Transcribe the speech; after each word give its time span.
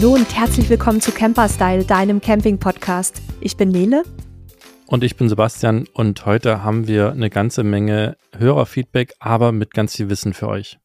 Hallo 0.00 0.14
und 0.14 0.34
herzlich 0.34 0.70
willkommen 0.70 1.02
zu 1.02 1.12
Camper 1.12 1.46
Style, 1.46 1.84
deinem 1.84 2.22
Camping-Podcast. 2.22 3.20
Ich 3.42 3.58
bin 3.58 3.68
Nele. 3.68 4.02
Und 4.86 5.04
ich 5.04 5.14
bin 5.14 5.28
Sebastian 5.28 5.86
und 5.92 6.24
heute 6.24 6.64
haben 6.64 6.88
wir 6.88 7.10
eine 7.10 7.28
ganze 7.28 7.64
Menge 7.64 8.16
Hörerfeedback, 8.34 9.12
aber 9.18 9.52
mit 9.52 9.74
ganz 9.74 9.96
viel 9.96 10.08
Wissen 10.08 10.32
für 10.32 10.48
euch. 10.48 10.78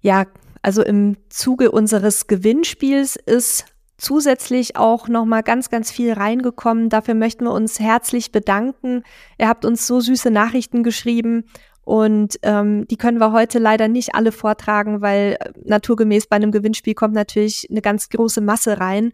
Ja, 0.00 0.24
also 0.62 0.82
im 0.82 1.18
Zuge 1.28 1.70
unseres 1.70 2.26
Gewinnspiels 2.26 3.16
ist 3.16 3.66
zusätzlich 3.98 4.76
auch 4.76 5.06
noch 5.08 5.26
mal 5.26 5.42
ganz 5.42 5.68
ganz 5.68 5.90
viel 5.90 6.14
reingekommen. 6.14 6.88
Dafür 6.88 7.12
möchten 7.12 7.44
wir 7.44 7.52
uns 7.52 7.78
herzlich 7.80 8.32
bedanken. 8.32 9.02
Ihr 9.36 9.46
habt 9.46 9.66
uns 9.66 9.86
so 9.86 10.00
süße 10.00 10.30
Nachrichten 10.30 10.84
geschrieben 10.84 11.44
und 11.88 12.38
ähm, 12.42 12.86
die 12.86 12.98
können 12.98 13.16
wir 13.16 13.32
heute 13.32 13.58
leider 13.58 13.88
nicht 13.88 14.14
alle 14.14 14.30
vortragen, 14.30 15.00
weil 15.00 15.38
äh, 15.40 15.52
naturgemäß 15.64 16.26
bei 16.26 16.36
einem 16.36 16.52
Gewinnspiel 16.52 16.92
kommt 16.92 17.14
natürlich 17.14 17.66
eine 17.70 17.80
ganz 17.80 18.10
große 18.10 18.42
Masse 18.42 18.78
rein. 18.78 19.12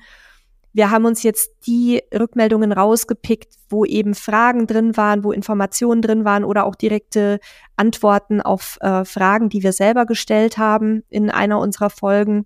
Wir 0.73 0.91
haben 0.91 1.05
uns 1.05 1.23
jetzt 1.23 1.53
die 1.69 2.03
Rückmeldungen 2.13 2.73
rausgepickt, 2.73 3.55
wo 3.69 3.85
eben 3.85 4.17
Fragen 4.17 4.67
drin 4.67 4.97
waren, 4.97 5.23
wo 5.23 5.31
Informationen 5.31 6.03
drin 6.03 6.25
waren 6.25 6.43
oder 6.43 6.67
auch 6.67 6.75
direkte 6.75 7.39
Antworten 7.77 8.41
auf 8.41 8.77
äh, 8.81 9.05
Fragen, 9.05 9.51
die 9.51 9.63
wir 9.63 9.73
selber 9.73 10.05
gestellt 10.05 10.59
haben 10.59 11.05
in 11.11 11.31
einer 11.31 11.61
unserer 11.61 11.91
Folgen. 11.91 12.45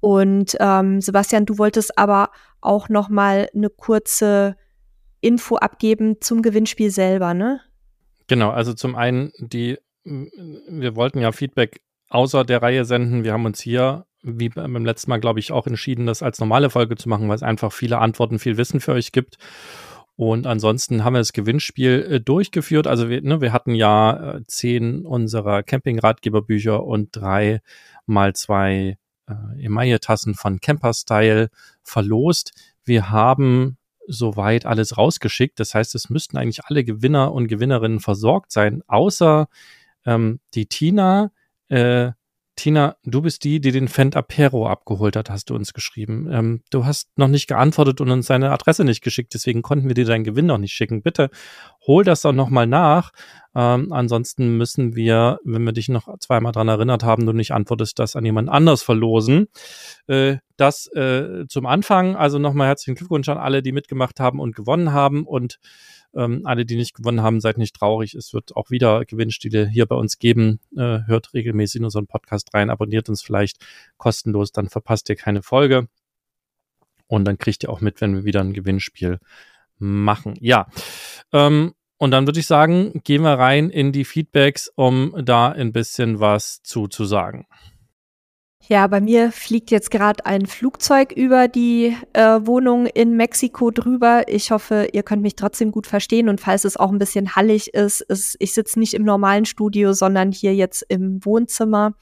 Und 0.00 0.56
ähm, 0.58 1.00
Sebastian, 1.00 1.46
du 1.46 1.58
wolltest 1.58 1.96
aber 1.96 2.30
auch 2.60 2.88
noch 2.88 3.08
mal 3.08 3.48
eine 3.54 3.70
kurze 3.70 4.56
Info 5.20 5.54
abgeben 5.54 6.16
zum 6.20 6.42
Gewinnspiel 6.42 6.90
selber, 6.90 7.32
ne? 7.32 7.60
Genau, 8.26 8.50
also 8.50 8.72
zum 8.74 8.96
einen, 8.96 9.32
die, 9.38 9.78
wir 10.04 10.96
wollten 10.96 11.20
ja 11.20 11.32
Feedback 11.32 11.80
außer 12.08 12.44
der 12.44 12.62
Reihe 12.62 12.84
senden. 12.84 13.24
Wir 13.24 13.32
haben 13.32 13.44
uns 13.44 13.60
hier, 13.60 14.06
wie 14.22 14.48
beim 14.48 14.84
letzten 14.84 15.10
Mal, 15.10 15.20
glaube 15.20 15.40
ich, 15.40 15.52
auch 15.52 15.66
entschieden, 15.66 16.06
das 16.06 16.22
als 16.22 16.40
normale 16.40 16.70
Folge 16.70 16.96
zu 16.96 17.08
machen, 17.08 17.28
weil 17.28 17.36
es 17.36 17.42
einfach 17.42 17.72
viele 17.72 17.98
Antworten, 17.98 18.38
viel 18.38 18.56
Wissen 18.56 18.80
für 18.80 18.92
euch 18.92 19.12
gibt. 19.12 19.36
Und 20.16 20.46
ansonsten 20.46 21.02
haben 21.02 21.14
wir 21.14 21.18
das 21.18 21.32
Gewinnspiel 21.32 22.06
äh, 22.08 22.20
durchgeführt. 22.20 22.86
Also 22.86 23.08
wir, 23.08 23.20
ne, 23.22 23.40
wir 23.40 23.52
hatten 23.52 23.74
ja 23.74 24.36
äh, 24.36 24.40
zehn 24.46 25.04
unserer 25.04 25.62
Camping-Ratgeberbücher 25.62 26.84
und 26.84 27.08
drei 27.12 27.60
mal 28.06 28.32
zwei 28.34 28.96
äh, 29.26 29.64
Emaille-Tassen 29.64 30.34
von 30.34 30.60
Camper 30.60 30.94
Style 30.94 31.50
verlost. 31.82 32.52
Wir 32.84 33.10
haben 33.10 33.76
soweit 34.06 34.66
alles 34.66 34.96
rausgeschickt. 34.96 35.58
Das 35.60 35.74
heißt, 35.74 35.94
es 35.94 36.10
müssten 36.10 36.36
eigentlich 36.36 36.64
alle 36.64 36.84
Gewinner 36.84 37.32
und 37.32 37.48
Gewinnerinnen 37.48 38.00
versorgt 38.00 38.52
sein, 38.52 38.82
außer 38.86 39.48
ähm, 40.06 40.40
die 40.54 40.66
Tina. 40.66 41.30
Äh, 41.68 42.12
Tina, 42.56 42.96
du 43.04 43.22
bist 43.22 43.42
die, 43.42 43.60
die 43.60 43.72
den 43.72 43.88
Fendt 43.88 44.16
Apero 44.16 44.68
abgeholt 44.68 45.16
hat, 45.16 45.28
hast 45.28 45.50
du 45.50 45.54
uns 45.54 45.72
geschrieben. 45.72 46.28
Ähm, 46.30 46.62
du 46.70 46.84
hast 46.84 47.08
noch 47.16 47.28
nicht 47.28 47.48
geantwortet 47.48 48.00
und 48.00 48.10
uns 48.10 48.26
deine 48.26 48.52
Adresse 48.52 48.84
nicht 48.84 49.02
geschickt, 49.02 49.34
deswegen 49.34 49.62
konnten 49.62 49.88
wir 49.88 49.94
dir 49.94 50.04
deinen 50.04 50.24
Gewinn 50.24 50.46
noch 50.46 50.58
nicht 50.58 50.72
schicken. 50.72 51.02
Bitte 51.02 51.30
hol 51.86 52.04
das 52.04 52.22
doch 52.22 52.32
nochmal 52.32 52.66
nach. 52.66 53.10
Ähm, 53.56 53.92
ansonsten 53.92 54.56
müssen 54.56 54.94
wir, 54.94 55.38
wenn 55.44 55.64
wir 55.64 55.72
dich 55.72 55.88
noch 55.88 56.08
zweimal 56.18 56.52
dran 56.52 56.68
erinnert 56.68 57.02
haben, 57.02 57.26
du 57.26 57.32
nicht 57.32 57.52
antwortest, 57.52 57.98
das 57.98 58.14
an 58.16 58.24
jemand 58.24 58.48
anders 58.48 58.82
verlosen. 58.82 59.48
Äh, 60.06 60.36
das 60.56 60.86
äh, 60.94 61.46
zum 61.48 61.66
Anfang. 61.66 62.14
Also 62.16 62.38
nochmal 62.38 62.68
herzlichen 62.68 62.94
Glückwunsch 62.96 63.28
an 63.28 63.38
alle, 63.38 63.62
die 63.62 63.72
mitgemacht 63.72 64.20
haben 64.20 64.38
und 64.38 64.54
gewonnen 64.54 64.92
haben 64.92 65.26
und 65.26 65.58
ähm, 66.16 66.42
alle, 66.44 66.64
die 66.64 66.76
nicht 66.76 66.94
gewonnen 66.94 67.22
haben, 67.22 67.40
seid 67.40 67.58
nicht 67.58 67.76
traurig. 67.76 68.14
Es 68.14 68.32
wird 68.32 68.56
auch 68.56 68.70
wieder 68.70 69.04
Gewinnstile 69.04 69.68
hier 69.68 69.86
bei 69.86 69.96
uns 69.96 70.18
geben. 70.18 70.60
Äh, 70.76 71.00
hört 71.06 71.34
regelmäßig 71.34 71.80
in 71.80 71.84
unseren 71.84 72.06
Podcast 72.06 72.54
rein, 72.54 72.70
abonniert 72.70 73.08
uns 73.08 73.22
vielleicht 73.22 73.64
kostenlos, 73.96 74.52
dann 74.52 74.68
verpasst 74.68 75.08
ihr 75.08 75.16
keine 75.16 75.42
Folge. 75.42 75.88
Und 77.06 77.24
dann 77.26 77.38
kriegt 77.38 77.62
ihr 77.62 77.70
auch 77.70 77.80
mit, 77.80 78.00
wenn 78.00 78.14
wir 78.14 78.24
wieder 78.24 78.40
ein 78.40 78.54
Gewinnspiel 78.54 79.18
machen. 79.78 80.36
Ja. 80.40 80.68
Ähm, 81.32 81.74
und 81.96 82.10
dann 82.10 82.26
würde 82.26 82.40
ich 82.40 82.46
sagen, 82.46 83.00
gehen 83.04 83.22
wir 83.22 83.38
rein 83.38 83.70
in 83.70 83.92
die 83.92 84.04
Feedbacks, 84.04 84.70
um 84.74 85.14
da 85.24 85.50
ein 85.50 85.72
bisschen 85.72 86.20
was 86.20 86.62
zuzusagen. 86.62 87.46
Ja, 88.66 88.86
bei 88.86 89.02
mir 89.02 89.30
fliegt 89.30 89.70
jetzt 89.70 89.90
gerade 89.90 90.24
ein 90.24 90.46
Flugzeug 90.46 91.12
über 91.12 91.48
die 91.48 91.94
äh, 92.14 92.40
Wohnung 92.44 92.86
in 92.86 93.14
Mexiko 93.14 93.70
drüber. 93.70 94.22
Ich 94.26 94.50
hoffe, 94.52 94.88
ihr 94.92 95.02
könnt 95.02 95.20
mich 95.20 95.36
trotzdem 95.36 95.70
gut 95.70 95.86
verstehen 95.86 96.30
und 96.30 96.40
falls 96.40 96.64
es 96.64 96.78
auch 96.78 96.90
ein 96.90 96.98
bisschen 96.98 97.36
hallig 97.36 97.74
ist, 97.74 98.00
ist 98.00 98.36
ich 98.38 98.54
sitze 98.54 98.78
nicht 98.78 98.94
im 98.94 99.04
normalen 99.04 99.44
Studio, 99.44 99.92
sondern 99.92 100.32
hier 100.32 100.54
jetzt 100.54 100.82
im 100.88 101.22
Wohnzimmer. 101.26 101.92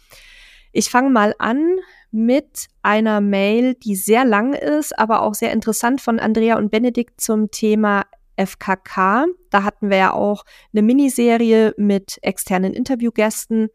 Ich 0.71 0.89
fange 0.89 1.11
mal 1.11 1.35
an 1.41 1.79
mit 2.13 2.69
einer 2.83 3.21
Mail, 3.21 3.75
die 3.75 3.97
sehr 3.97 4.25
lang 4.25 4.53
ist, 4.53 4.97
aber 4.97 5.23
auch 5.23 5.35
sehr 5.35 5.51
interessant 5.53 6.01
von 6.01 6.21
Andrea 6.21 6.59
und 6.59 6.71
Benedikt 6.71 7.21
zum 7.21 7.51
Thema 7.51 8.05
FKK. 8.37 9.27
Da 9.51 9.65
hatten 9.65 9.91
wir 9.91 9.97
ja 9.97 10.13
auch 10.13 10.45
eine 10.73 10.83
Miniserie 10.83 11.75
mit 11.77 12.19
externen 12.23 12.73
Interviewgästen, 12.73 13.69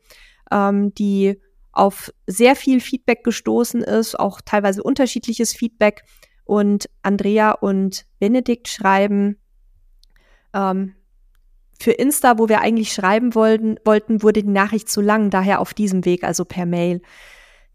ähm, 0.51 0.93
die 0.93 1.37
auf 1.77 2.11
sehr 2.25 2.55
viel 2.55 2.79
Feedback 2.79 3.23
gestoßen 3.23 3.81
ist, 3.81 4.19
auch 4.19 4.41
teilweise 4.41 4.83
unterschiedliches 4.83 5.53
Feedback. 5.53 6.03
Und 6.45 6.89
Andrea 7.01 7.51
und 7.51 8.05
Benedikt 8.19 8.67
schreiben, 8.67 9.37
ähm, 10.53 10.93
für 11.79 11.91
Insta, 11.91 12.39
wo 12.39 12.49
wir 12.49 12.61
eigentlich 12.61 12.91
schreiben 12.91 13.35
wollten, 13.35 13.77
wollten, 13.85 14.23
wurde 14.23 14.41
die 14.41 14.49
Nachricht 14.49 14.89
zu 14.89 15.01
lang, 15.01 15.29
daher 15.29 15.59
auf 15.59 15.73
diesem 15.73 16.05
Weg, 16.05 16.23
also 16.23 16.43
per 16.45 16.65
Mail. 16.65 17.01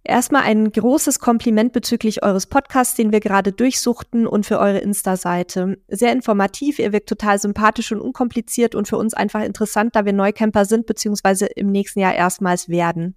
Erstmal 0.04 0.42
ein 0.42 0.72
großes 0.72 1.20
Kompliment 1.20 1.72
bezüglich 1.72 2.24
eures 2.24 2.46
Podcasts, 2.46 2.96
den 2.96 3.12
wir 3.12 3.20
gerade 3.20 3.52
durchsuchten 3.52 4.26
und 4.26 4.44
für 4.44 4.58
eure 4.58 4.78
Insta-Seite. 4.78 5.78
Sehr 5.86 6.10
informativ, 6.10 6.80
ihr 6.80 6.92
wirkt 6.92 7.08
total 7.08 7.38
sympathisch 7.38 7.92
und 7.92 8.00
unkompliziert 8.00 8.74
und 8.74 8.88
für 8.88 8.96
uns 8.96 9.14
einfach 9.14 9.42
interessant, 9.42 9.94
da 9.94 10.04
wir 10.04 10.12
Neucamper 10.12 10.64
sind 10.64 10.86
bzw. 10.86 11.46
im 11.54 11.70
nächsten 11.70 12.00
Jahr 12.00 12.14
erstmals 12.14 12.68
werden. 12.68 13.14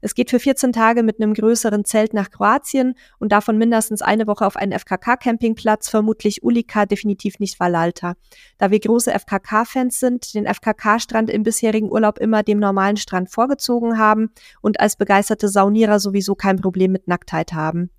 Es 0.00 0.14
geht 0.14 0.30
für 0.30 0.38
14 0.38 0.72
Tage 0.72 1.02
mit 1.02 1.20
einem 1.20 1.34
größeren 1.34 1.84
Zelt 1.84 2.14
nach 2.14 2.30
Kroatien 2.30 2.94
und 3.18 3.32
davon 3.32 3.58
mindestens 3.58 4.02
eine 4.02 4.26
Woche 4.26 4.46
auf 4.46 4.56
einen 4.56 4.72
FKK-Campingplatz, 4.72 5.88
vermutlich 5.88 6.42
Ulika, 6.42 6.86
definitiv 6.86 7.38
nicht 7.38 7.58
Valalta. 7.58 8.14
Da 8.58 8.70
wir 8.70 8.80
große 8.80 9.12
FKK-Fans 9.12 10.00
sind, 10.00 10.34
den 10.34 10.46
FKK-Strand 10.46 11.30
im 11.30 11.42
bisherigen 11.42 11.90
Urlaub 11.90 12.18
immer 12.18 12.42
dem 12.42 12.58
normalen 12.58 12.96
Strand 12.96 13.30
vorgezogen 13.30 13.98
haben 13.98 14.30
und 14.60 14.80
als 14.80 14.96
begeisterte 14.96 15.48
Saunierer 15.48 16.00
sowieso 16.00 16.34
kein 16.34 16.60
Problem 16.60 16.92
mit 16.92 17.08
Nacktheit 17.08 17.52
haben. 17.52 17.90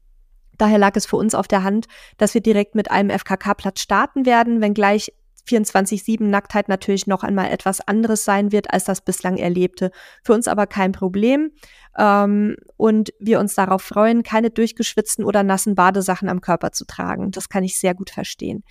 Daher 0.60 0.78
lag 0.78 0.96
es 0.96 1.06
für 1.06 1.16
uns 1.16 1.34
auf 1.34 1.48
der 1.48 1.64
Hand, 1.64 1.88
dass 2.18 2.34
wir 2.34 2.42
direkt 2.42 2.76
mit 2.76 2.92
einem 2.92 3.18
FKK-Platz 3.18 3.80
starten 3.80 4.26
werden, 4.26 4.62
wenngleich 4.62 5.14
24-7 5.50 6.24
Nacktheit 6.24 6.70
natürlich 6.70 7.08
noch 7.08 7.24
einmal 7.24 7.52
etwas 7.52 7.82
anderes 7.82 8.26
sein 8.26 8.52
wird 8.52 8.72
als 8.72 8.84
das 8.84 9.02
bislang 9.02 9.38
Erlebte. 9.38 9.92
Für 10.24 10.34
uns 10.34 10.48
aber 10.48 10.68
kein 10.68 10.92
Problem 10.92 11.52
ähm, 11.98 12.56
und 12.78 13.12
wir 13.20 13.40
uns 13.40 13.56
darauf 13.56 13.82
freuen, 13.82 14.24
keine 14.24 14.50
durchgeschwitzten 14.52 15.26
oder 15.26 15.44
nassen 15.44 15.76
Badesachen 15.76 16.30
am 16.30 16.42
Körper 16.42 16.72
zu 16.72 16.86
tragen. 16.86 17.32
Das 17.32 17.50
kann 17.50 17.64
ich 17.64 17.80
sehr 17.80 17.96
gut 17.96 18.12
verstehen. 18.12 18.64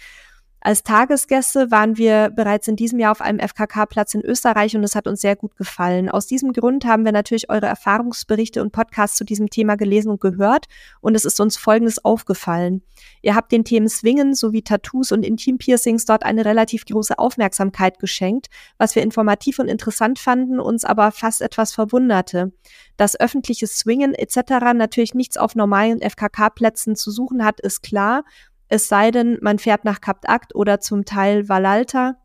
Als 0.60 0.82
Tagesgäste 0.82 1.70
waren 1.70 1.98
wir 1.98 2.30
bereits 2.30 2.66
in 2.66 2.74
diesem 2.74 2.98
Jahr 2.98 3.12
auf 3.12 3.20
einem 3.20 3.38
FKK-Platz 3.38 4.14
in 4.14 4.24
Österreich 4.24 4.74
und 4.74 4.82
es 4.82 4.96
hat 4.96 5.06
uns 5.06 5.20
sehr 5.20 5.36
gut 5.36 5.56
gefallen. 5.56 6.08
Aus 6.08 6.26
diesem 6.26 6.52
Grund 6.52 6.84
haben 6.84 7.04
wir 7.04 7.12
natürlich 7.12 7.48
eure 7.48 7.66
Erfahrungsberichte 7.66 8.60
und 8.60 8.72
Podcasts 8.72 9.16
zu 9.16 9.24
diesem 9.24 9.50
Thema 9.50 9.76
gelesen 9.76 10.10
und 10.10 10.20
gehört 10.20 10.66
und 11.00 11.14
es 11.14 11.24
ist 11.24 11.38
uns 11.40 11.56
Folgendes 11.56 12.04
aufgefallen. 12.04 12.82
Ihr 13.22 13.36
habt 13.36 13.52
den 13.52 13.64
Themen 13.64 13.88
Swingen 13.88 14.34
sowie 14.34 14.62
Tattoos 14.62 15.12
und 15.12 15.24
Intimpiercings 15.24 16.06
dort 16.06 16.24
eine 16.24 16.44
relativ 16.44 16.84
große 16.86 17.16
Aufmerksamkeit 17.20 18.00
geschenkt, 18.00 18.48
was 18.78 18.96
wir 18.96 19.02
informativ 19.02 19.60
und 19.60 19.68
interessant 19.68 20.18
fanden, 20.18 20.58
uns 20.58 20.84
aber 20.84 21.12
fast 21.12 21.40
etwas 21.40 21.72
verwunderte. 21.72 22.52
Dass 22.96 23.18
öffentliches 23.18 23.78
Swingen 23.78 24.12
etc. 24.12 24.74
natürlich 24.74 25.14
nichts 25.14 25.36
auf 25.36 25.54
normalen 25.54 26.00
FKK-Plätzen 26.00 26.96
zu 26.96 27.12
suchen 27.12 27.44
hat, 27.44 27.60
ist 27.60 27.84
klar 27.84 28.24
es 28.68 28.88
sei 28.88 29.10
denn, 29.10 29.38
man 29.40 29.58
fährt 29.58 29.84
nach 29.84 30.00
Kapt 30.00 30.28
Akt 30.28 30.54
oder 30.54 30.80
zum 30.80 31.04
Teil 31.04 31.48
Valalta, 31.48 32.16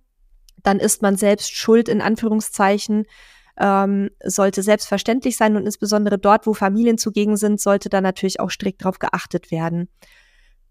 dann 0.62 0.80
ist 0.80 1.01
man 1.01 1.16
selbst 1.16 1.56
schuld 1.56 1.90
in 1.90 2.01
Anführungszeichen, 2.01 3.06
ähm, 3.60 4.10
sollte 4.24 4.63
selbstverständlich 4.63 5.38
sein 5.38 5.56
und 5.56 5.66
insbesondere 5.66 6.18
dort, 6.18 6.48
wo 6.48 6.54
Familien 6.54 6.98
zugegen 6.98 7.38
sind, 7.38 7.62
sollte 7.62 7.90
da 7.90 8.01
natürlich 8.01 8.40
auch 8.40 8.50
strikt 8.50 8.81
darauf 8.81 9.00
geachtet 9.00 9.51
werden. 9.51 9.90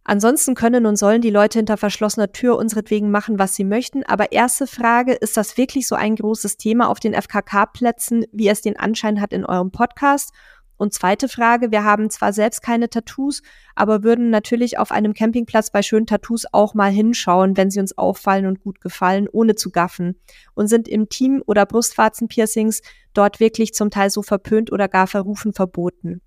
Ansonsten 0.04 0.56
können 0.56 0.84
und 0.86 0.96
sollen 0.96 1.20
die 1.20 1.30
Leute 1.30 1.60
hinter 1.60 1.76
verschlossener 1.76 2.32
Tür 2.32 2.56
unseretwegen 2.56 3.12
machen, 3.12 3.38
was 3.38 3.54
sie 3.54 3.62
möchten. 3.62 4.02
Aber 4.02 4.32
erste 4.32 4.66
Frage, 4.66 5.12
ist 5.12 5.36
das 5.36 5.56
wirklich 5.56 5.86
so 5.86 5.94
ein 5.94 6.16
großes 6.16 6.56
Thema 6.56 6.88
auf 6.88 6.98
den 6.98 7.14
FKK-Plätzen, 7.14 8.24
wie 8.32 8.48
es 8.48 8.62
den 8.62 8.76
Anschein 8.76 9.20
hat 9.20 9.32
in 9.32 9.46
eurem 9.46 9.70
Podcast? 9.70 10.32
Und 10.76 10.92
zweite 10.92 11.28
Frage, 11.28 11.70
wir 11.70 11.84
haben 11.84 12.10
zwar 12.10 12.32
selbst 12.32 12.62
keine 12.62 12.90
Tattoos, 12.90 13.42
aber 13.74 14.02
würden 14.02 14.30
natürlich 14.30 14.78
auf 14.78 14.90
einem 14.90 15.14
Campingplatz 15.14 15.70
bei 15.70 15.82
schönen 15.82 16.06
Tattoos 16.06 16.46
auch 16.52 16.74
mal 16.74 16.90
hinschauen, 16.90 17.56
wenn 17.56 17.70
sie 17.70 17.80
uns 17.80 17.96
auffallen 17.96 18.46
und 18.46 18.60
gut 18.60 18.80
gefallen, 18.80 19.28
ohne 19.30 19.54
zu 19.54 19.70
gaffen. 19.70 20.20
Und 20.54 20.68
sind 20.68 20.88
im 20.88 21.08
Team- 21.08 21.42
oder 21.46 21.66
Brustwarzenpiercings 21.66 22.82
dort 23.14 23.40
wirklich 23.40 23.74
zum 23.74 23.90
Teil 23.90 24.10
so 24.10 24.22
verpönt 24.22 24.72
oder 24.72 24.88
gar 24.88 25.06
verrufen 25.06 25.52
verboten. 25.52 26.20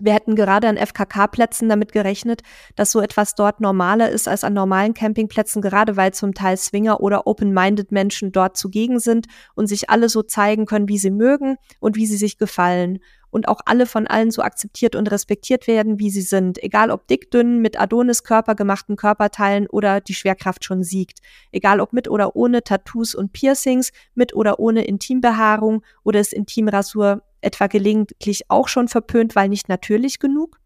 Wir 0.00 0.12
hätten 0.12 0.34
gerade 0.34 0.68
an 0.68 0.76
FKK-Plätzen 0.76 1.68
damit 1.68 1.92
gerechnet, 1.92 2.42
dass 2.74 2.90
so 2.90 3.00
etwas 3.00 3.34
dort 3.34 3.60
normaler 3.60 4.10
ist 4.10 4.26
als 4.26 4.42
an 4.42 4.52
normalen 4.52 4.94
Campingplätzen, 4.94 5.62
gerade 5.62 5.96
weil 5.96 6.12
zum 6.12 6.34
Teil 6.34 6.56
Swinger 6.56 7.00
oder 7.00 7.26
Open-Minded 7.26 7.92
Menschen 7.92 8.32
dort 8.32 8.56
zugegen 8.56 8.98
sind 8.98 9.26
und 9.54 9.68
sich 9.68 9.90
alle 9.90 10.08
so 10.08 10.22
zeigen 10.22 10.66
können, 10.66 10.88
wie 10.88 10.98
sie 10.98 11.10
mögen 11.10 11.56
und 11.78 11.96
wie 11.96 12.06
sie 12.06 12.16
sich 12.16 12.38
gefallen. 12.38 12.98
Und 13.30 13.48
auch 13.48 13.60
alle 13.66 13.86
von 13.86 14.06
allen 14.06 14.30
so 14.30 14.42
akzeptiert 14.42 14.94
und 14.94 15.10
respektiert 15.10 15.66
werden, 15.66 15.98
wie 15.98 16.10
sie 16.10 16.22
sind. 16.22 16.62
Egal 16.62 16.92
ob 16.92 17.08
dick, 17.08 17.32
dünn, 17.32 17.60
mit 17.60 17.80
Adonis-Körper 17.80 18.54
gemachten 18.54 18.94
Körperteilen 18.94 19.66
oder 19.66 20.00
die 20.00 20.14
Schwerkraft 20.14 20.64
schon 20.64 20.84
siegt. 20.84 21.18
Egal 21.50 21.80
ob 21.80 21.92
mit 21.92 22.08
oder 22.08 22.36
ohne 22.36 22.62
Tattoos 22.62 23.12
und 23.12 23.32
Piercings, 23.32 23.90
mit 24.14 24.36
oder 24.36 24.60
ohne 24.60 24.84
Intimbehaarung 24.84 25.82
oder 26.04 26.20
ist 26.20 26.32
Intimrasur 26.32 27.22
etwa 27.44 27.66
gelegentlich 27.66 28.42
auch 28.48 28.68
schon 28.68 28.88
verpönt, 28.88 29.36
weil 29.36 29.48
nicht 29.48 29.68
natürlich 29.68 30.18
genug, 30.18 30.58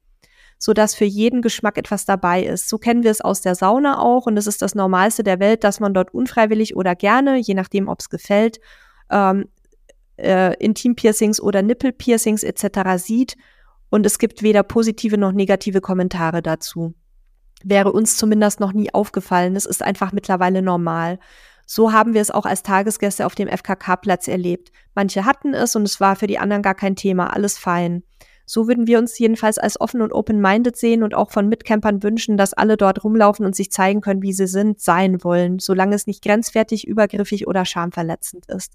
so 0.59 0.73
dass 0.73 0.95
für 0.95 1.05
jeden 1.05 1.43
Geschmack 1.43 1.79
etwas 1.79 2.05
dabei 2.05 2.43
ist. 2.43 2.69
So 2.69 2.79
kennen 2.79 3.03
wir 3.03 3.11
es 3.11 3.21
aus 3.21 3.41
der 3.41 3.55
Sauna 3.55 4.01
auch 4.01 4.27
und 4.27 4.37
es 4.37 4.47
ist 4.47 4.63
das 4.63 4.75
Normalste 4.75 5.23
der 5.23 5.41
Welt, 5.41 5.65
dass 5.65 5.81
man 5.81 5.95
dort 5.95 6.15
unfreiwillig 6.15 6.77
oder 6.77 6.95
gerne, 6.95 7.39
je 7.39 7.55
nachdem, 7.55 7.89
ob 7.89 8.01
es 8.01 8.09
gefällt, 8.09 8.61
ähm, 9.11 9.47
äh, 10.17 10.55
Intimpiercings 10.63 11.41
oder 11.41 11.63
Nippelpiercings 11.63 12.43
etc. 12.43 13.03
sieht 13.03 13.37
und 13.91 14.05
es 14.05 14.19
gibt 14.19 14.43
weder 14.43 14.63
positive 14.63 15.17
noch 15.17 15.33
negative 15.33 15.81
Kommentare 15.81 16.43
dazu. 16.43 16.95
Wäre 17.65 17.93
uns 17.93 18.17
zumindest 18.17 18.61
noch 18.61 18.73
nie 18.73 18.93
aufgefallen. 18.93 19.57
Es 19.57 19.67
ist 19.67 19.83
einfach 19.83 20.13
mittlerweile 20.13 20.63
normal. 20.63 21.19
So 21.71 21.93
haben 21.93 22.15
wir 22.15 22.23
es 22.23 22.31
auch 22.31 22.47
als 22.47 22.63
Tagesgäste 22.63 23.27
auf 23.27 23.35
dem 23.35 23.47
FKK-Platz 23.47 24.27
erlebt. 24.27 24.73
Manche 24.95 25.27
hatten 25.27 25.53
es 25.53 25.77
und 25.77 25.83
es 25.83 26.01
war 26.01 26.17
für 26.17 26.27
die 26.27 26.39
anderen 26.39 26.63
gar 26.63 26.75
kein 26.75 26.97
Thema, 26.97 27.35
alles 27.35 27.59
fein. 27.59 28.05
So 28.47 28.67
würden 28.67 28.87
wir 28.87 28.99
uns 28.99 29.19
jedenfalls 29.19 29.59
als 29.59 29.79
offen 29.79 30.01
und 30.01 30.15
open-minded 30.15 30.77
sehen 30.77 31.03
und 31.03 31.15
auch 31.15 31.31
von 31.31 31.47
Mitcampern 31.47 32.03
wünschen, 32.03 32.39
dass 32.39 32.55
alle 32.55 32.79
dort 32.79 33.05
rumlaufen 33.05 33.45
und 33.45 33.55
sich 33.55 33.71
zeigen 33.71 34.01
können, 34.01 34.23
wie 34.23 34.33
sie 34.33 34.47
sind, 34.47 34.81
sein 34.81 35.23
wollen, 35.23 35.59
solange 35.59 35.95
es 35.95 36.07
nicht 36.07 36.25
grenzwertig, 36.25 36.89
übergriffig 36.89 37.47
oder 37.47 37.67
schamverletzend 37.67 38.47
ist. 38.47 38.73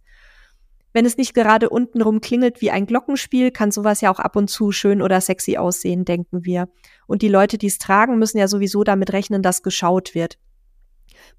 Wenn 0.93 1.07
es 1.07 1.17
nicht 1.17 1.33
gerade 1.33 1.71
untenrum 1.71 2.21
klingelt 2.21 2.61
wie 2.61 2.69
ein 2.69 2.85
Glockenspiel, 2.85 3.49
kann 3.49 3.71
sowas 3.71 4.01
ja 4.01 4.13
auch 4.13 4.19
ab 4.19 4.35
und 4.35 4.51
zu 4.51 4.71
schön 4.71 5.01
oder 5.01 5.19
sexy 5.19 5.57
aussehen, 5.57 6.05
denken 6.05 6.45
wir. 6.45 6.69
Und 7.07 7.23
die 7.23 7.27
Leute, 7.27 7.57
die 7.57 7.65
es 7.65 7.79
tragen, 7.79 8.19
müssen 8.19 8.37
ja 8.37 8.47
sowieso 8.47 8.83
damit 8.83 9.13
rechnen, 9.13 9.41
dass 9.41 9.63
geschaut 9.63 10.13
wird. 10.13 10.37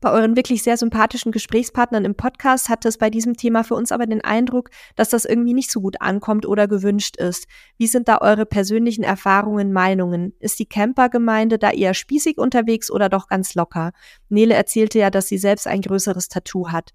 Bei 0.01 0.11
euren 0.11 0.37
wirklich 0.37 0.63
sehr 0.63 0.77
sympathischen 0.77 1.33
Gesprächspartnern 1.33 2.05
im 2.05 2.15
Podcast 2.15 2.69
hatte 2.69 2.89
es 2.89 2.99
bei 2.99 3.11
diesem 3.11 3.37
Thema 3.37 3.65
für 3.65 3.75
uns 3.75 3.93
aber 3.93 4.07
den 4.07 4.23
Eindruck, 4.23 4.71
dass 4.97 5.09
das 5.09 5.25
irgendwie 5.25 5.55
nicht 5.55 5.71
so 5.71 5.81
gut 5.81 6.01
ankommt 6.01 6.47
oder 6.47 6.69
gewünscht 6.69 7.17
ist. 7.17 7.47
Wie 7.79 7.87
sind 7.87 8.09
da 8.09 8.19
eure 8.19 8.47
persönlichen 8.47 9.05
Erfahrungen, 9.05 9.73
Meinungen? 9.73 10.35
Ist 10.41 10.59
die 10.59 10.67
Campergemeinde 10.67 11.59
da 11.59 11.71
eher 11.71 11.95
spießig 11.95 12.39
unterwegs 12.39 12.91
oder 12.91 13.09
doch 13.09 13.29
ganz 13.29 13.55
locker? 13.55 13.93
Nele 14.29 14.55
erzählte 14.55 14.99
ja, 14.99 15.11
dass 15.11 15.29
sie 15.29 15.39
selbst 15.39 15.67
ein 15.67 15.81
größeres 15.81 16.29
Tattoo 16.29 16.71
hat. 16.71 16.93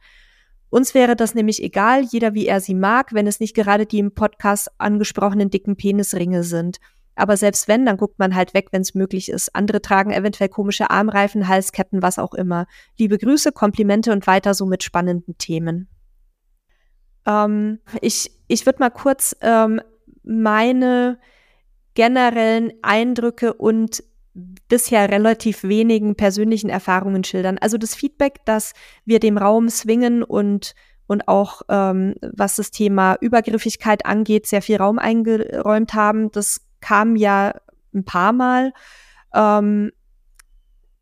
Uns 0.69 0.93
wäre 0.93 1.15
das 1.15 1.33
nämlich 1.33 1.63
egal, 1.63 2.03
jeder 2.03 2.35
wie 2.35 2.45
er 2.45 2.61
sie 2.61 2.75
mag, 2.75 3.13
wenn 3.13 3.25
es 3.25 3.39
nicht 3.39 3.55
gerade 3.55 3.87
die 3.87 3.97
im 3.97 4.13
Podcast 4.13 4.69
angesprochenen 4.77 5.49
dicken 5.49 5.75
Penisringe 5.75 6.43
sind. 6.43 6.77
Aber 7.19 7.37
selbst 7.37 7.67
wenn, 7.67 7.85
dann 7.85 7.97
guckt 7.97 8.19
man 8.19 8.35
halt 8.35 8.53
weg, 8.53 8.67
wenn 8.71 8.81
es 8.81 8.95
möglich 8.95 9.29
ist. 9.29 9.55
Andere 9.55 9.81
tragen 9.81 10.11
eventuell 10.11 10.49
komische 10.49 10.89
Armreifen, 10.89 11.47
Halsketten, 11.47 12.01
was 12.01 12.19
auch 12.19 12.33
immer. 12.33 12.65
Liebe 12.97 13.17
Grüße, 13.17 13.51
Komplimente 13.51 14.11
und 14.11 14.27
weiter 14.27 14.53
so 14.53 14.65
mit 14.65 14.83
spannenden 14.83 15.37
Themen. 15.37 15.87
Ähm, 17.25 17.79
ich 18.01 18.31
ich 18.47 18.65
würde 18.65 18.79
mal 18.79 18.89
kurz 18.89 19.35
ähm, 19.41 19.81
meine 20.23 21.19
generellen 21.93 22.73
Eindrücke 22.81 23.53
und 23.53 24.03
bisher 24.33 25.09
relativ 25.09 25.63
wenigen 25.63 26.15
persönlichen 26.15 26.69
Erfahrungen 26.69 27.23
schildern. 27.23 27.57
Also 27.57 27.77
das 27.77 27.95
Feedback, 27.95 28.45
dass 28.45 28.73
wir 29.05 29.19
dem 29.19 29.37
Raum 29.37 29.69
swingen 29.69 30.23
und 30.23 30.75
und 31.07 31.27
auch 31.27 31.63
ähm, 31.69 32.13
was 32.21 32.57
das 32.57 32.69
Thema 32.69 33.17
Übergriffigkeit 33.19 34.05
angeht, 34.05 34.45
sehr 34.45 34.61
viel 34.61 34.77
Raum 34.77 34.99
eingeräumt 34.99 35.95
haben. 35.95 36.31
Das 36.31 36.61
kam 36.81 37.15
ja 37.15 37.53
ein 37.93 38.05
paar 38.05 38.33
Mal. 38.33 38.73
Ähm, 39.33 39.91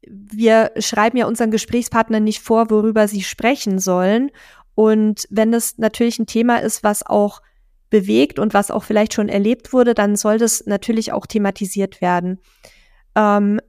wir 0.09 0.71
schreiben 0.77 1.17
ja 1.17 1.27
unseren 1.27 1.51
Gesprächspartnern 1.51 2.23
nicht 2.23 2.41
vor, 2.41 2.69
worüber 2.69 3.07
sie 3.07 3.23
sprechen 3.23 3.79
sollen. 3.79 4.31
Und 4.75 5.25
wenn 5.29 5.51
das 5.51 5.77
natürlich 5.77 6.19
ein 6.19 6.27
Thema 6.27 6.57
ist, 6.57 6.83
was 6.83 7.05
auch 7.05 7.41
bewegt 7.89 8.39
und 8.39 8.53
was 8.53 8.71
auch 8.71 8.83
vielleicht 8.83 9.13
schon 9.13 9.29
erlebt 9.29 9.73
wurde, 9.73 9.93
dann 9.93 10.15
soll 10.15 10.37
das 10.37 10.65
natürlich 10.65 11.13
auch 11.13 11.25
thematisiert 11.25 12.01
werden. 12.01 12.39
Ähm, 13.15 13.59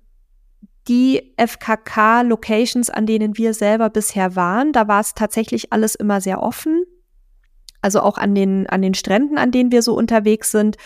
die 0.89 1.35
FKK-Locations, 1.37 2.91
an 2.91 3.07
denen 3.07 3.37
wir 3.37 3.55
selber 3.55 3.91
bisher 3.91 4.37
waren, 4.37 4.73
da 4.73 4.89
war 4.89 5.01
es 5.01 5.15
tatsächlich 5.15 5.73
alles 5.73 5.95
immer 5.95 6.21
sehr 6.21 6.43
offen. 6.43 6.85
Also 7.83 8.01
auch 8.01 8.19
an 8.19 8.35
den, 8.35 8.67
an 8.67 8.83
den 8.83 8.95
Stränden, 8.95 9.39
an 9.39 9.51
denen 9.51 9.71
wir 9.71 9.83
so 9.83 9.95
unterwegs 9.95 10.51
sind, 10.51 10.77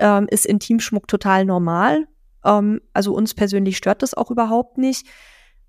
ähm, 0.00 0.26
ist 0.30 0.46
Intimschmuck 0.46 1.06
total 1.06 1.44
normal. 1.44 2.08
Ähm, 2.44 2.80
also 2.92 3.14
uns 3.14 3.34
persönlich 3.34 3.76
stört 3.76 4.02
das 4.02 4.14
auch 4.14 4.30
überhaupt 4.30 4.78
nicht. 4.78 5.06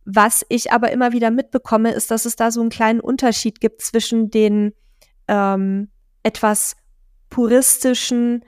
Was 0.03 0.43
ich 0.49 0.71
aber 0.71 0.91
immer 0.91 1.11
wieder 1.11 1.29
mitbekomme, 1.29 1.91
ist, 1.91 2.09
dass 2.09 2.25
es 2.25 2.35
da 2.35 2.49
so 2.49 2.61
einen 2.61 2.71
kleinen 2.71 3.01
Unterschied 3.01 3.61
gibt 3.61 3.81
zwischen 3.81 4.31
den 4.31 4.73
ähm, 5.27 5.89
etwas 6.23 6.75
puristischen 7.29 8.43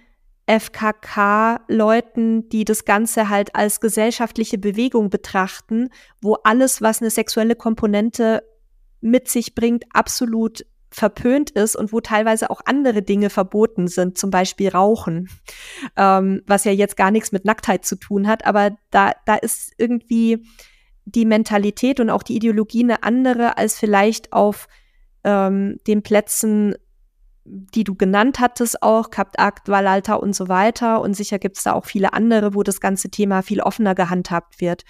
FKK-Leuten, 0.48 2.50
die 2.50 2.66
das 2.66 2.86
Ganze 2.86 3.30
halt 3.30 3.56
als 3.56 3.80
gesellschaftliche 3.80 4.58
Bewegung 4.58 5.10
betrachten, 5.10 5.90
wo 6.22 6.36
alles, 6.44 6.82
was 6.82 7.02
eine 7.02 7.12
sexuelle 7.12 7.56
Komponente 7.56 8.44
mit 9.00 9.30
sich 9.30 9.56
bringt, 9.56 9.86
absolut 9.94 10.66
verpönt 10.94 11.50
ist 11.50 11.76
und 11.76 11.92
wo 11.92 12.00
teilweise 12.00 12.50
auch 12.50 12.62
andere 12.66 13.02
Dinge 13.02 13.30
verboten 13.30 13.88
sind, 13.88 14.18
zum 14.18 14.30
Beispiel 14.30 14.70
Rauchen, 14.70 15.30
ähm, 15.98 16.44
was 16.46 16.66
ja 16.66 16.72
jetzt 16.72 16.98
gar 16.98 17.12
nichts 17.12 17.32
mit 17.32 17.46
Nacktheit 17.46 17.84
zu 17.84 17.96
tun 17.96 18.28
hat, 18.28 18.46
aber 18.46 18.78
da, 18.92 19.14
da 19.26 19.36
ist 19.36 19.74
irgendwie 19.78 20.46
die 21.06 21.26
Mentalität 21.26 22.00
und 22.00 22.10
auch 22.10 22.24
die 22.24 22.36
Ideologie 22.36 22.84
eine 22.84 23.04
andere 23.04 23.58
als 23.58 23.78
vielleicht 23.78 24.32
auf 24.32 24.68
ähm, 25.24 25.78
den 25.88 26.04
Plätzen, 26.04 26.76
die 27.46 27.84
du 27.84 27.96
genannt 27.96 28.40
hattest, 28.40 28.82
auch 28.84 29.10
Kapt 29.10 29.40
Akt, 29.40 29.68
Walalta 29.68 30.14
und 30.14 30.34
so 30.34 30.48
weiter. 30.48 31.02
Und 31.02 31.14
sicher 31.14 31.40
gibt 31.40 31.58
es 31.58 31.64
da 31.64 31.74
auch 31.74 31.86
viele 31.86 32.14
andere, 32.14 32.56
wo 32.56 32.64
das 32.64 32.80
ganze 32.80 33.10
Thema 33.10 33.42
viel 33.42 33.60
offener 33.60 33.96
gehandhabt 33.96 34.62
wird 34.62 34.86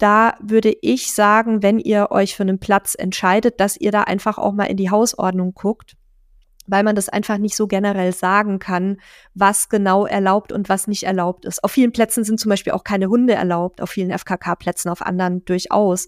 da 0.00 0.34
würde 0.40 0.74
ich 0.80 1.12
sagen, 1.12 1.62
wenn 1.62 1.78
ihr 1.78 2.10
euch 2.10 2.34
für 2.34 2.42
einen 2.42 2.58
Platz 2.58 2.94
entscheidet, 2.98 3.60
dass 3.60 3.76
ihr 3.76 3.92
da 3.92 4.02
einfach 4.02 4.38
auch 4.38 4.52
mal 4.52 4.64
in 4.64 4.78
die 4.78 4.90
Hausordnung 4.90 5.52
guckt, 5.52 5.96
weil 6.66 6.82
man 6.84 6.96
das 6.96 7.08
einfach 7.08 7.36
nicht 7.36 7.54
so 7.54 7.66
generell 7.66 8.12
sagen 8.12 8.58
kann, 8.58 8.96
was 9.34 9.68
genau 9.68 10.06
erlaubt 10.06 10.52
und 10.52 10.68
was 10.68 10.86
nicht 10.86 11.02
erlaubt 11.02 11.44
ist. 11.44 11.62
Auf 11.62 11.72
vielen 11.72 11.92
Plätzen 11.92 12.24
sind 12.24 12.40
zum 12.40 12.48
Beispiel 12.48 12.72
auch 12.72 12.84
keine 12.84 13.08
Hunde 13.08 13.34
erlaubt, 13.34 13.82
auf 13.82 13.90
vielen 13.90 14.10
FKK-Plätzen, 14.10 14.88
auf 14.88 15.02
anderen 15.02 15.44
durchaus. 15.44 16.06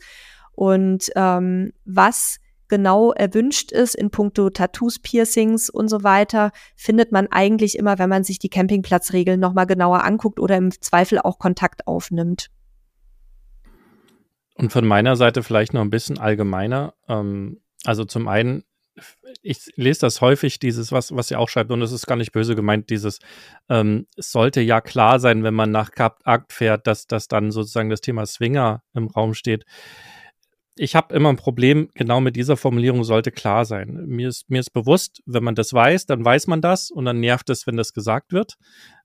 Und 0.52 1.10
ähm, 1.14 1.72
was 1.84 2.38
genau 2.68 3.12
erwünscht 3.12 3.72
ist 3.72 3.94
in 3.94 4.10
puncto 4.10 4.48
Tattoos, 4.48 4.98
Piercings 4.98 5.68
und 5.68 5.88
so 5.88 6.02
weiter, 6.02 6.52
findet 6.76 7.12
man 7.12 7.26
eigentlich 7.26 7.76
immer, 7.76 7.98
wenn 7.98 8.08
man 8.08 8.24
sich 8.24 8.38
die 8.38 8.48
Campingplatzregeln 8.48 9.38
nochmal 9.38 9.66
genauer 9.66 10.04
anguckt 10.04 10.40
oder 10.40 10.56
im 10.56 10.70
Zweifel 10.80 11.18
auch 11.18 11.38
Kontakt 11.38 11.86
aufnimmt. 11.86 12.48
Und 14.54 14.70
von 14.70 14.86
meiner 14.86 15.16
Seite 15.16 15.42
vielleicht 15.42 15.74
noch 15.74 15.80
ein 15.80 15.90
bisschen 15.90 16.18
allgemeiner. 16.18 16.94
Ähm, 17.08 17.60
also 17.84 18.04
zum 18.04 18.28
einen, 18.28 18.64
ich 19.42 19.72
lese 19.76 20.00
das 20.00 20.20
häufig, 20.20 20.58
dieses, 20.58 20.92
was, 20.92 21.14
was 21.14 21.30
ihr 21.30 21.40
auch 21.40 21.48
schreibt, 21.48 21.70
und 21.70 21.80
es 21.82 21.92
ist 21.92 22.06
gar 22.06 22.16
nicht 22.16 22.32
böse 22.32 22.54
gemeint, 22.54 22.90
dieses, 22.90 23.18
ähm, 23.68 24.06
es 24.16 24.30
sollte 24.30 24.60
ja 24.60 24.80
klar 24.80 25.18
sein, 25.18 25.42
wenn 25.42 25.54
man 25.54 25.70
nach 25.70 25.90
Akt 25.96 26.52
fährt, 26.52 26.86
dass, 26.86 27.06
dass 27.06 27.28
dann 27.28 27.50
sozusagen 27.50 27.88
das 27.90 28.02
Thema 28.02 28.26
Swinger 28.26 28.82
im 28.94 29.08
Raum 29.08 29.34
steht. 29.34 29.64
Ich 30.76 30.94
habe 30.94 31.14
immer 31.14 31.28
ein 31.28 31.36
Problem, 31.36 31.90
genau 31.94 32.20
mit 32.20 32.36
dieser 32.36 32.56
Formulierung 32.56 33.04
sollte 33.04 33.30
klar 33.30 33.64
sein. 33.64 34.04
Mir 34.06 34.28
ist, 34.28 34.48
mir 34.48 34.60
ist 34.60 34.72
bewusst, 34.72 35.22
wenn 35.26 35.44
man 35.44 35.54
das 35.54 35.72
weiß, 35.72 36.06
dann 36.06 36.24
weiß 36.24 36.46
man 36.46 36.60
das 36.60 36.90
und 36.90 37.04
dann 37.04 37.20
nervt 37.20 37.50
es, 37.50 37.66
wenn 37.66 37.76
das 37.76 37.92
gesagt 37.92 38.32
wird. 38.32 38.56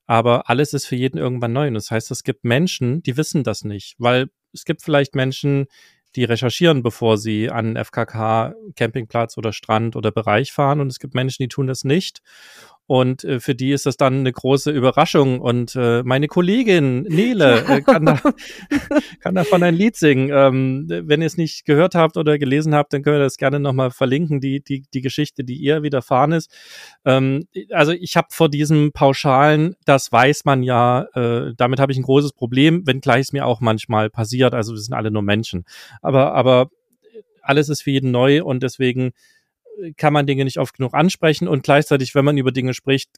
Aber 0.06 0.50
alles 0.50 0.74
ist 0.74 0.86
für 0.86 0.96
jeden 0.96 1.18
irgendwann 1.18 1.52
neu. 1.52 1.68
Und 1.68 1.74
das 1.74 1.92
heißt, 1.92 2.10
es 2.12 2.24
gibt 2.24 2.46
Menschen, 2.46 3.04
die 3.04 3.18
wissen 3.18 3.44
das 3.44 3.66
nicht, 3.66 3.96
weil 3.98 4.30
es 4.58 4.66
gibt 4.66 4.82
vielleicht 4.82 5.16
Menschen, 5.16 5.68
die 6.16 6.24
recherchieren, 6.24 6.82
bevor 6.82 7.18
sie 7.18 7.50
an 7.52 7.76
FKK, 7.76 8.56
Campingplatz 8.76 9.38
oder 9.38 9.54
Strand 9.54 9.96
oder 9.96 10.12
Bereich 10.12 10.52
fahren. 10.52 10.80
Und 10.80 10.88
es 10.88 11.00
gibt 11.00 11.14
Menschen, 11.14 11.44
die 11.44 11.48
tun 11.48 11.68
das 11.68 11.84
nicht. 11.84 12.22
Und 12.88 13.26
äh, 13.26 13.42
für 13.42 13.54
die 13.54 13.72
ist 13.72 13.86
das 13.86 13.98
dann 13.98 14.20
eine 14.20 14.32
große 14.32 14.72
Überraschung. 14.72 15.42
Und 15.42 15.76
äh, 15.76 16.04
meine 16.04 16.28
Kollegin 16.28 17.04
Nele 17.04 17.66
äh, 17.68 17.82
kann, 17.82 18.06
da, 18.06 18.20
kann 19.20 19.36
davon 19.36 19.62
ein 19.62 19.76
Lied 19.76 19.98
singen. 19.98 20.30
Ähm, 20.34 20.86
wenn 20.88 21.22
ihr 21.22 21.28
es 21.28 21.38
nicht 21.38 21.66
gehört 21.66 21.96
habt 21.96 22.16
oder 22.16 22.40
gelesen 22.40 22.74
habt, 22.74 22.94
dann 22.94 23.04
können 23.04 23.18
wir 23.18 23.24
das 23.24 23.38
gerne 23.38 23.60
nochmal 23.60 23.92
verlinken, 23.92 24.40
die, 24.40 24.64
die, 24.64 24.86
die 24.94 25.02
Geschichte, 25.02 25.44
die 25.44 25.56
ihr 25.56 25.84
widerfahren 25.84 26.32
ist. 26.32 26.50
Ähm, 27.06 27.48
also 27.72 27.92
ich 27.92 28.16
habe 28.16 28.28
vor 28.32 28.50
diesem 28.50 28.94
Pauschalen, 28.94 29.76
das 29.86 30.12
weiß 30.12 30.46
man 30.46 30.64
ja, 30.64 31.08
äh, 31.14 31.54
damit 31.58 31.80
habe 31.80 31.92
ich 31.92 31.98
ein 31.98 32.04
großes 32.04 32.32
Problem, 32.32 32.88
wenngleich 32.88 33.22
es 33.22 33.34
mir 33.34 33.46
auch 33.46 33.60
manchmal 33.60 34.10
passiert. 34.10 34.54
Also 34.54 34.74
wir 34.74 34.80
sind 34.80 34.94
alle 34.94 35.12
nur 35.12 35.24
Menschen. 35.24 35.66
Aber, 36.02 36.34
aber 36.34 36.70
alles 37.42 37.68
ist 37.70 37.82
für 37.82 37.92
jeden 37.92 38.12
neu 38.12 38.44
und 38.44 38.64
deswegen 38.64 39.12
kann 39.98 40.14
man 40.14 40.26
Dinge 40.26 40.44
nicht 40.44 40.60
oft 40.60 40.76
genug 40.78 40.94
ansprechen 40.94 41.48
und 41.48 41.64
gleichzeitig, 41.64 42.16
wenn 42.16 42.26
man 42.26 42.38
über 42.38 42.52
Dinge 42.52 42.74
spricht, 42.74 43.10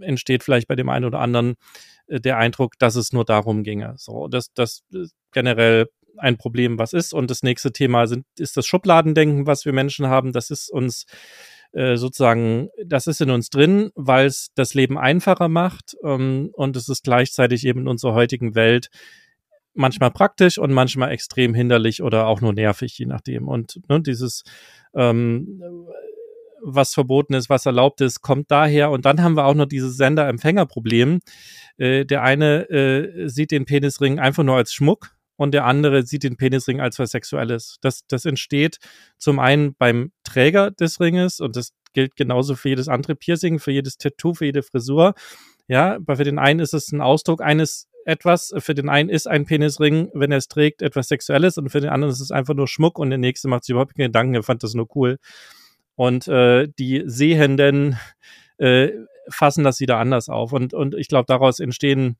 entsteht 0.00 0.42
vielleicht 0.42 0.68
bei 0.68 0.76
dem 0.76 0.88
einen 0.88 1.04
oder 1.04 1.20
anderen 1.20 1.54
äh, 2.06 2.20
der 2.20 2.38
Eindruck, 2.38 2.78
dass 2.78 2.96
es 2.96 3.12
nur 3.12 3.24
darum 3.24 3.62
ginge. 3.62 3.94
So, 3.96 4.28
das, 4.28 4.52
das 4.54 4.82
generell 5.32 5.88
ein 6.18 6.38
Problem, 6.38 6.78
was 6.78 6.92
ist. 6.92 7.12
Und 7.12 7.30
das 7.30 7.42
nächste 7.42 7.72
Thema 7.72 8.06
sind, 8.06 8.26
ist 8.38 8.56
das 8.56 8.66
Schubladendenken, 8.66 9.46
was 9.46 9.64
wir 9.64 9.72
Menschen 9.72 10.06
haben. 10.06 10.32
Das 10.32 10.50
ist 10.50 10.70
uns 10.70 11.04
äh, 11.72 11.96
sozusagen, 11.96 12.70
das 12.84 13.06
ist 13.06 13.20
in 13.20 13.30
uns 13.30 13.50
drin, 13.50 13.90
weil 13.94 14.26
es 14.26 14.48
das 14.54 14.74
Leben 14.74 14.98
einfacher 14.98 15.48
macht. 15.48 15.96
Ähm, 16.02 16.50
und 16.52 16.76
es 16.76 16.88
ist 16.88 17.04
gleichzeitig 17.04 17.66
eben 17.66 17.80
in 17.80 17.88
unserer 17.88 18.14
heutigen 18.14 18.54
Welt 18.54 18.88
manchmal 19.76 20.10
praktisch 20.10 20.58
und 20.58 20.72
manchmal 20.72 21.12
extrem 21.12 21.54
hinderlich 21.54 22.02
oder 22.02 22.26
auch 22.26 22.40
nur 22.40 22.52
nervig, 22.52 22.98
je 22.98 23.06
nachdem. 23.06 23.48
Und 23.48 23.80
ne, 23.88 24.00
dieses 24.00 24.42
ähm, 24.94 25.62
was 26.62 26.94
verboten 26.94 27.34
ist, 27.34 27.48
was 27.48 27.66
erlaubt 27.66 28.00
ist, 28.00 28.22
kommt 28.22 28.50
daher. 28.50 28.90
Und 28.90 29.04
dann 29.04 29.22
haben 29.22 29.36
wir 29.36 29.44
auch 29.44 29.54
noch 29.54 29.66
dieses 29.66 29.96
Sender-Empfänger-Problem. 29.96 31.20
Äh, 31.78 32.04
der 32.04 32.22
eine 32.22 32.68
äh, 32.68 33.28
sieht 33.28 33.52
den 33.52 33.66
Penisring 33.66 34.18
einfach 34.18 34.42
nur 34.42 34.56
als 34.56 34.72
Schmuck 34.72 35.16
und 35.36 35.52
der 35.52 35.64
andere 35.64 36.04
sieht 36.04 36.24
den 36.24 36.36
Penisring 36.36 36.80
als 36.80 36.98
was 36.98 37.10
Sexuelles. 37.10 37.76
Das, 37.82 38.06
das 38.08 38.24
entsteht 38.24 38.78
zum 39.18 39.38
einen 39.38 39.74
beim 39.74 40.12
Träger 40.24 40.70
des 40.70 41.00
Ringes 41.00 41.40
und 41.40 41.56
das 41.56 41.72
gilt 41.92 42.16
genauso 42.16 42.56
für 42.56 42.70
jedes 42.70 42.88
andere 42.88 43.14
Piercing, 43.14 43.58
für 43.58 43.72
jedes 43.72 43.96
Tattoo, 43.98 44.34
für 44.34 44.46
jede 44.46 44.62
Frisur. 44.62 45.14
Ja, 45.68 45.96
aber 45.96 46.16
für 46.16 46.24
den 46.24 46.38
einen 46.38 46.60
ist 46.60 46.74
es 46.74 46.92
ein 46.92 47.00
Ausdruck 47.00 47.42
eines 47.42 47.88
etwas. 48.06 48.54
Für 48.58 48.74
den 48.74 48.88
einen 48.88 49.08
ist 49.08 49.26
ein 49.26 49.44
Penisring, 49.44 50.10
wenn 50.14 50.30
er 50.30 50.38
es 50.38 50.48
trägt, 50.48 50.80
etwas 50.80 51.08
Sexuelles 51.08 51.58
und 51.58 51.68
für 51.70 51.80
den 51.80 51.90
anderen 51.90 52.12
ist 52.12 52.20
es 52.20 52.30
einfach 52.30 52.54
nur 52.54 52.68
Schmuck 52.68 52.98
und 52.98 53.10
der 53.10 53.18
nächste 53.18 53.48
macht 53.48 53.64
sich 53.64 53.72
überhaupt 53.72 53.96
keine 53.96 54.08
Gedanken, 54.08 54.34
er 54.34 54.42
fand 54.42 54.62
das 54.62 54.74
nur 54.74 54.88
cool. 54.94 55.18
Und 55.96 56.28
äh, 56.28 56.68
die 56.78 57.02
Sehenden 57.06 57.98
äh, 58.58 58.90
fassen 59.28 59.64
das 59.64 59.80
wieder 59.80 59.98
anders 59.98 60.28
auf. 60.28 60.52
Und, 60.52 60.72
und 60.72 60.94
ich 60.94 61.08
glaube, 61.08 61.26
daraus 61.26 61.58
entstehen 61.58 62.16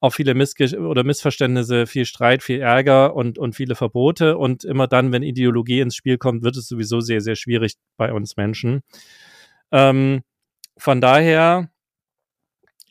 auch 0.00 0.10
viele 0.10 0.34
Missge 0.34 0.78
oder 0.78 1.02
Missverständnisse, 1.02 1.86
viel 1.86 2.04
Streit, 2.04 2.42
viel 2.42 2.60
Ärger 2.60 3.16
und, 3.16 3.38
und 3.38 3.54
viele 3.54 3.74
Verbote. 3.74 4.36
Und 4.36 4.62
immer 4.64 4.86
dann, 4.86 5.12
wenn 5.12 5.22
Ideologie 5.22 5.80
ins 5.80 5.96
Spiel 5.96 6.18
kommt, 6.18 6.44
wird 6.44 6.56
es 6.56 6.68
sowieso 6.68 7.00
sehr, 7.00 7.22
sehr 7.22 7.36
schwierig 7.36 7.74
bei 7.96 8.12
uns 8.12 8.36
Menschen. 8.36 8.82
Ähm, 9.72 10.22
von 10.76 11.00
daher 11.00 11.70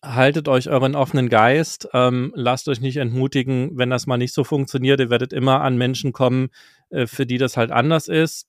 haltet 0.03 0.49
euch 0.49 0.69
euren 0.69 0.95
offenen 0.95 1.29
Geist, 1.29 1.87
ähm, 1.93 2.33
lasst 2.35 2.67
euch 2.67 2.81
nicht 2.81 2.97
entmutigen, 2.97 3.77
wenn 3.77 3.89
das 3.89 4.05
mal 4.05 4.17
nicht 4.17 4.33
so 4.33 4.43
funktioniert. 4.43 4.99
Ihr 4.99 5.09
werdet 5.09 5.31
immer 5.33 5.61
an 5.61 5.77
Menschen 5.77 6.11
kommen, 6.11 6.49
äh, 6.89 7.07
für 7.07 7.25
die 7.25 7.37
das 7.37 7.57
halt 7.57 7.71
anders 7.71 8.09
ist. 8.09 8.47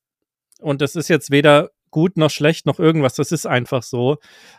Und 0.60 0.82
das 0.82 0.96
ist 0.96 1.08
jetzt 1.08 1.30
weder 1.30 1.70
gut 1.90 2.16
noch 2.16 2.30
schlecht 2.30 2.66
noch 2.66 2.80
irgendwas, 2.80 3.14
das 3.14 3.30
ist 3.30 3.46
einfach 3.46 3.84
so. 3.84 4.18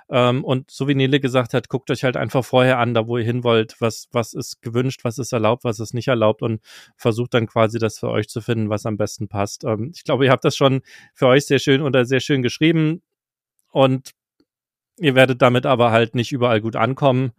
Ähm, 0.09 0.45
und 0.45 0.71
so 0.71 0.87
wie 0.87 0.95
Nele 0.95 1.19
gesagt 1.19 1.53
hat, 1.53 1.67
guckt 1.67 1.91
euch 1.91 2.05
halt 2.05 2.15
einfach 2.15 2.45
vorher 2.45 2.79
an, 2.79 2.93
da 2.93 3.07
wo 3.07 3.17
ihr 3.17 3.25
hin 3.25 3.43
wollt, 3.43 3.75
was, 3.81 4.07
was 4.13 4.33
ist 4.33 4.61
gewünscht, 4.61 5.01
was 5.03 5.17
ist 5.17 5.33
erlaubt, 5.33 5.65
was 5.65 5.81
ist 5.81 5.93
nicht 5.93 6.07
erlaubt 6.07 6.41
und 6.41 6.61
versucht 6.95 7.33
dann 7.33 7.45
quasi 7.45 7.77
das 7.77 7.99
für 7.99 8.09
euch 8.09 8.29
zu 8.29 8.39
finden, 8.39 8.69
was 8.69 8.85
am 8.85 8.95
besten 8.95 9.27
passt. 9.27 9.65
Ähm, 9.65 9.91
ich 9.93 10.05
glaube, 10.05 10.23
ihr 10.23 10.31
habt 10.31 10.45
das 10.45 10.55
schon 10.55 10.81
für 11.13 11.27
euch 11.27 11.45
sehr 11.45 11.59
schön 11.59 11.81
oder 11.81 12.05
sehr 12.05 12.21
schön 12.21 12.41
geschrieben. 12.41 13.01
Und 13.69 14.11
Ihr 14.97 15.15
werdet 15.15 15.41
damit 15.41 15.65
aber 15.65 15.91
halt 15.91 16.15
nicht 16.15 16.31
überall 16.31 16.61
gut 16.61 16.75
ankommen. 16.75 17.31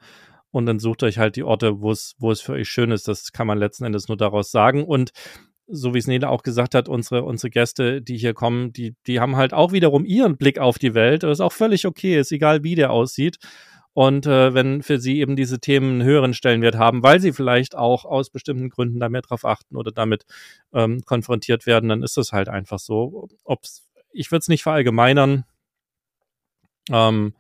Und 0.50 0.66
dann 0.66 0.78
sucht 0.78 1.02
euch 1.02 1.18
halt 1.18 1.36
die 1.36 1.42
Orte, 1.42 1.80
wo 1.80 1.90
es, 1.90 2.14
wo 2.18 2.30
es 2.30 2.40
für 2.40 2.52
euch 2.52 2.68
schön 2.68 2.90
ist. 2.90 3.08
Das 3.08 3.32
kann 3.32 3.46
man 3.46 3.58
letzten 3.58 3.84
Endes 3.84 4.08
nur 4.08 4.16
daraus 4.16 4.50
sagen. 4.50 4.84
Und 4.84 5.10
so 5.66 5.94
wie 5.94 5.98
es 5.98 6.06
Nele 6.06 6.30
auch 6.30 6.42
gesagt 6.42 6.74
hat, 6.74 6.88
unsere, 6.88 7.24
unsere 7.24 7.50
Gäste, 7.50 8.00
die 8.00 8.16
hier 8.16 8.34
kommen, 8.34 8.72
die, 8.72 8.94
die 9.06 9.20
haben 9.20 9.36
halt 9.36 9.52
auch 9.52 9.72
wiederum 9.72 10.04
ihren 10.04 10.36
Blick 10.36 10.58
auf 10.58 10.78
die 10.78 10.94
Welt. 10.94 11.22
Das 11.22 11.32
ist 11.32 11.40
auch 11.40 11.52
völlig 11.52 11.86
okay, 11.86 12.18
ist 12.18 12.32
egal, 12.32 12.62
wie 12.62 12.74
der 12.74 12.92
aussieht. 12.92 13.38
Und 13.92 14.26
äh, 14.26 14.52
wenn 14.52 14.82
für 14.82 15.00
sie 15.00 15.20
eben 15.20 15.36
diese 15.36 15.58
Themen 15.58 15.92
einen 15.92 16.02
höheren 16.02 16.34
Stellenwert 16.34 16.76
haben, 16.76 17.02
weil 17.02 17.18
sie 17.18 17.32
vielleicht 17.32 17.74
auch 17.74 18.04
aus 18.04 18.28
bestimmten 18.28 18.68
Gründen 18.68 19.00
da 19.00 19.08
mehr 19.08 19.22
drauf 19.22 19.46
achten 19.46 19.74
oder 19.74 19.90
damit 19.90 20.26
ähm, 20.74 21.00
konfrontiert 21.06 21.66
werden, 21.66 21.88
dann 21.88 22.02
ist 22.02 22.18
das 22.18 22.30
halt 22.32 22.48
einfach 22.48 22.78
so. 22.78 23.28
Ob's, 23.42 23.88
ich 24.12 24.30
würde 24.30 24.40
es 24.40 24.48
nicht 24.48 24.62
verallgemeinern, 24.62 25.44
ähm, 26.90 27.34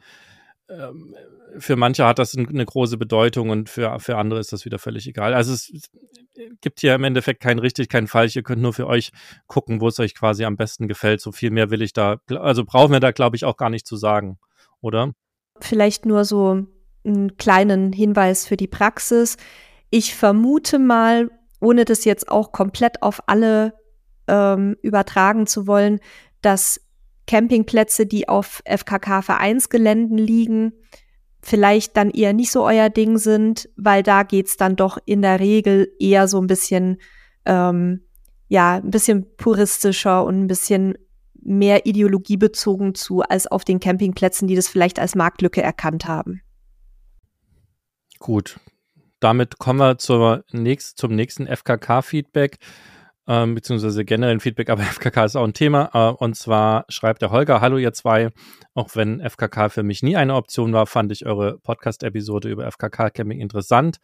ähm, 0.68 1.14
für 1.58 1.76
manche 1.76 2.04
hat 2.04 2.18
das 2.18 2.36
eine 2.36 2.66
große 2.66 2.98
Bedeutung 2.98 3.50
und 3.50 3.70
für, 3.70 3.98
für 4.00 4.18
andere 4.18 4.40
ist 4.40 4.52
das 4.52 4.64
wieder 4.64 4.78
völlig 4.78 5.06
egal. 5.06 5.32
Also 5.32 5.52
es 5.52 5.72
gibt 6.60 6.80
hier 6.80 6.94
im 6.94 7.04
Endeffekt 7.04 7.40
kein 7.40 7.58
richtig, 7.58 7.88
kein 7.88 8.06
falsch. 8.06 8.36
Ihr 8.36 8.42
könnt 8.42 8.62
nur 8.62 8.72
für 8.72 8.86
euch 8.86 9.12
gucken, 9.46 9.80
wo 9.80 9.88
es 9.88 9.98
euch 9.98 10.14
quasi 10.14 10.44
am 10.44 10.56
besten 10.56 10.88
gefällt. 10.88 11.20
So 11.20 11.32
viel 11.32 11.50
mehr 11.50 11.70
will 11.70 11.82
ich 11.82 11.92
da, 11.92 12.16
also 12.28 12.64
brauchen 12.64 12.92
wir 12.92 13.00
da, 13.00 13.12
glaube 13.12 13.36
ich, 13.36 13.44
auch 13.44 13.56
gar 13.56 13.70
nicht 13.70 13.86
zu 13.86 13.96
sagen, 13.96 14.38
oder? 14.80 15.12
Vielleicht 15.60 16.04
nur 16.04 16.24
so 16.24 16.66
einen 17.04 17.36
kleinen 17.36 17.92
Hinweis 17.92 18.46
für 18.46 18.56
die 18.56 18.66
Praxis. 18.66 19.36
Ich 19.90 20.14
vermute 20.14 20.78
mal, 20.78 21.30
ohne 21.60 21.84
das 21.84 22.04
jetzt 22.04 22.28
auch 22.28 22.52
komplett 22.52 23.02
auf 23.02 23.28
alle 23.28 23.74
ähm, 24.28 24.76
übertragen 24.82 25.46
zu 25.46 25.66
wollen, 25.66 26.00
dass 26.42 26.80
Campingplätze, 27.26 28.06
die 28.06 28.28
auf 28.28 28.62
FKK-Vereinsgeländen 28.64 30.18
liegen, 30.18 30.72
vielleicht 31.42 31.96
dann 31.96 32.10
eher 32.10 32.32
nicht 32.32 32.50
so 32.50 32.64
euer 32.64 32.90
Ding 32.90 33.18
sind, 33.18 33.68
weil 33.76 34.02
da 34.02 34.22
geht's 34.22 34.56
dann 34.56 34.76
doch 34.76 34.98
in 35.06 35.22
der 35.22 35.40
Regel 35.40 35.92
eher 35.98 36.28
so 36.28 36.40
ein 36.40 36.46
bisschen, 36.46 36.98
ähm, 37.44 38.02
ja, 38.48 38.76
ein 38.76 38.90
bisschen 38.90 39.26
puristischer 39.36 40.24
und 40.24 40.42
ein 40.42 40.46
bisschen 40.46 40.98
mehr 41.34 41.86
ideologiebezogen 41.86 42.94
zu, 42.94 43.22
als 43.22 43.46
auf 43.46 43.64
den 43.64 43.78
Campingplätzen, 43.78 44.48
die 44.48 44.56
das 44.56 44.68
vielleicht 44.68 44.98
als 44.98 45.14
Marktlücke 45.14 45.62
erkannt 45.62 46.06
haben. 46.06 46.42
Gut. 48.18 48.58
Damit 49.20 49.58
kommen 49.58 49.78
wir 49.78 49.98
zur 49.98 50.44
nächst, 50.52 50.98
zum 50.98 51.14
nächsten 51.14 51.46
FKK-Feedback 51.46 52.58
ähm, 53.28 53.54
beziehungsweise 53.54 54.04
generellen 54.04 54.40
Feedback, 54.40 54.70
aber 54.70 54.82
FKK 54.84 55.24
ist 55.24 55.36
auch 55.36 55.44
ein 55.44 55.54
Thema. 55.54 55.90
Äh, 55.92 56.22
und 56.22 56.36
zwar 56.36 56.84
schreibt 56.88 57.22
der 57.22 57.30
Holger, 57.30 57.60
hallo 57.60 57.78
ihr 57.78 57.92
zwei, 57.92 58.30
auch 58.74 58.90
wenn 58.94 59.20
FKK 59.20 59.68
für 59.68 59.82
mich 59.82 60.02
nie 60.02 60.16
eine 60.16 60.34
Option 60.34 60.72
war, 60.72 60.86
fand 60.86 61.12
ich 61.12 61.26
eure 61.26 61.58
Podcast-Episode 61.58 62.48
über 62.48 62.70
FKK-Camping 62.70 63.40
interessant 63.40 63.98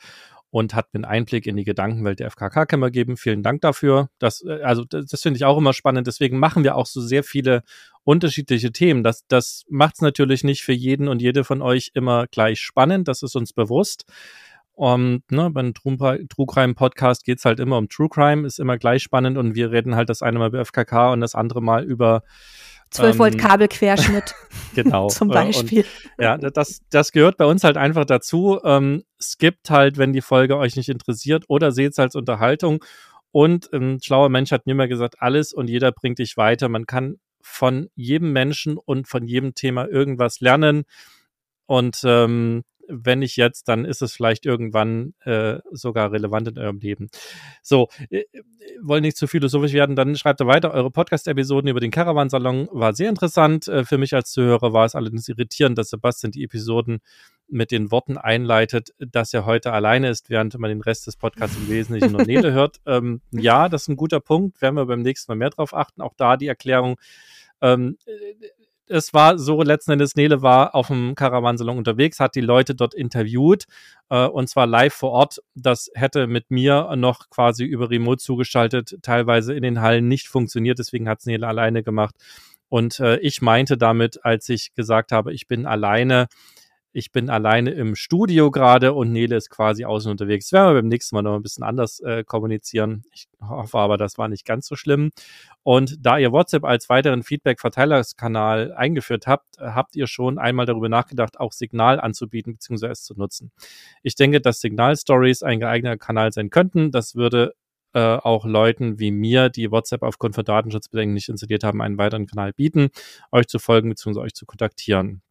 und 0.52 0.74
hat 0.74 0.92
mir 0.92 0.98
einen 0.98 1.04
Einblick 1.06 1.46
in 1.46 1.56
die 1.56 1.64
Gedankenwelt 1.64 2.20
der 2.20 2.30
FKK-Camper 2.30 2.90
gegeben. 2.90 3.16
Vielen 3.16 3.42
Dank 3.42 3.62
dafür. 3.62 4.10
Das, 4.18 4.44
äh, 4.44 4.60
also 4.62 4.84
das, 4.84 5.06
das 5.06 5.22
finde 5.22 5.38
ich 5.38 5.44
auch 5.46 5.56
immer 5.56 5.72
spannend. 5.72 6.06
Deswegen 6.06 6.38
machen 6.38 6.62
wir 6.62 6.76
auch 6.76 6.86
so 6.86 7.00
sehr 7.00 7.24
viele 7.24 7.62
unterschiedliche 8.04 8.70
Themen. 8.70 9.02
Das, 9.02 9.26
das 9.28 9.64
macht 9.68 9.94
es 9.94 10.00
natürlich 10.02 10.44
nicht 10.44 10.62
für 10.62 10.74
jeden 10.74 11.08
und 11.08 11.22
jede 11.22 11.44
von 11.44 11.62
euch 11.62 11.92
immer 11.94 12.26
gleich 12.26 12.60
spannend. 12.60 13.08
Das 13.08 13.22
ist 13.22 13.34
uns 13.34 13.54
bewusst. 13.54 14.04
Und 14.74 15.30
ne, 15.30 15.50
beim 15.50 15.74
True, 15.74 16.16
Crime 16.46 16.74
Podcast 16.74 17.24
geht's 17.24 17.44
halt 17.44 17.60
immer 17.60 17.76
um 17.76 17.88
True 17.88 18.08
Crime, 18.08 18.46
ist 18.46 18.58
immer 18.58 18.78
gleich 18.78 19.02
spannend 19.02 19.36
und 19.36 19.54
wir 19.54 19.70
reden 19.70 19.94
halt 19.94 20.08
das 20.08 20.22
eine 20.22 20.38
Mal 20.38 20.48
über 20.48 20.64
FKK 20.64 21.12
und 21.12 21.20
das 21.20 21.34
andere 21.34 21.60
Mal 21.60 21.84
über 21.84 22.22
12 22.92 23.18
Volt 23.18 23.34
ähm, 23.34 23.40
Kabelquerschnitt. 23.40 24.34
genau. 24.74 25.08
Zum 25.08 25.28
Beispiel. 25.28 25.84
Und, 26.16 26.24
ja, 26.24 26.36
das, 26.36 26.80
das 26.90 27.12
gehört 27.12 27.36
bei 27.36 27.44
uns 27.44 27.64
halt 27.64 27.76
einfach 27.76 28.04
dazu. 28.04 28.60
Ähm, 28.64 29.04
skippt 29.20 29.70
halt, 29.70 29.98
wenn 29.98 30.12
die 30.12 30.20
Folge 30.20 30.56
euch 30.56 30.76
nicht 30.76 30.88
interessiert 30.88 31.44
oder 31.48 31.72
seht 31.72 31.92
es 31.92 31.98
als 31.98 32.14
Unterhaltung. 32.14 32.84
Und 33.30 33.72
ein 33.72 34.00
schlauer 34.02 34.28
Mensch 34.28 34.52
hat 34.52 34.66
mir 34.66 34.74
mal 34.74 34.88
gesagt, 34.88 35.16
alles 35.20 35.52
und 35.52 35.68
jeder 35.68 35.90
bringt 35.90 36.18
dich 36.18 36.36
weiter. 36.36 36.68
Man 36.68 36.86
kann 36.86 37.16
von 37.40 37.88
jedem 37.94 38.32
Menschen 38.32 38.76
und 38.76 39.08
von 39.08 39.26
jedem 39.26 39.54
Thema 39.54 39.88
irgendwas 39.88 40.40
lernen. 40.40 40.84
Und 41.66 42.02
ähm, 42.04 42.62
wenn 42.88 43.20
nicht 43.20 43.36
jetzt, 43.36 43.68
dann 43.68 43.84
ist 43.84 44.02
es 44.02 44.12
vielleicht 44.12 44.46
irgendwann 44.46 45.14
äh, 45.24 45.58
sogar 45.70 46.12
relevant 46.12 46.48
in 46.48 46.58
eurem 46.58 46.78
Leben. 46.78 47.08
So, 47.62 47.88
äh, 48.10 48.24
wollen 48.80 49.02
nicht 49.02 49.16
zu 49.16 49.26
philosophisch 49.26 49.72
werden, 49.72 49.96
dann 49.96 50.16
schreibt 50.16 50.40
er 50.40 50.46
weiter, 50.46 50.72
eure 50.72 50.90
Podcast-Episoden 50.90 51.68
über 51.68 51.80
den 51.80 51.90
Caravansalon 51.90 52.68
war 52.72 52.94
sehr 52.94 53.08
interessant. 53.08 53.68
Äh, 53.68 53.84
für 53.84 53.98
mich 53.98 54.14
als 54.14 54.30
Zuhörer 54.32 54.72
war 54.72 54.84
es 54.84 54.94
allerdings 54.94 55.28
irritierend, 55.28 55.78
dass 55.78 55.90
Sebastian 55.90 56.32
die 56.32 56.44
Episoden 56.44 57.00
mit 57.48 57.70
den 57.70 57.90
Worten 57.90 58.16
einleitet, 58.16 58.94
dass 58.98 59.34
er 59.34 59.44
heute 59.44 59.72
alleine 59.72 60.08
ist, 60.08 60.30
während 60.30 60.58
man 60.58 60.70
den 60.70 60.80
Rest 60.80 61.06
des 61.06 61.16
Podcasts 61.16 61.56
im 61.56 61.68
Wesentlichen 61.68 62.12
nur 62.12 62.24
Nele 62.24 62.52
hört. 62.52 62.80
Ähm, 62.84 63.20
ja, 63.30 63.68
das 63.68 63.82
ist 63.82 63.88
ein 63.88 63.96
guter 63.96 64.20
Punkt, 64.20 64.60
werden 64.60 64.74
wir 64.74 64.86
beim 64.86 65.02
nächsten 65.02 65.30
Mal 65.30 65.36
mehr 65.36 65.50
drauf 65.50 65.72
achten. 65.72 66.02
Auch 66.02 66.14
da 66.16 66.36
die 66.36 66.48
Erklärung, 66.48 66.96
ähm, 67.60 67.96
es 68.92 69.14
war 69.14 69.38
so 69.38 69.62
letzten 69.62 69.92
Endes, 69.92 70.14
Nele 70.14 70.42
war 70.42 70.74
auf 70.74 70.88
dem 70.88 71.14
Caravansalon 71.14 71.78
unterwegs, 71.78 72.20
hat 72.20 72.34
die 72.34 72.40
Leute 72.40 72.74
dort 72.74 72.94
interviewt 72.94 73.64
äh, 74.10 74.26
und 74.26 74.48
zwar 74.48 74.66
live 74.66 74.94
vor 74.94 75.10
Ort. 75.10 75.42
Das 75.54 75.90
hätte 75.94 76.26
mit 76.26 76.50
mir 76.50 76.94
noch 76.96 77.30
quasi 77.30 77.64
über 77.64 77.90
Remote 77.90 78.22
zugeschaltet, 78.22 78.98
teilweise 79.02 79.54
in 79.54 79.62
den 79.62 79.80
Hallen 79.80 80.08
nicht 80.08 80.28
funktioniert, 80.28 80.78
deswegen 80.78 81.08
hat 81.08 81.20
es 81.20 81.26
Nele 81.26 81.46
alleine 81.48 81.82
gemacht. 81.82 82.14
Und 82.68 83.00
äh, 83.00 83.18
ich 83.18 83.42
meinte 83.42 83.76
damit, 83.76 84.24
als 84.24 84.48
ich 84.48 84.74
gesagt 84.74 85.12
habe, 85.12 85.32
ich 85.32 85.46
bin 85.46 85.66
alleine, 85.66 86.28
ich 86.92 87.10
bin 87.10 87.30
alleine 87.30 87.70
im 87.70 87.94
Studio 87.94 88.50
gerade 88.50 88.92
und 88.92 89.12
Nele 89.12 89.36
ist 89.36 89.48
quasi 89.48 89.84
außen 89.84 90.10
unterwegs. 90.10 90.52
Werden 90.52 90.74
wir 90.74 90.82
beim 90.82 90.88
nächsten 90.88 91.16
Mal 91.16 91.22
noch 91.22 91.34
ein 91.34 91.42
bisschen 91.42 91.64
anders 91.64 92.00
äh, 92.00 92.22
kommunizieren. 92.22 93.04
Ich 93.12 93.28
hoffe 93.40 93.78
aber, 93.78 93.96
das 93.96 94.18
war 94.18 94.28
nicht 94.28 94.44
ganz 94.44 94.66
so 94.66 94.76
schlimm. 94.76 95.10
Und 95.62 96.04
da 96.04 96.18
ihr 96.18 96.32
WhatsApp 96.32 96.64
als 96.64 96.88
weiteren 96.90 97.22
Feedback-Verteilerskanal 97.22 98.72
eingeführt 98.74 99.26
habt, 99.26 99.58
habt 99.58 99.96
ihr 99.96 100.06
schon 100.06 100.38
einmal 100.38 100.66
darüber 100.66 100.88
nachgedacht, 100.88 101.40
auch 101.40 101.52
Signal 101.52 101.98
anzubieten 101.98 102.54
bzw. 102.54 102.88
es 102.88 103.04
zu 103.04 103.14
nutzen. 103.14 103.52
Ich 104.02 104.14
denke, 104.14 104.40
dass 104.40 104.60
Signal-Stories 104.60 105.42
ein 105.42 105.60
geeigneter 105.60 105.96
Kanal 105.98 106.32
sein 106.32 106.50
könnten. 106.50 106.90
Das 106.90 107.14
würde 107.14 107.54
äh, 107.94 108.00
auch 108.00 108.44
Leuten 108.44 108.98
wie 108.98 109.10
mir, 109.12 109.48
die 109.48 109.70
WhatsApp 109.70 110.02
aufgrund 110.02 110.34
von 110.34 110.44
Datenschutzbedenken 110.44 111.14
nicht 111.14 111.28
installiert 111.28 111.64
haben, 111.64 111.80
einen 111.80 111.98
weiteren 111.98 112.26
Kanal 112.26 112.52
bieten, 112.52 112.90
euch 113.30 113.46
zu 113.46 113.58
folgen 113.58 113.88
bzw. 113.88 114.20
euch 114.20 114.34
zu 114.34 114.46
kontaktieren. 114.46 115.22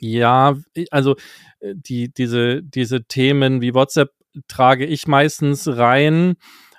Ja, 0.00 0.56
also 0.90 1.16
äh, 1.60 1.74
die, 1.74 2.12
diese, 2.12 2.62
diese 2.62 3.04
Themen 3.04 3.60
wie 3.60 3.74
WhatsApp 3.74 4.10
trage 4.48 4.86
ich 4.86 5.06
meistens 5.06 5.66
rein. 5.68 6.36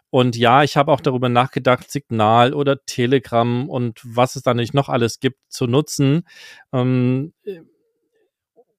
Und 0.09 0.37
ja, 0.37 0.63
ich 0.63 0.77
habe 0.77 0.91
auch 0.91 1.01
darüber 1.01 1.29
nachgedacht, 1.29 1.91
Signal 1.91 2.53
oder 2.53 2.83
Telegram 2.85 3.69
und 3.69 4.01
was 4.03 4.35
es 4.35 4.43
da 4.43 4.53
nicht 4.53 4.73
noch 4.73 4.89
alles 4.89 5.19
gibt 5.19 5.39
zu 5.49 5.67
nutzen. 5.67 6.23
Ähm, 6.71 7.33
äh, 7.43 7.59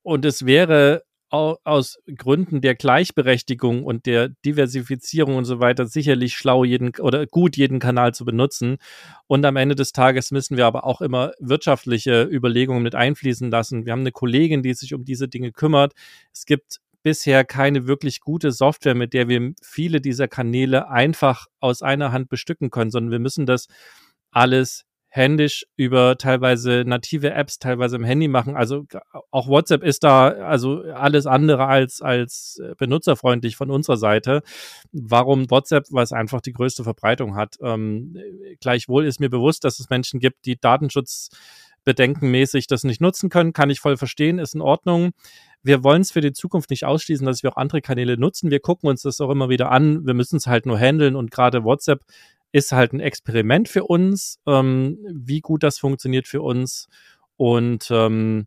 und 0.02 0.24
es 0.24 0.46
wäre 0.46 1.02
aus 1.30 1.98
Gründen 2.16 2.60
der 2.60 2.74
Gleichberechtigung 2.74 3.84
und 3.84 4.06
der 4.06 4.30
Diversifizierung 4.44 5.36
und 5.36 5.44
so 5.44 5.60
weiter 5.60 5.86
sicherlich 5.86 6.34
schlau 6.34 6.64
jeden 6.64 6.92
oder 7.00 7.26
gut 7.26 7.56
jeden 7.56 7.78
Kanal 7.78 8.14
zu 8.14 8.24
benutzen. 8.24 8.78
Und 9.26 9.44
am 9.44 9.56
Ende 9.56 9.74
des 9.74 9.92
Tages 9.92 10.30
müssen 10.30 10.56
wir 10.56 10.66
aber 10.66 10.84
auch 10.84 11.00
immer 11.00 11.32
wirtschaftliche 11.38 12.22
Überlegungen 12.22 12.82
mit 12.82 12.94
einfließen 12.94 13.50
lassen. 13.50 13.84
Wir 13.84 13.92
haben 13.92 14.00
eine 14.00 14.12
Kollegin, 14.12 14.62
die 14.62 14.72
sich 14.74 14.94
um 14.94 15.04
diese 15.04 15.28
Dinge 15.28 15.52
kümmert. 15.52 15.92
Es 16.32 16.46
gibt 16.46 16.80
bisher 17.02 17.44
keine 17.44 17.86
wirklich 17.86 18.20
gute 18.20 18.50
Software, 18.50 18.94
mit 18.94 19.12
der 19.12 19.28
wir 19.28 19.52
viele 19.62 20.00
dieser 20.00 20.28
Kanäle 20.28 20.90
einfach 20.90 21.46
aus 21.60 21.82
einer 21.82 22.12
Hand 22.12 22.28
bestücken 22.28 22.70
können, 22.70 22.90
sondern 22.90 23.12
wir 23.12 23.18
müssen 23.18 23.46
das 23.46 23.68
alles 24.30 24.87
händisch 25.10 25.64
über 25.76 26.16
teilweise 26.18 26.84
native 26.86 27.30
Apps, 27.30 27.58
teilweise 27.58 27.96
im 27.96 28.04
Handy 28.04 28.28
machen. 28.28 28.54
Also 28.56 28.84
auch 29.30 29.48
WhatsApp 29.48 29.82
ist 29.82 30.04
da 30.04 30.28
also 30.28 30.82
alles 30.82 31.26
andere 31.26 31.64
als, 31.66 32.02
als 32.02 32.60
äh, 32.62 32.74
benutzerfreundlich 32.76 33.56
von 33.56 33.70
unserer 33.70 33.96
Seite. 33.96 34.42
Warum 34.92 35.50
WhatsApp? 35.50 35.86
Weil 35.90 36.04
es 36.04 36.12
einfach 36.12 36.42
die 36.42 36.52
größte 36.52 36.84
Verbreitung 36.84 37.36
hat. 37.36 37.56
Ähm, 37.62 38.18
gleichwohl 38.60 39.06
ist 39.06 39.18
mir 39.18 39.30
bewusst, 39.30 39.64
dass 39.64 39.80
es 39.80 39.88
Menschen 39.88 40.20
gibt, 40.20 40.44
die 40.44 40.60
datenschutzbedenkenmäßig 40.60 42.66
das 42.66 42.84
nicht 42.84 43.00
nutzen 43.00 43.30
können. 43.30 43.54
Kann 43.54 43.70
ich 43.70 43.80
voll 43.80 43.96
verstehen, 43.96 44.38
ist 44.38 44.54
in 44.54 44.60
Ordnung. 44.60 45.12
Wir 45.62 45.82
wollen 45.82 46.02
es 46.02 46.12
für 46.12 46.20
die 46.20 46.32
Zukunft 46.32 46.70
nicht 46.70 46.84
ausschließen, 46.84 47.26
dass 47.26 47.42
wir 47.42 47.52
auch 47.52 47.56
andere 47.56 47.80
Kanäle 47.80 48.18
nutzen. 48.18 48.50
Wir 48.50 48.60
gucken 48.60 48.90
uns 48.90 49.02
das 49.02 49.20
auch 49.20 49.30
immer 49.30 49.48
wieder 49.48 49.72
an. 49.72 50.06
Wir 50.06 50.14
müssen 50.14 50.36
es 50.36 50.46
halt 50.46 50.66
nur 50.66 50.78
handeln 50.78 51.16
und 51.16 51.30
gerade 51.30 51.64
WhatsApp 51.64 52.04
ist 52.52 52.72
halt 52.72 52.92
ein 52.92 53.00
Experiment 53.00 53.68
für 53.68 53.84
uns, 53.84 54.38
ähm, 54.46 54.98
wie 55.12 55.40
gut 55.40 55.62
das 55.62 55.78
funktioniert 55.78 56.26
für 56.26 56.42
uns. 56.42 56.88
Und 57.36 57.88
ähm, 57.90 58.46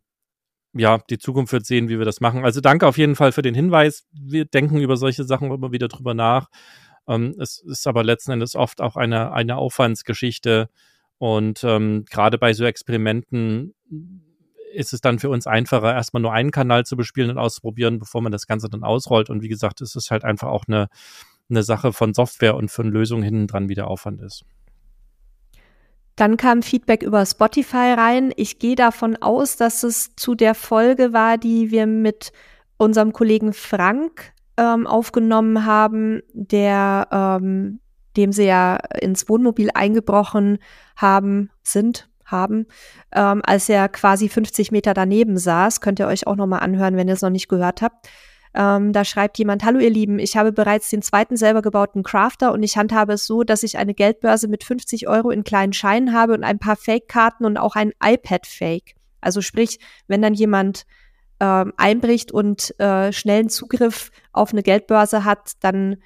ja, 0.74 0.98
die 1.10 1.18
Zukunft 1.18 1.52
wird 1.52 1.66
sehen, 1.66 1.88
wie 1.88 1.98
wir 1.98 2.04
das 2.04 2.20
machen. 2.20 2.44
Also 2.44 2.60
danke 2.60 2.86
auf 2.86 2.98
jeden 2.98 3.14
Fall 3.14 3.32
für 3.32 3.42
den 3.42 3.54
Hinweis. 3.54 4.06
Wir 4.12 4.44
denken 4.44 4.80
über 4.80 4.96
solche 4.96 5.24
Sachen 5.24 5.50
immer 5.50 5.72
wieder 5.72 5.88
drüber 5.88 6.14
nach. 6.14 6.48
Ähm, 7.06 7.34
es 7.38 7.58
ist 7.58 7.86
aber 7.86 8.04
letzten 8.04 8.32
Endes 8.32 8.54
oft 8.56 8.80
auch 8.80 8.96
eine, 8.96 9.32
eine 9.32 9.56
Aufwandsgeschichte. 9.56 10.68
Und 11.18 11.62
ähm, 11.64 12.04
gerade 12.10 12.38
bei 12.38 12.52
so 12.52 12.64
Experimenten 12.64 13.74
ist 14.72 14.92
es 14.92 15.00
dann 15.00 15.18
für 15.18 15.28
uns 15.28 15.46
einfacher, 15.46 15.94
erstmal 15.94 16.22
nur 16.22 16.32
einen 16.32 16.50
Kanal 16.50 16.84
zu 16.84 16.96
bespielen 16.96 17.30
und 17.30 17.38
auszuprobieren, 17.38 17.98
bevor 17.98 18.22
man 18.22 18.32
das 18.32 18.46
Ganze 18.46 18.68
dann 18.68 18.82
ausrollt. 18.82 19.30
Und 19.30 19.42
wie 19.42 19.48
gesagt, 19.48 19.80
es 19.82 19.94
ist 19.94 20.10
halt 20.10 20.24
einfach 20.24 20.48
auch 20.48 20.64
eine, 20.66 20.88
eine 21.50 21.62
Sache 21.62 21.92
von 21.92 22.14
Software 22.14 22.56
und 22.56 22.70
von 22.70 22.90
Lösungen 22.90 23.22
hinten 23.22 23.46
dran, 23.46 23.68
wie 23.68 23.74
der 23.74 23.88
Aufwand 23.88 24.20
ist. 24.22 24.44
Dann 26.16 26.36
kam 26.36 26.62
Feedback 26.62 27.02
über 27.02 27.24
Spotify 27.24 27.94
rein. 27.96 28.32
Ich 28.36 28.58
gehe 28.58 28.76
davon 28.76 29.16
aus, 29.16 29.56
dass 29.56 29.82
es 29.82 30.14
zu 30.16 30.34
der 30.34 30.54
Folge 30.54 31.12
war, 31.12 31.38
die 31.38 31.70
wir 31.70 31.86
mit 31.86 32.32
unserem 32.76 33.12
Kollegen 33.12 33.52
Frank 33.52 34.32
ähm, 34.56 34.86
aufgenommen 34.86 35.64
haben, 35.64 36.20
der 36.32 37.08
ähm, 37.10 37.80
dem 38.16 38.32
sie 38.32 38.44
ja 38.44 38.76
ins 39.00 39.28
Wohnmobil 39.28 39.70
eingebrochen 39.74 40.58
haben, 40.96 41.50
sind, 41.62 42.08
haben, 42.24 42.66
ähm, 43.12 43.42
als 43.44 43.68
er 43.68 43.88
quasi 43.88 44.28
50 44.28 44.72
Meter 44.72 44.94
daneben 44.94 45.38
saß. 45.38 45.80
Könnt 45.80 45.98
ihr 45.98 46.06
euch 46.06 46.26
auch 46.26 46.36
nochmal 46.36 46.60
anhören, 46.60 46.96
wenn 46.96 47.08
ihr 47.08 47.14
es 47.14 47.22
noch 47.22 47.30
nicht 47.30 47.48
gehört 47.48 47.82
habt. 47.82 48.08
Ähm, 48.54 48.92
da 48.92 49.04
schreibt 49.04 49.38
jemand, 49.38 49.64
hallo 49.64 49.78
ihr 49.78 49.90
Lieben, 49.90 50.18
ich 50.18 50.36
habe 50.36 50.52
bereits 50.52 50.90
den 50.90 51.00
zweiten 51.00 51.36
selber 51.36 51.62
gebauten 51.62 52.02
Crafter 52.02 52.52
und 52.52 52.62
ich 52.62 52.76
handhabe 52.76 53.14
es 53.14 53.26
so, 53.26 53.44
dass 53.44 53.62
ich 53.62 53.78
eine 53.78 53.94
Geldbörse 53.94 54.48
mit 54.48 54.62
50 54.62 55.08
Euro 55.08 55.30
in 55.30 55.44
kleinen 55.44 55.72
Scheinen 55.72 56.12
habe 56.12 56.34
und 56.34 56.44
ein 56.44 56.58
paar 56.58 56.76
Fake-Karten 56.76 57.44
und 57.46 57.56
auch 57.56 57.76
ein 57.76 57.92
iPad-Fake. 58.02 58.94
Also 59.22 59.40
sprich, 59.40 59.78
wenn 60.06 60.20
dann 60.20 60.34
jemand 60.34 60.84
ähm, 61.40 61.72
einbricht 61.76 62.30
und 62.30 62.78
äh, 62.78 63.12
schnellen 63.12 63.48
Zugriff 63.48 64.10
auf 64.32 64.52
eine 64.52 64.62
Geldbörse 64.62 65.24
hat, 65.24 65.52
dann 65.60 65.96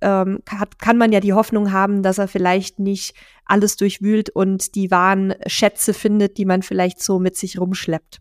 ähm, 0.00 0.40
hat, 0.48 0.78
kann 0.78 0.96
man 0.96 1.12
ja 1.12 1.20
die 1.20 1.32
Hoffnung 1.32 1.72
haben, 1.72 2.02
dass 2.02 2.18
er 2.18 2.28
vielleicht 2.28 2.78
nicht 2.78 3.14
alles 3.44 3.76
durchwühlt 3.76 4.30
und 4.30 4.74
die 4.74 4.90
wahren 4.90 5.34
Schätze 5.46 5.92
findet, 5.92 6.38
die 6.38 6.44
man 6.44 6.62
vielleicht 6.62 7.02
so 7.02 7.18
mit 7.18 7.36
sich 7.36 7.60
rumschleppt. 7.60 8.20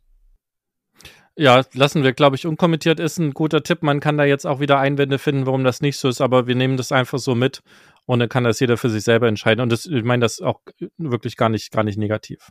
Ja, 1.39 1.63
lassen 1.71 2.04
wir, 2.04 2.12
glaube 2.12 2.36
ich, 2.36 2.45
unkommentiert 2.45 2.99
ist 2.99 3.17
ein 3.17 3.34
guter 3.34 3.63
Tipp. 3.63 3.82
Man 3.82 4.02
kann 4.02 4.17
da 4.17 4.25
jetzt 4.25 4.45
auch 4.45 4.60
wieder 4.60 4.78
Einwände 4.78 5.17
finden, 5.17 5.45
warum 5.45 5.63
das 5.63 5.80
nicht 5.80 5.95
so 5.95 6.10
ist, 6.10 6.19
aber 6.19 6.47
wir 6.47 6.56
nehmen 6.56 6.75
das 6.75 6.91
einfach 6.91 7.17
so 7.17 7.34
mit 7.34 7.62
und 8.06 8.19
dann 8.19 8.28
kann 8.28 8.43
das 8.43 8.60
jeder 8.60 8.75
für 8.75 8.89
sich 8.89 9.06
selber 9.06 9.30
entscheiden. 9.30 9.62
Und 9.62 9.71
das, 9.71 9.86
ich 9.86 10.04
meine 10.04 10.19
das 10.19 10.41
auch 10.41 10.60
wirklich 10.97 11.38
gar 11.38 11.47
nicht, 11.47 11.71
gar 11.71 11.86
nicht 11.86 11.97
negativ. 11.97 12.49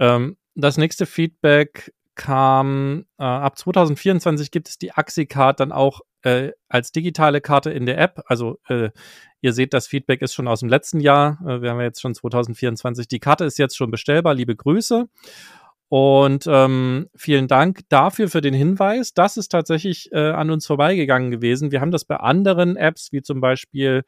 Ähm, 0.00 0.38
das 0.56 0.76
nächste 0.76 1.06
Feedback 1.06 1.94
kam, 2.16 3.04
äh, 3.16 3.22
ab 3.22 3.56
2024 3.56 4.50
gibt 4.50 4.68
es 4.68 4.78
die 4.78 4.90
Axi-Card 4.90 5.60
dann 5.60 5.70
auch 5.70 6.00
äh, 6.22 6.50
als 6.68 6.90
digitale 6.90 7.40
Karte 7.40 7.70
in 7.70 7.86
der 7.86 7.98
App. 7.98 8.24
Also 8.26 8.58
äh, 8.66 8.90
ihr 9.40 9.52
seht, 9.52 9.72
das 9.72 9.86
Feedback 9.86 10.20
ist 10.22 10.34
schon 10.34 10.48
aus 10.48 10.60
dem 10.60 10.68
letzten 10.68 10.98
Jahr. 10.98 11.38
Äh, 11.46 11.62
wir 11.62 11.70
haben 11.70 11.78
ja 11.78 11.84
jetzt 11.84 12.00
schon 12.00 12.12
2024. 12.12 13.06
Die 13.06 13.20
Karte 13.20 13.44
ist 13.44 13.56
jetzt 13.56 13.76
schon 13.76 13.92
bestellbar. 13.92 14.34
Liebe 14.34 14.56
Grüße. 14.56 15.08
Und 15.90 16.44
ähm, 16.46 17.08
vielen 17.14 17.48
Dank 17.48 17.80
dafür 17.88 18.28
für 18.28 18.42
den 18.42 18.52
Hinweis. 18.52 19.14
Das 19.14 19.38
ist 19.38 19.48
tatsächlich 19.48 20.12
äh, 20.12 20.30
an 20.30 20.50
uns 20.50 20.66
vorbeigegangen 20.66 21.30
gewesen. 21.30 21.72
Wir 21.72 21.80
haben 21.80 21.92
das 21.92 22.04
bei 22.04 22.16
anderen 22.16 22.76
Apps, 22.76 23.10
wie 23.12 23.22
zum 23.22 23.40
Beispiel 23.40 24.04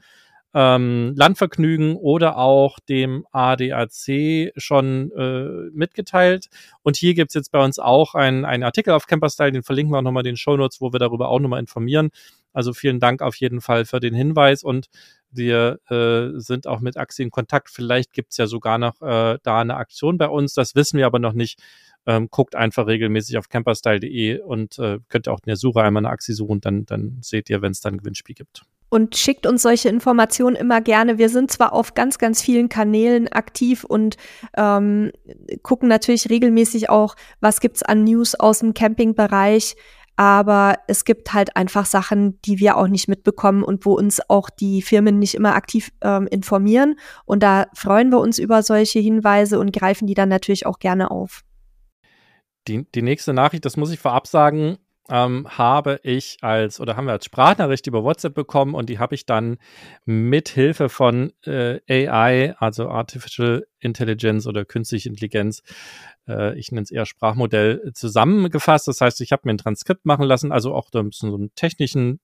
ähm, 0.53 1.15
Landvergnügen 1.17 1.97
oder 1.97 2.37
auch 2.37 2.79
dem 2.81 3.25
ADAC 3.33 4.53
schon 4.57 5.13
äh, 5.13 5.71
mitgeteilt. 5.73 6.49
Und 6.83 6.97
hier 6.97 7.15
gibt's 7.15 7.35
jetzt 7.35 7.53
bei 7.53 7.65
uns 7.65 7.79
auch 7.79 8.15
einen 8.15 8.63
Artikel 8.63 8.93
auf 8.93 9.07
Camperstyle, 9.07 9.53
den 9.53 9.63
verlinken 9.63 9.95
wir 9.95 9.99
auch 9.99 10.03
nochmal 10.03 10.23
in 10.23 10.33
den 10.33 10.37
Show 10.37 10.57
Notes, 10.57 10.81
wo 10.81 10.93
wir 10.93 10.99
darüber 10.99 11.29
auch 11.29 11.39
nochmal 11.39 11.61
informieren. 11.61 12.11
Also 12.53 12.73
vielen 12.73 12.99
Dank 12.99 13.23
auf 13.23 13.37
jeden 13.37 13.61
Fall 13.61 13.85
für 13.85 14.01
den 14.01 14.15
Hinweis 14.15 14.65
und 14.65 14.89
wir 15.31 15.79
äh, 15.89 16.39
sind 16.39 16.67
auch 16.67 16.81
mit 16.81 16.97
Axi 16.97 17.23
in 17.23 17.31
Kontakt. 17.31 17.71
Vielleicht 17.71 18.13
gibt's 18.13 18.37
ja 18.37 18.47
sogar 18.47 18.79
noch 18.79 19.01
äh, 19.01 19.39
da 19.43 19.61
eine 19.61 19.77
Aktion 19.77 20.19
bei 20.19 20.29
uns. 20.29 20.55
Das 20.55 20.75
wissen 20.75 20.99
wir 20.99 21.07
aber 21.07 21.19
noch 21.19 21.33
nicht. 21.33 21.61
Ähm, 22.07 22.29
guckt 22.31 22.57
einfach 22.57 22.87
regelmäßig 22.87 23.37
auf 23.37 23.49
camperstyle.de 23.49 24.41
und 24.41 24.79
äh, 24.79 24.99
könnt 25.09 25.29
auch 25.29 25.39
in 25.39 25.49
der 25.49 25.57
Suche 25.57 25.83
einmal 25.83 26.05
eine 26.05 26.13
Axi 26.13 26.33
suchen. 26.33 26.61
Dann, 26.61 26.87
dann 26.87 27.19
seht 27.21 27.51
ihr, 27.51 27.61
wenn 27.63 27.73
es 27.73 27.81
dann 27.81 27.95
ein 27.95 27.99
Gewinnspiel 27.99 28.35
gibt. 28.35 28.63
Und 28.89 29.17
schickt 29.17 29.47
uns 29.47 29.63
solche 29.63 29.89
Informationen 29.89 30.57
immer 30.57 30.81
gerne. 30.81 31.17
Wir 31.17 31.29
sind 31.29 31.53
zwar 31.53 31.73
auf 31.73 31.95
ganz, 31.95 32.19
ganz 32.19 32.43
vielen 32.43 32.69
Kanälen 32.69 33.29
aktiv 33.29 33.85
und 33.85 34.17
ähm, 34.57 35.13
gucken 35.63 35.89
natürlich 35.89 36.29
regelmäßig 36.29 36.91
auch, 36.91 37.15
was 37.41 37.61
gibt's 37.61 37.85
an 37.85 38.03
News 38.03 38.35
aus 38.35 38.59
dem 38.59 38.75
Campingbereich 38.75 39.77
aber 40.21 40.77
es 40.87 41.07
gibt 41.07 41.33
halt 41.33 41.57
einfach 41.57 41.87
Sachen, 41.87 42.39
die 42.43 42.59
wir 42.59 42.77
auch 42.77 42.89
nicht 42.89 43.09
mitbekommen 43.09 43.63
und 43.63 43.87
wo 43.87 43.95
uns 43.95 44.21
auch 44.29 44.51
die 44.51 44.83
Firmen 44.83 45.19
nicht 45.19 45.35
immer 45.35 45.55
aktiv 45.55 45.93
ähm, 46.03 46.27
informieren. 46.27 46.97
Und 47.25 47.43
da 47.43 47.69
freuen 47.73 48.11
wir 48.11 48.19
uns 48.19 48.39
über 48.39 48.63
solche 48.63 48.99
Hinweise 48.99 49.59
und 49.59 49.73
greifen 49.73 50.07
die 50.07 50.13
dann 50.13 50.29
natürlich 50.29 50.67
auch 50.67 50.79
gerne 50.79 51.11
auf. 51.11 51.41
Die, 52.69 52.87
die 52.95 53.01
nächste 53.01 53.33
Nachricht, 53.33 53.65
das 53.65 53.79
muss 53.79 53.93
ich 53.93 53.99
vorab 53.99 54.27
sagen, 54.27 54.77
ähm, 55.09 55.47
habe 55.49 56.01
ich 56.03 56.37
als 56.43 56.81
oder 56.81 56.97
haben 56.97 57.07
wir 57.07 57.13
als 57.13 57.25
Sprachnachricht 57.25 57.87
über 57.87 58.05
WhatsApp 58.05 58.35
bekommen 58.35 58.75
und 58.75 58.89
die 58.89 58.99
habe 58.99 59.15
ich 59.15 59.27
dann 59.27 59.57
mit 60.05 60.51
Hilfe 60.51 60.89
von 60.89 61.33
äh, 61.45 61.81
AI, 61.89 62.55
also 62.59 62.89
Artificial 62.89 63.67
Intelligence 63.81 64.47
oder 64.47 64.65
künstliche 64.65 65.09
Intelligenz, 65.09 65.63
äh, 66.31 66.59
ich 66.59 66.71
nenne 66.73 66.85
es 66.85 66.91
eher 66.91 67.07
Sprachmodell, 67.07 67.93
zusammengefasst. 67.95 68.89
Das 68.89 69.01
heißt, 69.01 69.21
ich 69.21 69.33
habe 69.33 69.43
mir 69.45 69.55
ein 69.55 69.59
Transkript 69.59 70.07
machen 70.07 70.25
lassen, 70.25 70.53
also 70.53 70.75
auch 70.75 70.91
da 70.91 71.05
so 71.11 71.35
einen 71.35 71.55
technischen 71.55 72.21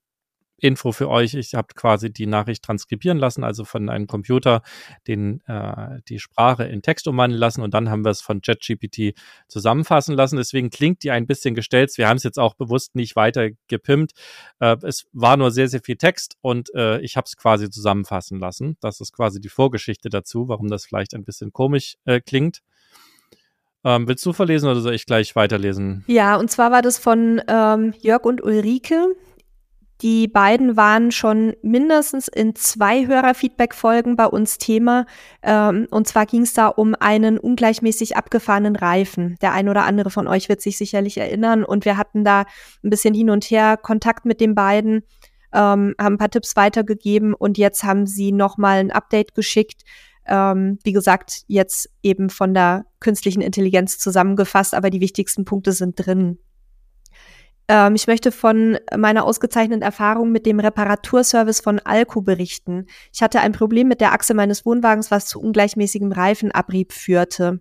Info 0.59 0.93
für 0.93 1.09
euch. 1.09 1.35
Ich 1.35 1.55
habe 1.55 1.69
quasi 1.75 2.11
die 2.11 2.27
Nachricht 2.27 2.65
transkribieren 2.65 3.19
lassen, 3.19 3.45
also 3.45 3.65
von 3.65 3.89
einem 3.89 4.07
Computer 4.07 4.63
den, 5.07 5.41
äh, 5.47 6.01
die 6.09 6.19
Sprache 6.19 6.65
in 6.65 6.83
Text 6.83 7.07
umwandeln 7.09 7.39
lassen 7.39 7.61
und 7.63 7.75
dann 7.75 7.91
haben 7.91 8.05
wir 8.05 8.11
es 8.11 8.23
von 8.23 8.41
ChatGPT 8.41 9.15
zusammenfassen 9.49 10.15
lassen. 10.15 10.37
Deswegen 10.37 10.71
klingt 10.71 11.03
die 11.03 11.11
ein 11.11 11.27
bisschen 11.27 11.55
gestellt. 11.55 11.93
Wir 11.97 12.09
haben 12.09 12.17
es 12.17 12.23
jetzt 12.23 12.39
auch 12.39 12.55
bewusst 12.55 12.95
nicht 12.95 13.17
weiter 13.17 13.51
gepimpt. 13.69 14.13
Äh, 14.61 14.77
es 14.83 15.07
war 15.13 15.37
nur 15.37 15.51
sehr, 15.51 15.69
sehr 15.69 15.81
viel 15.83 15.97
Text 15.97 16.37
und 16.41 16.75
äh, 16.75 17.01
ich 17.01 17.17
habe 17.17 17.27
es 17.27 17.37
quasi 17.37 17.69
zusammenfassen 17.69 18.39
lassen. 18.39 18.77
Das 18.81 19.01
ist 19.01 19.13
quasi 19.13 19.41
die 19.41 19.51
Vorgeschichte 19.51 20.09
dazu, 20.09 20.49
warum 20.49 20.69
das 20.69 20.87
vielleicht 20.87 21.15
ein 21.15 21.25
bisschen 21.25 21.53
komisch 21.53 21.97
äh, 22.07 22.21
klingt. 22.21 22.63
Ähm, 23.87 24.09
willst 24.09 24.27
du 24.27 24.33
verlesen 24.33 24.69
oder 24.69 24.81
soll 24.81 24.95
ich 24.95 25.07
gleich 25.07 25.37
weiterlesen? 25.37 26.03
Ja, 26.09 26.35
und 26.35 26.51
zwar 26.51 26.73
war 26.73 26.83
das 26.83 26.99
von 26.99 27.41
ähm, 27.47 27.95
Jörg 28.01 28.25
und 28.25 28.43
Ulrike. 28.43 29.15
Die 30.03 30.27
beiden 30.27 30.77
waren 30.77 31.13
schon 31.13 31.55
mindestens 31.63 32.27
in 32.27 32.57
zwei 32.57 33.07
Hörerfeedback-Folgen 33.07 34.17
bei 34.17 34.27
uns 34.27 34.59
Thema. 34.59 35.07
Ähm, 35.41 35.87
und 35.91 36.09
zwar 36.09 36.27
ging 36.27 36.43
es 36.43 36.53
da 36.53 36.67
um 36.67 36.97
einen 36.99 37.39
ungleichmäßig 37.39 38.17
abgefahrenen 38.17 38.75
Reifen. 38.75 39.37
Der 39.41 39.53
ein 39.53 39.69
oder 39.69 39.85
andere 39.85 40.11
von 40.11 40.27
euch 40.27 40.49
wird 40.49 40.61
sich 40.61 40.77
sicherlich 40.77 41.19
erinnern. 41.19 41.63
Und 41.63 41.85
wir 41.85 41.97
hatten 41.97 42.25
da 42.25 42.45
ein 42.83 42.91
bisschen 42.91 43.15
hin 43.15 43.31
und 43.31 43.45
her 43.45 43.77
Kontakt 43.81 44.25
mit 44.25 44.41
den 44.41 44.57
beiden, 44.57 45.05
ähm, 45.55 45.95
haben 45.97 46.15
ein 46.15 46.19
paar 46.19 46.31
Tipps 46.31 46.57
weitergegeben 46.57 47.35
und 47.35 47.57
jetzt 47.57 47.85
haben 47.85 48.07
sie 48.09 48.33
nochmal 48.33 48.79
ein 48.79 48.91
Update 48.91 49.37
geschickt. 49.37 49.85
Ähm, 50.29 50.79
wie 50.83 50.93
gesagt, 50.93 51.43
jetzt 51.47 51.91
eben 52.03 52.31
von 52.31 52.55
der 52.55 52.87
künstlichen 53.01 53.41
Intelligenz 53.41 53.99
zusammengefasst, 53.99 54.75
aber 54.75 54.91
die 54.91 55.01
wichtigsten 55.01 55.45
Punkte 55.45 55.73
sind 55.73 55.95
drin. 55.97 56.39
Ähm, 57.69 57.95
ich 57.95 58.07
möchte 58.07 58.33
von 58.33 58.79
meiner 58.97 59.25
ausgezeichneten 59.25 59.83
Erfahrung 59.83 60.31
mit 60.31 60.47
dem 60.47 60.61
Reparaturservice 60.61 61.61
von 61.61 61.81
Alco 61.81 62.23
berichten. 62.23 62.87
Ich 63.13 63.23
hatte 63.23 63.41
ein 63.41 63.53
Problem 63.53 63.89
mit 63.89 64.01
der 64.01 64.13
Achse 64.13 64.35
meines 64.35 64.65
Wohnwagens, 64.65 65.11
was 65.11 65.27
zu 65.27 65.41
ungleichmäßigem 65.41 66.13
Reifenabrieb 66.13 66.93
führte. 66.93 67.61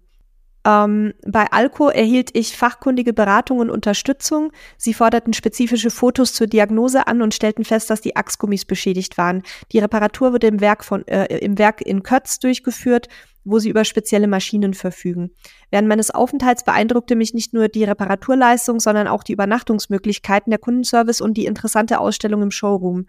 Ähm, 0.66 1.14
bei 1.26 1.46
Alco 1.52 1.90
erhielt 1.90 2.32
ich 2.34 2.58
fachkundige 2.58 3.14
Beratung 3.14 3.60
und 3.60 3.70
Unterstützung. 3.70 4.52
Sie 4.78 4.94
forderten 4.94 5.34
spezifische 5.34 5.92
Fotos 5.92 6.34
zur 6.34 6.48
Diagnose 6.48 7.08
an 7.08 7.22
und 7.22 7.34
stellten 7.34 7.64
fest, 7.64 7.90
dass 7.90 8.02
die 8.02 8.16
Achsgummis 8.16 8.66
beschädigt 8.66 9.18
waren. 9.18 9.44
Die 9.72 9.80
Reparatur 9.80 10.34
wurde 10.34 10.48
im 10.48 10.62
Werk, 10.62 10.84
von, 10.84 11.08
äh, 11.08 11.38
im 11.38 11.58
Werk 11.60 11.82
in 11.82 12.04
Kötz 12.04 12.40
durchgeführt 12.40 13.08
wo 13.46 13.60
sie 13.60 13.70
über 13.70 13.86
spezielle 13.86 14.28
Maschinen 14.28 14.74
verfügen. 14.74 15.30
Während 15.70 15.88
meines 15.88 16.10
Aufenthalts 16.10 16.64
beeindruckte 16.64 17.16
mich 17.16 17.34
nicht 17.34 17.54
nur 17.54 17.68
die 17.68 17.84
Reparaturleistung, 17.84 18.80
sondern 18.80 19.08
auch 19.08 19.24
die 19.24 19.34
Übernachtungsmöglichkeiten, 19.34 20.50
der 20.50 20.60
Kundenservice 20.60 21.22
und 21.22 21.36
die 21.36 21.46
interessante 21.46 22.00
Ausstellung 22.00 22.42
im 22.42 22.52
Showroom. 22.52 23.06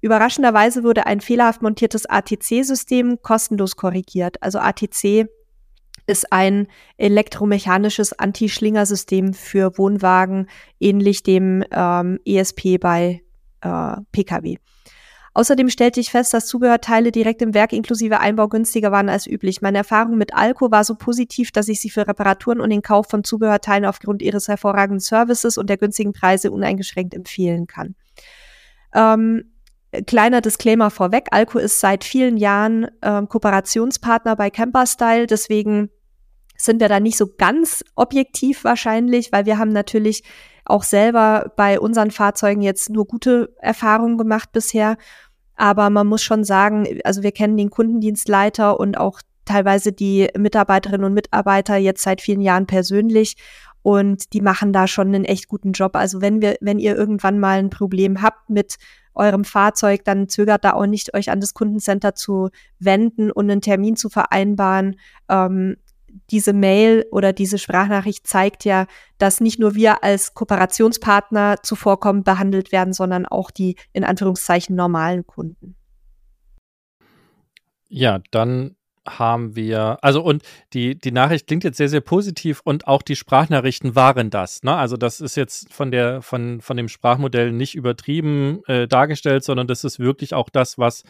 Überraschenderweise 0.00 0.84
wurde 0.84 1.06
ein 1.06 1.20
fehlerhaft 1.20 1.60
montiertes 1.60 2.06
ATC-System 2.06 3.20
kostenlos 3.20 3.76
korrigiert. 3.76 4.42
Also 4.42 4.58
ATC 4.58 5.28
ist 6.08 6.32
ein 6.32 6.66
elektromechanisches 6.96 8.12
Anti-Schlingersystem 8.12 9.34
für 9.34 9.76
Wohnwagen, 9.78 10.48
ähnlich 10.80 11.22
dem 11.22 11.64
ähm, 11.70 12.18
ESP 12.24 12.78
bei 12.78 13.22
äh, 13.60 13.96
Pkw. 14.12 14.56
Außerdem 15.34 15.68
stellte 15.68 16.00
ich 16.00 16.10
fest, 16.10 16.34
dass 16.34 16.46
Zubehörteile 16.46 17.12
direkt 17.12 17.42
im 17.42 17.54
Werk 17.54 17.72
inklusive 17.72 18.18
Einbau 18.18 18.48
günstiger 18.48 18.90
waren 18.90 19.08
als 19.08 19.24
üblich. 19.26 19.62
Meine 19.62 19.78
Erfahrung 19.78 20.18
mit 20.18 20.34
Alco 20.34 20.72
war 20.72 20.82
so 20.82 20.96
positiv, 20.96 21.52
dass 21.52 21.68
ich 21.68 21.80
sie 21.80 21.90
für 21.90 22.08
Reparaturen 22.08 22.60
und 22.60 22.70
den 22.70 22.82
Kauf 22.82 23.06
von 23.08 23.22
Zubehörteilen 23.22 23.84
aufgrund 23.84 24.20
ihres 24.20 24.48
hervorragenden 24.48 24.98
Services 24.98 25.56
und 25.56 25.70
der 25.70 25.76
günstigen 25.76 26.12
Preise 26.12 26.50
uneingeschränkt 26.50 27.14
empfehlen 27.14 27.68
kann. 27.68 27.94
Ähm, 28.92 29.52
kleiner 30.06 30.40
Disclaimer 30.40 30.90
vorweg, 30.90 31.28
Alco 31.30 31.58
ist 31.58 31.78
seit 31.78 32.02
vielen 32.02 32.36
Jahren 32.36 32.88
ähm, 33.02 33.28
Kooperationspartner 33.28 34.34
bei 34.34 34.50
Camperstyle, 34.50 35.28
deswegen 35.28 35.90
sind 36.58 36.80
wir 36.80 36.88
da 36.88 37.00
nicht 37.00 37.16
so 37.16 37.26
ganz 37.38 37.84
objektiv 37.94 38.64
wahrscheinlich, 38.64 39.32
weil 39.32 39.46
wir 39.46 39.58
haben 39.58 39.72
natürlich 39.72 40.24
auch 40.64 40.82
selber 40.82 41.52
bei 41.56 41.80
unseren 41.80 42.10
Fahrzeugen 42.10 42.60
jetzt 42.60 42.90
nur 42.90 43.06
gute 43.06 43.54
Erfahrungen 43.60 44.18
gemacht 44.18 44.52
bisher. 44.52 44.96
Aber 45.56 45.88
man 45.90 46.06
muss 46.06 46.22
schon 46.22 46.44
sagen, 46.44 47.00
also 47.04 47.22
wir 47.22 47.32
kennen 47.32 47.56
den 47.56 47.70
Kundendienstleiter 47.70 48.78
und 48.78 48.98
auch 48.98 49.20
teilweise 49.44 49.92
die 49.92 50.28
Mitarbeiterinnen 50.36 51.06
und 51.06 51.14
Mitarbeiter 51.14 51.76
jetzt 51.76 52.02
seit 52.02 52.20
vielen 52.20 52.42
Jahren 52.42 52.66
persönlich 52.66 53.36
und 53.82 54.34
die 54.34 54.42
machen 54.42 54.72
da 54.72 54.86
schon 54.86 55.08
einen 55.08 55.24
echt 55.24 55.48
guten 55.48 55.72
Job. 55.72 55.96
Also 55.96 56.20
wenn 56.20 56.42
wir, 56.42 56.56
wenn 56.60 56.78
ihr 56.78 56.96
irgendwann 56.96 57.38
mal 57.38 57.58
ein 57.58 57.70
Problem 57.70 58.20
habt 58.20 58.50
mit 58.50 58.76
eurem 59.14 59.44
Fahrzeug, 59.44 60.04
dann 60.04 60.28
zögert 60.28 60.64
da 60.64 60.74
auch 60.74 60.86
nicht, 60.86 61.14
euch 61.14 61.30
an 61.30 61.40
das 61.40 61.54
Kundencenter 61.54 62.14
zu 62.14 62.50
wenden 62.78 63.30
und 63.30 63.50
einen 63.50 63.60
Termin 63.62 63.96
zu 63.96 64.10
vereinbaren. 64.10 64.96
Ähm, 65.28 65.76
diese 66.30 66.52
Mail 66.52 67.06
oder 67.10 67.32
diese 67.32 67.58
Sprachnachricht 67.58 68.26
zeigt 68.26 68.64
ja, 68.64 68.86
dass 69.18 69.40
nicht 69.40 69.58
nur 69.58 69.74
wir 69.74 70.02
als 70.04 70.34
Kooperationspartner 70.34 71.56
zuvorkommen 71.62 72.24
behandelt 72.24 72.72
werden, 72.72 72.92
sondern 72.92 73.26
auch 73.26 73.50
die 73.50 73.76
in 73.92 74.04
Anführungszeichen 74.04 74.76
normalen 74.76 75.26
Kunden. 75.26 75.76
Ja, 77.88 78.20
dann 78.30 78.76
haben 79.08 79.56
wir, 79.56 79.98
also 80.02 80.22
und 80.22 80.42
die, 80.72 80.98
die 80.98 81.12
Nachricht 81.12 81.46
klingt 81.46 81.64
jetzt 81.64 81.78
sehr, 81.78 81.88
sehr 81.88 82.00
positiv 82.00 82.60
und 82.64 82.86
auch 82.86 83.02
die 83.02 83.16
Sprachnachrichten 83.16 83.94
waren 83.94 84.30
das. 84.30 84.62
Ne? 84.62 84.74
Also 84.74 84.96
das 84.96 85.20
ist 85.20 85.36
jetzt 85.36 85.72
von 85.72 85.90
der, 85.90 86.22
von, 86.22 86.60
von 86.60 86.76
dem 86.76 86.88
Sprachmodell 86.88 87.52
nicht 87.52 87.74
übertrieben 87.74 88.62
äh, 88.66 88.86
dargestellt, 88.86 89.44
sondern 89.44 89.66
das 89.66 89.84
ist 89.84 89.98
wirklich 89.98 90.34
auch 90.34 90.50
das, 90.50 90.78
was 90.78 91.04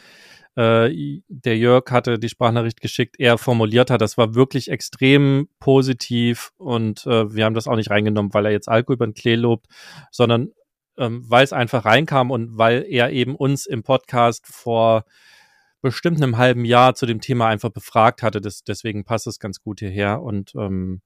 äh, 0.59 1.23
der 1.29 1.57
Jörg 1.57 1.85
hatte 1.91 2.19
die 2.19 2.29
Sprachnachricht 2.29 2.81
geschickt, 2.81 3.17
er 3.19 3.39
formuliert 3.39 3.91
hat. 3.91 4.01
Das 4.01 4.19
war 4.19 4.35
wirklich 4.35 4.71
extrem 4.71 5.49
positiv 5.61 6.51
und 6.57 7.07
äh, 7.07 7.33
wir 7.33 7.45
haben 7.45 7.55
das 7.55 7.69
auch 7.69 7.77
nicht 7.77 7.91
reingenommen, 7.91 8.35
weil 8.35 8.47
er 8.47 8.53
jetzt 8.53 8.69
Alkohol 8.69 8.97
über 8.97 9.07
den 9.07 9.15
Klee 9.15 9.37
lobt, 9.37 9.67
sondern 10.11 10.49
ähm, 10.97 11.25
weil 11.29 11.45
es 11.45 11.53
einfach 11.53 11.85
reinkam 11.85 12.33
und 12.33 12.59
weil 12.59 12.85
er 12.89 13.13
eben 13.13 13.37
uns 13.37 13.67
im 13.67 13.85
Podcast 13.85 14.47
vor 14.49 15.05
bestimmt 15.81 16.21
einem 16.21 16.39
halben 16.39 16.65
Jahr 16.65 16.97
zu 16.97 17.07
dem 17.07 17.21
Thema 17.21 17.47
einfach 17.47 17.71
befragt 17.71 18.25
hatte. 18.25 18.41
Das, 18.41 18.65
deswegen 18.65 19.05
passt 19.05 19.29
es 19.29 19.39
ganz 19.39 19.61
gut 19.61 19.79
hierher. 19.79 20.23
Und 20.23 20.57
ähm, 20.57 21.03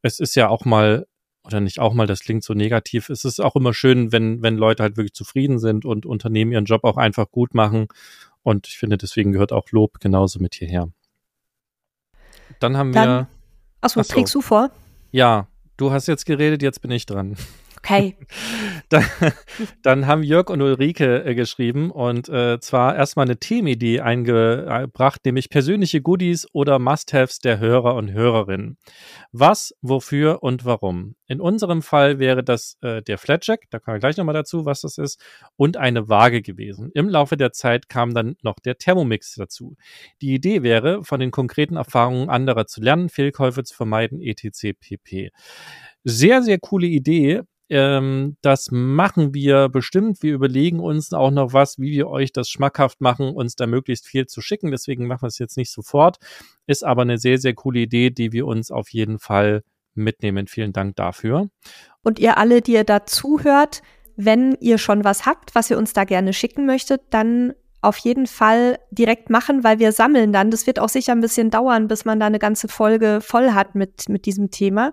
es 0.00 0.18
ist 0.18 0.34
ja 0.34 0.48
auch 0.48 0.64
mal, 0.64 1.06
oder 1.44 1.60
nicht 1.60 1.78
auch 1.78 1.92
mal, 1.92 2.06
das 2.06 2.20
klingt 2.20 2.42
so 2.42 2.54
negativ, 2.54 3.10
es 3.10 3.26
ist 3.26 3.40
auch 3.40 3.54
immer 3.54 3.74
schön, 3.74 4.12
wenn, 4.12 4.42
wenn 4.42 4.56
Leute 4.56 4.82
halt 4.82 4.96
wirklich 4.96 5.12
zufrieden 5.12 5.58
sind 5.58 5.84
und 5.84 6.06
Unternehmen 6.06 6.52
ihren 6.52 6.64
Job 6.64 6.84
auch 6.84 6.96
einfach 6.96 7.30
gut 7.30 7.52
machen. 7.52 7.88
Und 8.44 8.68
ich 8.68 8.78
finde, 8.78 8.98
deswegen 8.98 9.32
gehört 9.32 9.52
auch 9.52 9.70
Lob 9.70 9.98
genauso 9.98 10.38
mit 10.38 10.54
hierher. 10.54 10.88
Dann 12.60 12.76
haben 12.76 12.92
Dann, 12.92 13.08
wir. 13.08 13.28
Achso, 13.80 14.00
achso, 14.00 14.14
trägst 14.14 14.34
du 14.34 14.42
vor? 14.42 14.70
Ja, 15.10 15.48
du 15.76 15.90
hast 15.90 16.06
jetzt 16.06 16.26
geredet, 16.26 16.62
jetzt 16.62 16.80
bin 16.80 16.90
ich 16.90 17.06
dran. 17.06 17.36
Okay. 17.84 18.16
dann, 18.88 19.04
dann, 19.82 20.06
haben 20.06 20.22
Jörg 20.22 20.48
und 20.48 20.62
Ulrike 20.62 21.22
äh, 21.24 21.34
geschrieben 21.34 21.90
und 21.90 22.30
äh, 22.30 22.58
zwar 22.58 22.96
erstmal 22.96 23.26
eine 23.26 23.36
Themenidee 23.36 24.00
eingebracht, 24.00 25.20
nämlich 25.26 25.50
persönliche 25.50 26.00
Goodies 26.00 26.48
oder 26.54 26.78
Must-Haves 26.78 27.40
der 27.40 27.58
Hörer 27.58 27.94
und 27.94 28.10
Hörerinnen. 28.10 28.78
Was, 29.32 29.74
wofür 29.82 30.42
und 30.42 30.64
warum? 30.64 31.14
In 31.26 31.42
unserem 31.42 31.82
Fall 31.82 32.18
wäre 32.18 32.42
das 32.42 32.78
äh, 32.80 33.02
der 33.02 33.18
Flatjack, 33.18 33.64
da 33.68 33.78
kommen 33.78 33.96
wir 33.96 34.00
gleich 34.00 34.16
nochmal 34.16 34.34
dazu, 34.34 34.64
was 34.64 34.80
das 34.80 34.96
ist, 34.96 35.20
und 35.56 35.76
eine 35.76 36.08
Waage 36.08 36.40
gewesen. 36.40 36.90
Im 36.94 37.10
Laufe 37.10 37.36
der 37.36 37.52
Zeit 37.52 37.90
kam 37.90 38.14
dann 38.14 38.36
noch 38.40 38.60
der 38.60 38.78
Thermomix 38.78 39.34
dazu. 39.34 39.76
Die 40.22 40.32
Idee 40.32 40.62
wäre, 40.62 41.04
von 41.04 41.20
den 41.20 41.30
konkreten 41.30 41.76
Erfahrungen 41.76 42.30
anderer 42.30 42.66
zu 42.66 42.80
lernen, 42.80 43.10
Fehlkäufe 43.10 43.62
zu 43.62 43.74
vermeiden, 43.74 44.22
etc. 44.22 44.74
pp. 44.80 45.32
Sehr, 46.04 46.42
sehr 46.42 46.58
coole 46.58 46.86
Idee 46.86 47.42
ähm, 47.70 48.36
das 48.42 48.70
machen 48.70 49.32
wir 49.32 49.68
bestimmt. 49.68 50.22
Wir 50.22 50.34
überlegen 50.34 50.80
uns 50.80 51.12
auch 51.12 51.30
noch 51.30 51.52
was, 51.52 51.78
wie 51.78 51.92
wir 51.92 52.08
euch 52.08 52.32
das 52.32 52.48
schmackhaft 52.48 53.00
machen, 53.00 53.34
uns 53.34 53.56
da 53.56 53.66
möglichst 53.66 54.06
viel 54.06 54.26
zu 54.26 54.40
schicken. 54.40 54.70
Deswegen 54.70 55.06
machen 55.06 55.22
wir 55.22 55.28
es 55.28 55.38
jetzt 55.38 55.56
nicht 55.56 55.70
sofort. 55.70 56.18
Ist 56.66 56.84
aber 56.84 57.02
eine 57.02 57.18
sehr, 57.18 57.38
sehr 57.38 57.54
coole 57.54 57.80
Idee, 57.80 58.10
die 58.10 58.32
wir 58.32 58.46
uns 58.46 58.70
auf 58.70 58.90
jeden 58.90 59.18
Fall 59.18 59.62
mitnehmen. 59.94 60.46
Vielen 60.46 60.72
Dank 60.72 60.96
dafür. 60.96 61.48
Und 62.02 62.18
ihr 62.18 62.36
alle, 62.36 62.60
die 62.60 62.72
ihr 62.72 62.84
da 62.84 63.06
zuhört, 63.06 63.82
wenn 64.16 64.56
ihr 64.60 64.78
schon 64.78 65.04
was 65.04 65.26
habt, 65.26 65.54
was 65.54 65.70
ihr 65.70 65.78
uns 65.78 65.92
da 65.92 66.04
gerne 66.04 66.32
schicken 66.32 66.66
möchtet, 66.66 67.02
dann 67.10 67.54
auf 67.80 67.98
jeden 67.98 68.26
Fall 68.26 68.78
direkt 68.90 69.30
machen, 69.30 69.62
weil 69.62 69.78
wir 69.78 69.92
sammeln 69.92 70.32
dann. 70.32 70.50
Das 70.50 70.66
wird 70.66 70.78
auch 70.78 70.88
sicher 70.88 71.12
ein 71.12 71.20
bisschen 71.20 71.50
dauern, 71.50 71.86
bis 71.86 72.04
man 72.04 72.18
da 72.18 72.26
eine 72.26 72.38
ganze 72.38 72.68
Folge 72.68 73.20
voll 73.20 73.50
hat 73.50 73.74
mit, 73.74 74.08
mit 74.08 74.26
diesem 74.26 74.50
Thema. 74.50 74.92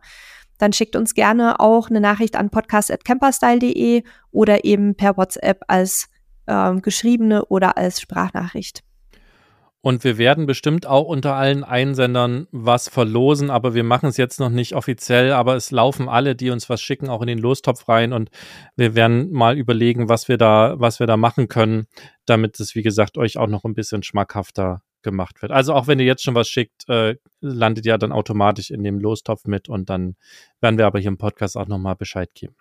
Dann 0.62 0.74
schickt 0.74 0.96
uns 0.96 1.14
gerne 1.14 1.60
auch 1.60 1.90
eine 1.90 2.02
Nachricht 2.02 2.36
an 2.36 2.50
podcast.camperstyle.de 2.50 4.04
oder 4.32 4.64
eben 4.64 4.96
per 4.96 5.18
WhatsApp 5.18 5.64
als 5.68 6.08
ähm, 6.48 6.82
geschriebene 6.82 7.46
oder 7.46 7.78
als 7.78 8.00
Sprachnachricht. 8.02 8.84
Und 9.84 10.04
wir 10.04 10.20
werden 10.20 10.46
bestimmt 10.46 10.86
auch 10.86 11.08
unter 11.08 11.34
allen 11.34 11.64
Einsendern 11.64 12.48
was 12.52 12.88
verlosen, 12.88 13.50
aber 13.50 13.74
wir 13.74 13.84
machen 13.84 14.10
es 14.10 14.18
jetzt 14.18 14.40
noch 14.40 14.50
nicht 14.50 14.76
offiziell, 14.76 15.34
aber 15.34 15.56
es 15.56 15.72
laufen 15.72 16.08
alle, 16.08 16.36
die 16.36 16.52
uns 16.52 16.70
was 16.70 16.82
schicken, 16.82 17.10
auch 17.10 17.22
in 17.22 17.28
den 17.28 17.40
Lostopf 17.40 17.90
rein 17.90 18.14
und 18.14 18.30
wir 18.76 18.94
werden 18.94 19.32
mal 19.32 19.58
überlegen, 19.58 20.08
was 20.08 20.28
wir 20.28 20.38
da, 20.38 20.76
was 20.78 21.00
wir 21.00 21.08
da 21.08 21.18
machen 21.18 21.48
können, 21.48 21.88
damit 22.28 22.60
es, 22.60 22.76
wie 22.76 22.84
gesagt, 22.84 23.18
euch 23.18 23.38
auch 23.38 23.48
noch 23.48 23.64
ein 23.64 23.74
bisschen 23.74 24.04
schmackhafter 24.04 24.84
gemacht 25.04 25.42
wird. 25.42 25.52
Also 25.52 25.74
auch 25.74 25.88
wenn 25.88 26.00
ihr 26.00 26.06
jetzt 26.06 26.24
schon 26.24 26.36
was 26.36 26.48
schickt, 26.48 26.88
äh, 26.90 27.16
landet 27.40 27.86
ja 27.86 27.98
dann 27.98 28.12
automatisch 28.12 28.72
in 28.72 28.84
dem 28.84 29.00
Lostopf 29.00 29.46
mit 29.46 29.70
und 29.70 29.90
dann 29.90 30.16
werden 30.60 30.78
wir 30.78 30.86
aber 30.86 31.00
hier 31.00 31.10
im 31.10 31.18
Podcast 31.18 31.58
auch 31.58 31.68
nochmal 31.68 31.96
Bescheid 31.96 32.34
geben. 32.34 32.56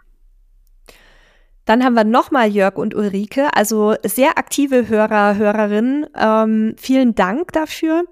Dann 1.65 1.85
haben 1.85 1.95
wir 1.95 2.05
nochmal 2.05 2.49
Jörg 2.49 2.77
und 2.77 2.95
Ulrike, 2.95 3.55
also 3.55 3.95
sehr 4.05 4.39
aktive 4.39 4.89
Hörer, 4.89 5.37
Hörerinnen. 5.37 6.07
Ähm, 6.19 6.75
vielen 6.77 7.15
Dank 7.15 7.53
dafür. 7.53 8.05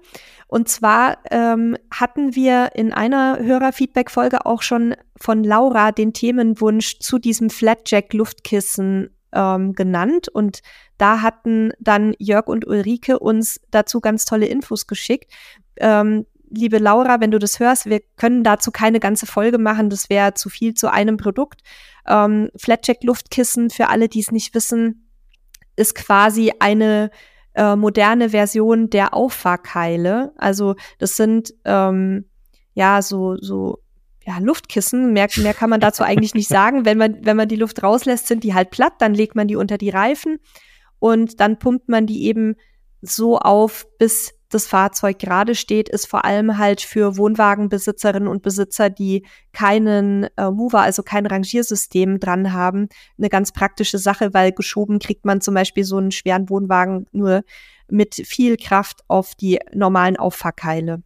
Und 0.47 0.69
zwar 0.69 1.17
ähm, 1.29 1.77
hatten 1.91 2.35
wir 2.35 2.71
in 2.73 2.93
einer 2.93 3.37
Hörerfeedback-Folge 3.39 4.45
auch 4.45 4.61
schon 4.61 4.95
von 5.15 5.43
Laura 5.43 5.91
den 5.91 6.13
Themenwunsch 6.13 6.99
zu 6.99 7.19
diesem 7.19 7.49
Flatjack-Luftkissen 7.49 9.09
ähm, 9.33 9.73
genannt. 9.73 10.27
Und 10.27 10.61
da 10.97 11.21
hatten 11.21 11.71
dann 11.79 12.13
Jörg 12.19 12.47
und 12.47 12.67
Ulrike 12.67 13.19
uns 13.19 13.59
dazu 13.71 14.01
ganz 14.01 14.25
tolle 14.25 14.47
Infos 14.47 14.87
geschickt. 14.87 15.31
Ähm, 15.77 16.25
liebe 16.49 16.79
Laura, 16.79 17.21
wenn 17.21 17.31
du 17.31 17.39
das 17.39 17.59
hörst, 17.59 17.85
wir 17.85 18.01
können 18.17 18.43
dazu 18.43 18.71
keine 18.71 18.99
ganze 18.99 19.25
Folge 19.25 19.57
machen, 19.57 19.89
das 19.89 20.09
wäre 20.09 20.33
zu 20.33 20.49
viel 20.49 20.73
zu 20.73 20.91
einem 20.91 21.17
Produkt. 21.17 21.61
Ähm, 22.07 22.49
Flatjack 22.55 23.03
Luftkissen, 23.03 23.69
für 23.69 23.89
alle, 23.89 24.09
die 24.09 24.19
es 24.19 24.31
nicht 24.31 24.53
wissen, 24.55 25.09
ist 25.75 25.95
quasi 25.95 26.53
eine 26.59 27.11
äh, 27.53 27.75
moderne 27.75 28.29
Version 28.29 28.89
der 28.89 29.13
Auffahrkeile. 29.13 30.33
Also 30.37 30.75
das 30.97 31.15
sind 31.15 31.53
ähm, 31.65 32.25
ja 32.73 33.01
so, 33.01 33.37
so 33.37 33.79
ja, 34.29 34.37
Luftkissen, 34.37 35.11
mehr, 35.11 35.27
mehr 35.37 35.55
kann 35.55 35.71
man 35.71 35.79
dazu 35.79 36.03
eigentlich 36.03 36.35
nicht 36.35 36.47
sagen. 36.47 36.85
Wenn 36.85 36.99
man, 36.99 37.25
wenn 37.25 37.35
man 37.35 37.47
die 37.47 37.55
Luft 37.55 37.81
rauslässt, 37.81 38.27
sind 38.27 38.43
die 38.43 38.53
halt 38.53 38.69
platt, 38.69 38.93
dann 38.99 39.15
legt 39.15 39.35
man 39.35 39.47
die 39.47 39.55
unter 39.55 39.79
die 39.79 39.89
Reifen 39.89 40.37
und 40.99 41.39
dann 41.39 41.57
pumpt 41.57 41.89
man 41.89 42.05
die 42.05 42.25
eben 42.25 42.55
so 43.01 43.39
auf, 43.39 43.87
bis 43.97 44.35
das 44.49 44.67
Fahrzeug 44.67 45.17
gerade 45.17 45.55
steht, 45.55 45.89
ist 45.89 46.05
vor 46.07 46.25
allem 46.25 46.59
halt 46.59 46.81
für 46.81 47.17
Wohnwagenbesitzerinnen 47.17 48.27
und 48.27 48.43
Besitzer, 48.43 48.91
die 48.91 49.25
keinen 49.51 50.27
äh, 50.37 50.51
Mover, 50.51 50.81
also 50.81 51.01
kein 51.01 51.25
Rangiersystem 51.25 52.19
dran 52.19 52.53
haben, 52.53 52.87
eine 53.17 53.29
ganz 53.29 53.51
praktische 53.51 53.97
Sache, 53.97 54.33
weil 54.33 54.51
geschoben 54.51 54.99
kriegt 54.99 55.25
man 55.25 55.41
zum 55.41 55.55
Beispiel 55.55 55.83
so 55.83 55.97
einen 55.97 56.11
schweren 56.11 56.49
Wohnwagen 56.49 57.07
nur 57.11 57.41
mit 57.89 58.15
viel 58.15 58.57
Kraft 58.57 59.01
auf 59.07 59.33
die 59.33 59.59
normalen 59.73 60.17
Auffahrkeile. 60.17 61.01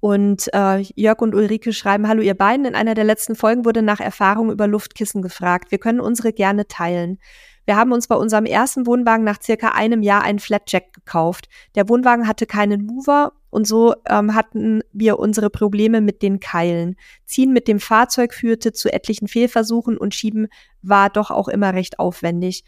Und 0.00 0.48
äh, 0.52 0.84
Jörg 0.94 1.20
und 1.20 1.34
Ulrike 1.34 1.72
schreiben, 1.72 2.06
hallo 2.06 2.22
ihr 2.22 2.34
beiden, 2.34 2.66
in 2.66 2.74
einer 2.74 2.94
der 2.94 3.04
letzten 3.04 3.34
Folgen 3.34 3.64
wurde 3.64 3.82
nach 3.82 4.00
Erfahrung 4.00 4.50
über 4.50 4.66
Luftkissen 4.66 5.22
gefragt. 5.22 5.70
Wir 5.70 5.78
können 5.78 6.00
unsere 6.00 6.32
gerne 6.32 6.68
teilen. 6.68 7.18
Wir 7.66 7.76
haben 7.76 7.92
uns 7.92 8.06
bei 8.06 8.14
unserem 8.14 8.46
ersten 8.46 8.86
Wohnwagen 8.86 9.24
nach 9.24 9.42
circa 9.42 9.70
einem 9.70 10.02
Jahr 10.02 10.22
einen 10.22 10.38
Flatjack 10.38 10.92
gekauft. 10.92 11.48
Der 11.74 11.88
Wohnwagen 11.88 12.28
hatte 12.28 12.46
keinen 12.46 12.86
Mover 12.86 13.32
und 13.50 13.66
so 13.66 13.94
ähm, 14.08 14.34
hatten 14.34 14.82
wir 14.92 15.18
unsere 15.18 15.50
Probleme 15.50 16.00
mit 16.00 16.22
den 16.22 16.38
Keilen. 16.38 16.94
Ziehen 17.24 17.52
mit 17.52 17.66
dem 17.66 17.80
Fahrzeug 17.80 18.34
führte 18.34 18.72
zu 18.72 18.92
etlichen 18.92 19.26
Fehlversuchen 19.26 19.98
und 19.98 20.14
Schieben 20.14 20.46
war 20.82 21.10
doch 21.10 21.32
auch 21.32 21.48
immer 21.48 21.74
recht 21.74 21.98
aufwendig. 21.98 22.64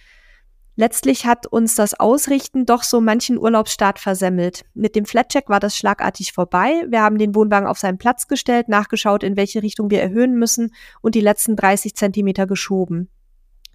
Letztlich 0.80 1.26
hat 1.26 1.48
uns 1.48 1.74
das 1.74 1.98
Ausrichten 1.98 2.64
doch 2.64 2.84
so 2.84 3.00
manchen 3.00 3.36
Urlaubsstart 3.36 3.98
versemmelt. 3.98 4.64
Mit 4.74 4.94
dem 4.94 5.06
Flatjack 5.06 5.48
war 5.48 5.58
das 5.58 5.76
schlagartig 5.76 6.32
vorbei. 6.32 6.84
Wir 6.86 7.02
haben 7.02 7.18
den 7.18 7.34
Wohnwagen 7.34 7.66
auf 7.66 7.80
seinen 7.80 7.98
Platz 7.98 8.28
gestellt, 8.28 8.68
nachgeschaut, 8.68 9.24
in 9.24 9.36
welche 9.36 9.60
Richtung 9.64 9.90
wir 9.90 10.00
erhöhen 10.00 10.38
müssen 10.38 10.72
und 11.02 11.16
die 11.16 11.20
letzten 11.20 11.56
30 11.56 11.96
Zentimeter 11.96 12.46
geschoben. 12.46 13.10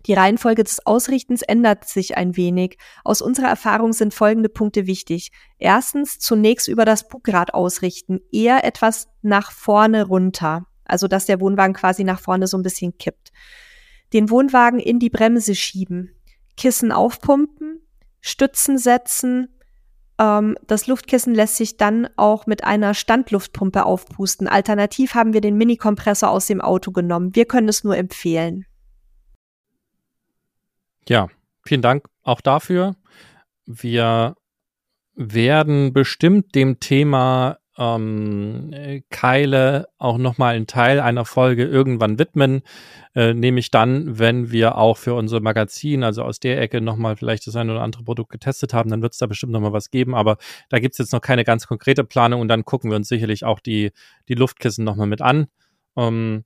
Die 0.05 0.13
Reihenfolge 0.13 0.63
des 0.63 0.85
Ausrichtens 0.85 1.41
ändert 1.41 1.89
sich 1.89 2.15
ein 2.15 2.37
wenig. 2.37 2.77
Aus 3.03 3.21
unserer 3.21 3.49
Erfahrung 3.49 3.91
sind 3.91 4.13
folgende 4.13 4.47
Punkte 4.47 4.87
wichtig. 4.87 5.31
Erstens, 5.57 6.19
zunächst 6.19 6.69
über 6.69 6.85
das 6.85 7.09
Bugrad 7.09 7.53
ausrichten, 7.53 8.21
eher 8.31 8.63
etwas 8.63 9.09
nach 9.21 9.51
vorne 9.51 10.07
runter, 10.07 10.67
also 10.85 11.09
dass 11.09 11.25
der 11.25 11.41
Wohnwagen 11.41 11.75
quasi 11.75 12.05
nach 12.05 12.21
vorne 12.21 12.47
so 12.47 12.57
ein 12.57 12.63
bisschen 12.63 12.97
kippt. 12.97 13.33
Den 14.13 14.29
Wohnwagen 14.29 14.79
in 14.79 14.99
die 14.99 15.09
Bremse 15.09 15.53
schieben, 15.53 16.15
Kissen 16.57 16.91
aufpumpen, 16.91 17.81
Stützen 18.21 18.77
setzen, 18.77 19.53
ähm, 20.19 20.57
das 20.67 20.87
Luftkissen 20.87 21.33
lässt 21.33 21.57
sich 21.57 21.77
dann 21.77 22.07
auch 22.15 22.45
mit 22.45 22.63
einer 22.63 22.93
Standluftpumpe 22.93 23.85
aufpusten. 23.85 24.47
Alternativ 24.47 25.15
haben 25.15 25.33
wir 25.33 25.41
den 25.41 25.57
Mini-Kompressor 25.57 26.29
aus 26.29 26.47
dem 26.47 26.61
Auto 26.61 26.91
genommen. 26.91 27.35
Wir 27.35 27.45
können 27.45 27.69
es 27.69 27.83
nur 27.83 27.97
empfehlen. 27.97 28.65
Ja, 31.07 31.27
vielen 31.65 31.81
Dank 31.81 32.07
auch 32.21 32.41
dafür. 32.41 32.95
Wir 33.65 34.35
werden 35.15 35.93
bestimmt 35.93 36.55
dem 36.55 36.79
Thema 36.79 37.57
ähm, 37.77 39.01
Keile 39.09 39.87
auch 39.97 40.17
nochmal 40.17 40.55
einen 40.55 40.67
Teil 40.67 40.99
einer 40.99 41.25
Folge 41.25 41.65
irgendwann 41.65 42.19
widmen, 42.19 42.61
äh, 43.15 43.33
nämlich 43.33 43.71
dann, 43.71 44.19
wenn 44.19 44.51
wir 44.51 44.77
auch 44.77 44.97
für 44.97 45.15
unser 45.15 45.39
Magazin, 45.39 46.03
also 46.03 46.23
aus 46.23 46.39
der 46.39 46.61
Ecke 46.61 46.81
nochmal 46.81 47.15
vielleicht 47.15 47.47
das 47.47 47.55
eine 47.55 47.71
oder 47.71 47.81
andere 47.81 48.03
Produkt 48.03 48.31
getestet 48.31 48.73
haben, 48.73 48.89
dann 48.89 49.01
wird 49.01 49.13
es 49.13 49.19
da 49.19 49.25
bestimmt 49.25 49.53
nochmal 49.53 49.73
was 49.73 49.89
geben, 49.89 50.15
aber 50.15 50.37
da 50.69 50.79
gibt 50.79 50.93
es 50.93 50.99
jetzt 50.99 51.13
noch 51.13 51.21
keine 51.21 51.43
ganz 51.43 51.67
konkrete 51.67 52.03
Planung 52.03 52.41
und 52.41 52.47
dann 52.47 52.65
gucken 52.65 52.91
wir 52.91 52.97
uns 52.97 53.07
sicherlich 53.07 53.43
auch 53.43 53.59
die, 53.59 53.91
die 54.27 54.35
Luftkissen 54.35 54.85
nochmal 54.85 55.07
mit 55.07 55.21
an. 55.21 55.47
Ähm, 55.97 56.43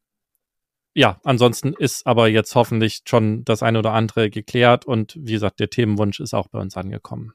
ja, 0.93 1.19
ansonsten 1.23 1.73
ist 1.73 2.07
aber 2.07 2.27
jetzt 2.27 2.55
hoffentlich 2.55 3.01
schon 3.07 3.45
das 3.45 3.61
eine 3.61 3.79
oder 3.79 3.93
andere 3.93 4.29
geklärt 4.29 4.85
und 4.85 5.15
wie 5.19 5.33
gesagt, 5.33 5.59
der 5.59 5.69
Themenwunsch 5.69 6.19
ist 6.19 6.33
auch 6.33 6.47
bei 6.47 6.59
uns 6.59 6.75
angekommen. 6.75 7.33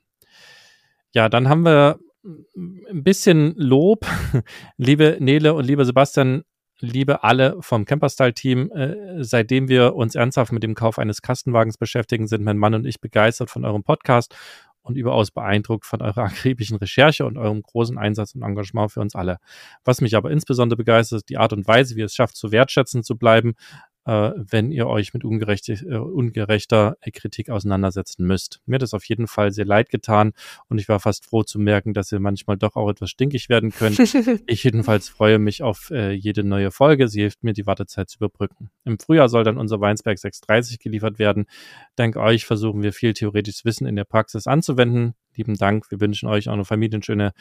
Ja, 1.14 1.28
dann 1.28 1.48
haben 1.48 1.64
wir 1.64 2.00
ein 2.24 3.02
bisschen 3.02 3.54
Lob, 3.56 4.06
liebe 4.76 5.16
Nele 5.20 5.54
und 5.54 5.64
liebe 5.64 5.84
Sebastian, 5.84 6.44
liebe 6.78 7.24
alle 7.24 7.56
vom 7.60 7.84
Camperstyle-Team. 7.84 8.70
Äh, 8.72 9.24
seitdem 9.24 9.68
wir 9.68 9.94
uns 9.94 10.14
ernsthaft 10.14 10.52
mit 10.52 10.62
dem 10.62 10.74
Kauf 10.74 10.98
eines 10.98 11.22
Kastenwagens 11.22 11.78
beschäftigen, 11.78 12.26
sind 12.26 12.44
mein 12.44 12.58
Mann 12.58 12.74
und 12.74 12.86
ich 12.86 13.00
begeistert 13.00 13.50
von 13.50 13.64
eurem 13.64 13.82
Podcast 13.82 14.34
und 14.82 14.96
überaus 14.96 15.30
beeindruckt 15.30 15.86
von 15.86 16.02
eurer 16.02 16.24
akribischen 16.24 16.76
Recherche 16.76 17.24
und 17.24 17.38
eurem 17.38 17.62
großen 17.62 17.98
Einsatz 17.98 18.34
und 18.34 18.42
Engagement 18.42 18.92
für 18.92 19.00
uns 19.00 19.14
alle. 19.14 19.38
Was 19.84 20.00
mich 20.00 20.16
aber 20.16 20.30
insbesondere 20.30 20.76
begeistert, 20.76 21.18
ist 21.18 21.28
die 21.28 21.38
Art 21.38 21.52
und 21.52 21.66
Weise, 21.66 21.96
wie 21.96 22.00
ihr 22.00 22.06
es 22.06 22.14
schafft, 22.14 22.36
so 22.36 22.52
wertschätzend 22.52 23.04
zu 23.04 23.16
bleiben, 23.16 23.54
äh, 24.04 24.30
wenn 24.36 24.70
ihr 24.72 24.86
euch 24.86 25.14
mit 25.14 25.24
ungerechter, 25.24 25.74
äh, 25.74 25.96
ungerechter 25.96 26.96
Kritik 27.12 27.50
auseinandersetzen 27.50 28.26
müsst. 28.26 28.60
Mir 28.66 28.76
hat 28.76 28.82
es 28.82 28.94
auf 28.94 29.04
jeden 29.04 29.26
Fall 29.26 29.52
sehr 29.52 29.64
leid 29.64 29.90
getan 29.90 30.32
und 30.68 30.78
ich 30.78 30.88
war 30.88 31.00
fast 31.00 31.26
froh 31.26 31.42
zu 31.42 31.58
merken, 31.58 31.94
dass 31.94 32.10
ihr 32.12 32.20
manchmal 32.20 32.56
doch 32.56 32.76
auch 32.76 32.88
etwas 32.88 33.10
stinkig 33.10 33.48
werden 33.48 33.70
könnt. 33.70 33.98
ich 34.46 34.64
jedenfalls 34.64 35.08
freue 35.08 35.38
mich 35.38 35.62
auf 35.62 35.90
äh, 35.90 36.12
jede 36.12 36.44
neue 36.44 36.70
Folge. 36.70 37.08
Sie 37.08 37.20
hilft 37.20 37.44
mir, 37.44 37.52
die 37.52 37.66
Wartezeit 37.66 38.10
zu 38.10 38.18
überbrücken. 38.18 38.70
Im 38.84 38.98
Frühjahr 38.98 39.28
soll 39.28 39.44
dann 39.44 39.58
unser 39.58 39.80
Weinsberg 39.80 40.18
630 40.18 40.78
geliefert 40.78 41.18
werden. 41.18 41.46
Dank 41.96 42.16
euch 42.16 42.44
versuchen 42.44 42.82
wir 42.82 42.92
viel 42.92 43.14
theoretisches 43.14 43.64
Wissen 43.64 43.86
in 43.86 43.96
der 43.96 44.04
Praxis 44.04 44.46
anzuwenden. 44.46 45.14
Lieben 45.34 45.56
Dank. 45.56 45.90
Wir 45.90 46.00
wünschen 46.00 46.28
euch 46.28 46.48
auch 46.48 46.52
eine 46.52 46.64
familienschöne 46.64 47.32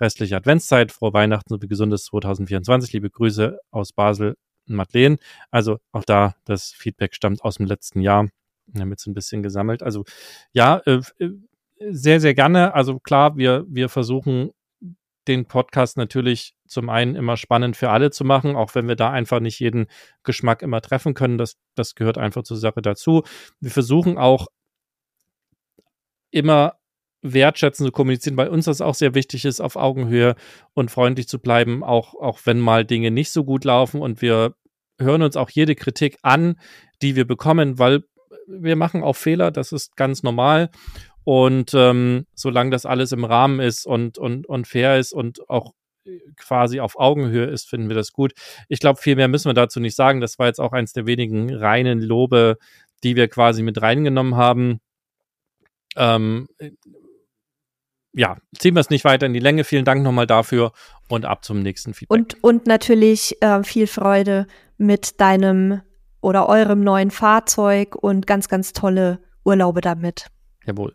restliche 0.00 0.36
Adventszeit, 0.36 0.92
frohe 0.92 1.12
Weihnachten 1.12 1.48
sowie 1.48 1.66
gesundes 1.66 2.04
2024. 2.04 2.92
Liebe 2.92 3.10
Grüße 3.10 3.58
aus 3.70 3.92
Basel, 3.92 4.36
Madeleine. 4.76 5.18
Also 5.50 5.78
auch 5.92 6.04
da, 6.04 6.34
das 6.44 6.70
Feedback 6.72 7.14
stammt 7.14 7.42
aus 7.42 7.56
dem 7.56 7.66
letzten 7.66 8.00
Jahr. 8.00 8.28
Damit 8.66 9.00
so 9.00 9.10
ein 9.10 9.14
bisschen 9.14 9.42
gesammelt. 9.42 9.82
Also 9.82 10.04
ja, 10.52 10.78
äh, 10.86 11.00
äh, 11.18 11.30
sehr, 11.90 12.20
sehr 12.20 12.34
gerne. 12.34 12.74
Also 12.74 12.98
klar, 12.98 13.36
wir, 13.36 13.64
wir 13.68 13.88
versuchen 13.88 14.52
den 15.28 15.46
Podcast 15.46 15.96
natürlich 15.96 16.54
zum 16.66 16.88
einen 16.88 17.14
immer 17.14 17.36
spannend 17.36 17.76
für 17.76 17.90
alle 17.90 18.10
zu 18.10 18.24
machen, 18.24 18.56
auch 18.56 18.74
wenn 18.74 18.88
wir 18.88 18.96
da 18.96 19.10
einfach 19.10 19.40
nicht 19.40 19.60
jeden 19.60 19.86
Geschmack 20.22 20.62
immer 20.62 20.80
treffen 20.80 21.14
können. 21.14 21.38
Das, 21.38 21.56
das 21.74 21.94
gehört 21.94 22.18
einfach 22.18 22.42
zur 22.42 22.56
Sache 22.56 22.82
dazu. 22.82 23.22
Wir 23.60 23.70
versuchen 23.70 24.18
auch 24.18 24.48
immer 26.30 26.79
wertschätzend 27.22 27.86
zu 27.86 27.92
kommunizieren, 27.92 28.36
weil 28.36 28.48
uns 28.48 28.64
das 28.64 28.80
auch 28.80 28.94
sehr 28.94 29.14
wichtig 29.14 29.44
ist, 29.44 29.60
auf 29.60 29.76
Augenhöhe 29.76 30.36
und 30.74 30.90
freundlich 30.90 31.28
zu 31.28 31.38
bleiben, 31.38 31.82
auch, 31.84 32.14
auch 32.14 32.40
wenn 32.44 32.58
mal 32.58 32.84
Dinge 32.84 33.10
nicht 33.10 33.30
so 33.30 33.44
gut 33.44 33.64
laufen 33.64 34.00
und 34.00 34.22
wir 34.22 34.54
hören 34.98 35.22
uns 35.22 35.36
auch 35.36 35.50
jede 35.50 35.74
Kritik 35.74 36.18
an, 36.22 36.58
die 37.02 37.16
wir 37.16 37.26
bekommen, 37.26 37.78
weil 37.78 38.04
wir 38.46 38.76
machen 38.76 39.02
auch 39.02 39.16
Fehler, 39.16 39.50
das 39.50 39.72
ist 39.72 39.96
ganz 39.96 40.22
normal. 40.22 40.70
Und 41.24 41.72
ähm, 41.74 42.26
solange 42.34 42.70
das 42.70 42.86
alles 42.86 43.12
im 43.12 43.24
Rahmen 43.24 43.60
ist 43.60 43.86
und, 43.86 44.18
und, 44.18 44.46
und 44.46 44.66
fair 44.66 44.98
ist 44.98 45.12
und 45.12 45.48
auch 45.48 45.74
quasi 46.36 46.80
auf 46.80 46.98
Augenhöhe 46.98 47.46
ist, 47.46 47.68
finden 47.68 47.88
wir 47.88 47.96
das 47.96 48.12
gut. 48.12 48.32
Ich 48.68 48.80
glaube, 48.80 49.00
viel 49.00 49.16
mehr 49.16 49.28
müssen 49.28 49.48
wir 49.48 49.54
dazu 49.54 49.80
nicht 49.80 49.94
sagen. 49.94 50.20
Das 50.20 50.38
war 50.38 50.46
jetzt 50.46 50.60
auch 50.60 50.72
eins 50.72 50.92
der 50.92 51.06
wenigen 51.06 51.54
reinen 51.54 52.00
Lobe, 52.00 52.56
die 53.04 53.16
wir 53.16 53.28
quasi 53.28 53.62
mit 53.62 53.80
reingenommen 53.80 54.36
haben. 54.36 54.80
Ähm, 55.96 56.48
ja, 58.12 58.36
ziehen 58.58 58.74
wir 58.74 58.80
es 58.80 58.90
nicht 58.90 59.04
weiter 59.04 59.26
in 59.26 59.32
die 59.32 59.40
Länge. 59.40 59.64
Vielen 59.64 59.84
Dank 59.84 60.02
nochmal 60.02 60.26
dafür 60.26 60.72
und 61.08 61.24
ab 61.24 61.44
zum 61.44 61.62
nächsten 61.62 61.94
Feedback. 61.94 62.18
Und, 62.18 62.42
und 62.42 62.66
natürlich 62.66 63.40
äh, 63.42 63.62
viel 63.62 63.86
Freude 63.86 64.46
mit 64.78 65.20
deinem 65.20 65.82
oder 66.20 66.48
eurem 66.48 66.82
neuen 66.82 67.10
Fahrzeug 67.10 67.94
und 67.94 68.26
ganz, 68.26 68.48
ganz 68.48 68.72
tolle 68.72 69.20
Urlaube 69.44 69.80
damit. 69.80 70.26
Jawohl. 70.66 70.94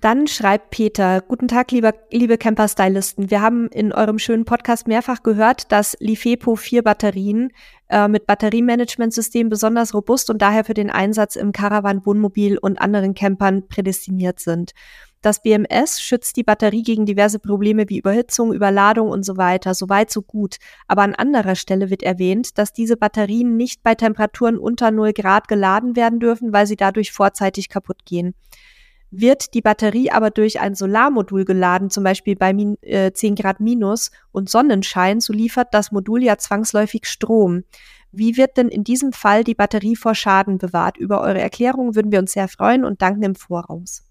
Dann 0.00 0.28
schreibt 0.28 0.70
Peter, 0.70 1.20
guten 1.20 1.48
Tag, 1.48 1.72
lieber, 1.72 1.92
liebe 2.12 2.38
Camper-Stylisten. 2.38 3.32
Wir 3.32 3.40
haben 3.40 3.66
in 3.66 3.92
eurem 3.92 4.20
schönen 4.20 4.44
Podcast 4.44 4.86
mehrfach 4.86 5.24
gehört, 5.24 5.72
dass 5.72 5.96
Lifepo 5.98 6.54
4 6.54 6.84
Batterien 6.84 7.50
äh, 7.88 8.06
mit 8.06 8.24
Batteriemanagementsystem 8.24 9.48
besonders 9.48 9.94
robust 9.94 10.30
und 10.30 10.40
daher 10.40 10.64
für 10.64 10.74
den 10.74 10.90
Einsatz 10.90 11.34
im 11.34 11.50
Caravan, 11.50 12.06
Wohnmobil 12.06 12.58
und 12.58 12.80
anderen 12.80 13.14
Campern 13.14 13.66
prädestiniert 13.66 14.38
sind. 14.38 14.70
Das 15.20 15.42
BMS 15.42 16.00
schützt 16.00 16.36
die 16.36 16.44
Batterie 16.44 16.84
gegen 16.84 17.04
diverse 17.04 17.40
Probleme 17.40 17.88
wie 17.88 17.98
Überhitzung, 17.98 18.52
Überladung 18.52 19.08
und 19.08 19.24
so 19.24 19.36
weiter. 19.36 19.74
Soweit 19.74 20.12
so 20.12 20.22
gut. 20.22 20.58
Aber 20.86 21.02
an 21.02 21.16
anderer 21.16 21.56
Stelle 21.56 21.90
wird 21.90 22.04
erwähnt, 22.04 22.56
dass 22.56 22.72
diese 22.72 22.96
Batterien 22.96 23.56
nicht 23.56 23.82
bei 23.82 23.96
Temperaturen 23.96 24.58
unter 24.58 24.92
0 24.92 25.12
Grad 25.12 25.48
geladen 25.48 25.96
werden 25.96 26.20
dürfen, 26.20 26.52
weil 26.52 26.68
sie 26.68 26.76
dadurch 26.76 27.10
vorzeitig 27.10 27.68
kaputt 27.68 28.04
gehen. 28.04 28.34
Wird 29.10 29.54
die 29.54 29.62
Batterie 29.62 30.10
aber 30.10 30.30
durch 30.30 30.60
ein 30.60 30.74
Solarmodul 30.74 31.44
geladen, 31.44 31.88
zum 31.88 32.04
Beispiel 32.04 32.36
bei 32.36 32.52
min, 32.52 32.76
äh, 32.82 33.12
10 33.12 33.36
Grad 33.36 33.60
minus 33.60 34.10
und 34.32 34.50
Sonnenschein, 34.50 35.20
so 35.20 35.32
liefert 35.32 35.68
das 35.72 35.92
Modul 35.92 36.22
ja 36.22 36.36
zwangsläufig 36.36 37.06
Strom. 37.06 37.64
Wie 38.12 38.36
wird 38.36 38.56
denn 38.56 38.68
in 38.68 38.84
diesem 38.84 39.12
Fall 39.12 39.44
die 39.44 39.54
Batterie 39.54 39.96
vor 39.96 40.14
Schaden 40.14 40.58
bewahrt? 40.58 40.96
Über 40.96 41.20
eure 41.20 41.40
Erklärung 41.40 41.94
würden 41.94 42.12
wir 42.12 42.18
uns 42.18 42.32
sehr 42.32 42.48
freuen 42.48 42.84
und 42.84 43.02
danken 43.02 43.22
im 43.22 43.34
Voraus. 43.34 44.04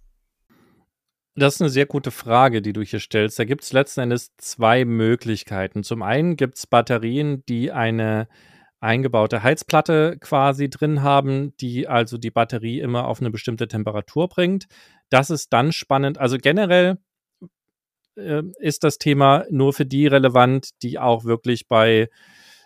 Das 1.36 1.56
ist 1.56 1.62
eine 1.62 1.70
sehr 1.70 1.86
gute 1.86 2.10
Frage, 2.10 2.64
die 2.64 2.74
du 2.74 2.82
hier 2.82 3.00
stellst. 3.00 3.38
Da 3.38 3.46
gibt 3.46 3.64
es 3.64 3.72
letzten 3.72 4.02
Endes 4.02 4.36
zwei 4.38 4.86
Möglichkeiten. 4.86 5.84
Zum 5.84 6.02
einen 6.02 6.36
gibt 6.36 6.58
es 6.58 6.66
Batterien, 6.66 7.44
die 7.46 7.72
eine 7.72 8.28
eingebaute 8.80 9.44
Heizplatte 9.44 10.18
quasi 10.20 10.70
drin 10.70 11.02
haben, 11.02 11.56
die 11.58 11.88
also 11.88 12.18
die 12.18 12.32
Batterie 12.32 12.80
immer 12.80 13.08
auf 13.08 13.20
eine 13.20 13.32
bestimmte 13.32 13.68
Temperatur 13.68 14.28
bringt. 14.28 14.68
Das 15.10 15.30
ist 15.30 15.52
dann 15.54 15.72
spannend. 15.72 16.18
Also 16.20 16.38
generell 16.38 16.98
äh, 18.16 18.44
ist 18.60 18.84
das 18.84 18.98
Thema 18.98 19.46
nur 19.50 19.74
für 19.74 19.86
die 19.86 20.08
relevant, 20.08 20.82
die 20.84 21.00
auch 21.00 21.24
wirklich 21.24 21.68
bei, 21.68 22.10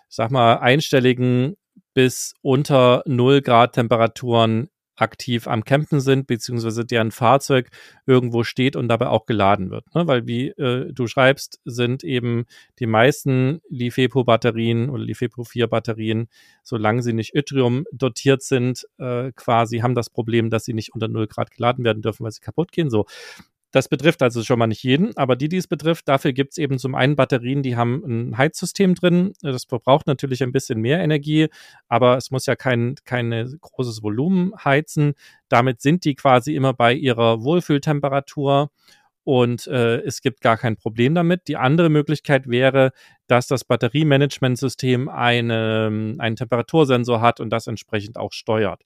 sag 0.08 0.30
mal, 0.30 0.56
einstelligen 0.56 1.56
bis 1.94 2.34
unter 2.42 3.02
0 3.06 3.42
Grad 3.42 3.74
Temperaturen 3.74 4.68
aktiv 5.02 5.46
am 5.48 5.64
Campen 5.64 6.00
sind, 6.00 6.26
beziehungsweise 6.26 6.84
deren 6.84 7.10
Fahrzeug 7.10 7.68
irgendwo 8.06 8.44
steht 8.44 8.76
und 8.76 8.88
dabei 8.88 9.08
auch 9.08 9.26
geladen 9.26 9.70
wird. 9.70 9.94
Ne? 9.94 10.06
Weil, 10.06 10.26
wie 10.26 10.48
äh, 10.48 10.92
du 10.92 11.06
schreibst, 11.06 11.60
sind 11.64 12.04
eben 12.04 12.44
die 12.78 12.86
meisten 12.86 13.60
Lifepo-Batterien 13.68 14.88
oder 14.88 15.02
Lifepo 15.02 15.42
4-Batterien, 15.42 16.28
solange 16.62 17.02
sie 17.02 17.12
nicht 17.12 17.34
Yttrium 17.34 17.84
dotiert 17.92 18.42
sind, 18.42 18.86
äh, 18.98 19.32
quasi 19.32 19.78
haben 19.78 19.94
das 19.94 20.08
Problem, 20.08 20.48
dass 20.48 20.64
sie 20.64 20.74
nicht 20.74 20.94
unter 20.94 21.08
0 21.08 21.26
Grad 21.26 21.50
geladen 21.50 21.84
werden 21.84 22.02
dürfen, 22.02 22.24
weil 22.24 22.32
sie 22.32 22.40
kaputt 22.40 22.72
gehen. 22.72 22.88
So. 22.88 23.06
Das 23.72 23.88
betrifft 23.88 24.22
also 24.22 24.44
schon 24.44 24.58
mal 24.58 24.66
nicht 24.66 24.82
jeden, 24.82 25.16
aber 25.16 25.34
die, 25.34 25.48
die 25.48 25.56
es 25.56 25.66
betrifft, 25.66 26.06
dafür 26.06 26.34
gibt 26.34 26.52
es 26.52 26.58
eben 26.58 26.78
zum 26.78 26.94
einen 26.94 27.16
Batterien, 27.16 27.62
die 27.62 27.74
haben 27.74 28.02
ein 28.04 28.38
Heizsystem 28.38 28.94
drin. 28.94 29.32
Das 29.40 29.64
verbraucht 29.64 30.06
natürlich 30.06 30.42
ein 30.42 30.52
bisschen 30.52 30.78
mehr 30.80 31.00
Energie, 31.00 31.48
aber 31.88 32.18
es 32.18 32.30
muss 32.30 32.44
ja 32.44 32.54
kein, 32.54 32.96
kein 33.06 33.30
großes 33.60 34.02
Volumen 34.02 34.52
heizen. 34.62 35.14
Damit 35.48 35.80
sind 35.80 36.04
die 36.04 36.14
quasi 36.14 36.54
immer 36.54 36.74
bei 36.74 36.92
ihrer 36.92 37.42
Wohlfühltemperatur 37.42 38.70
und 39.24 39.66
äh, 39.68 40.00
es 40.00 40.20
gibt 40.20 40.42
gar 40.42 40.58
kein 40.58 40.76
Problem 40.76 41.14
damit. 41.14 41.48
Die 41.48 41.56
andere 41.56 41.88
Möglichkeit 41.88 42.48
wäre, 42.48 42.92
dass 43.26 43.46
das 43.46 43.64
Batteriemanagementsystem 43.64 45.08
eine, 45.08 46.16
einen 46.18 46.36
Temperatursensor 46.36 47.22
hat 47.22 47.40
und 47.40 47.50
das 47.50 47.68
entsprechend 47.68 48.18
auch 48.18 48.32
steuert. 48.32 48.82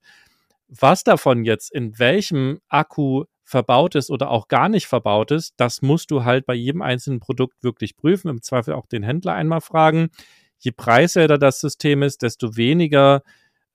Was 0.69 1.05
davon 1.05 1.45
jetzt 1.45 1.73
in 1.73 1.99
welchem 1.99 2.61
Akku 2.69 3.25
verbaut 3.47 3.95
ist 3.95 4.11
oder 4.11 4.31
auch 4.31 4.49
gar 4.49 4.69
nicht 4.69 4.87
verbaut 4.87 5.31
ist, 5.31 5.55
das 5.57 5.81
musst 5.81 6.11
du 6.11 6.25
halt 6.25 6.47
bei 6.47 6.55
jedem 6.55 6.83
einzelnen 6.83 7.21
Produkt 7.21 7.63
wirklich 7.63 7.97
prüfen, 7.97 8.29
im 8.29 8.43
Zweifel 8.43 8.75
auch 8.75 8.87
den 8.87 9.05
Händler 9.05 9.35
einmal 9.35 9.61
fragen. 9.61 10.11
Je 10.59 10.73
preiswerter 10.73 11.39
das 11.39 11.61
System 11.61 12.03
ist, 12.03 12.23
desto 12.23 12.57
weniger 12.57 13.23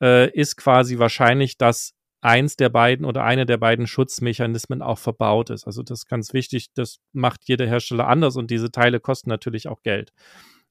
äh, 0.02 0.30
ist 0.32 0.58
quasi 0.58 1.00
wahrscheinlich, 1.00 1.58
dass 1.58 1.94
eins 2.20 2.58
der 2.58 2.70
beiden 2.70 3.06
oder 3.06 3.24
eine 3.24 3.46
der 3.46 3.58
beiden 3.58 3.88
Schutzmechanismen 3.88 4.82
auch 4.82 5.00
verbaut 5.00 5.50
ist. 5.50 5.66
Also 5.66 5.84
das 5.84 6.00
ist 6.00 6.08
ganz 6.08 6.34
wichtig, 6.34 6.74
das 6.74 7.00
macht 7.14 7.46
jeder 7.46 7.66
Hersteller 7.66 8.08
anders 8.08 8.36
und 8.36 8.52
diese 8.52 8.72
Teile 8.72 9.00
kosten 9.00 9.30
natürlich 9.30 9.70
auch 9.70 9.82
Geld. 9.84 10.12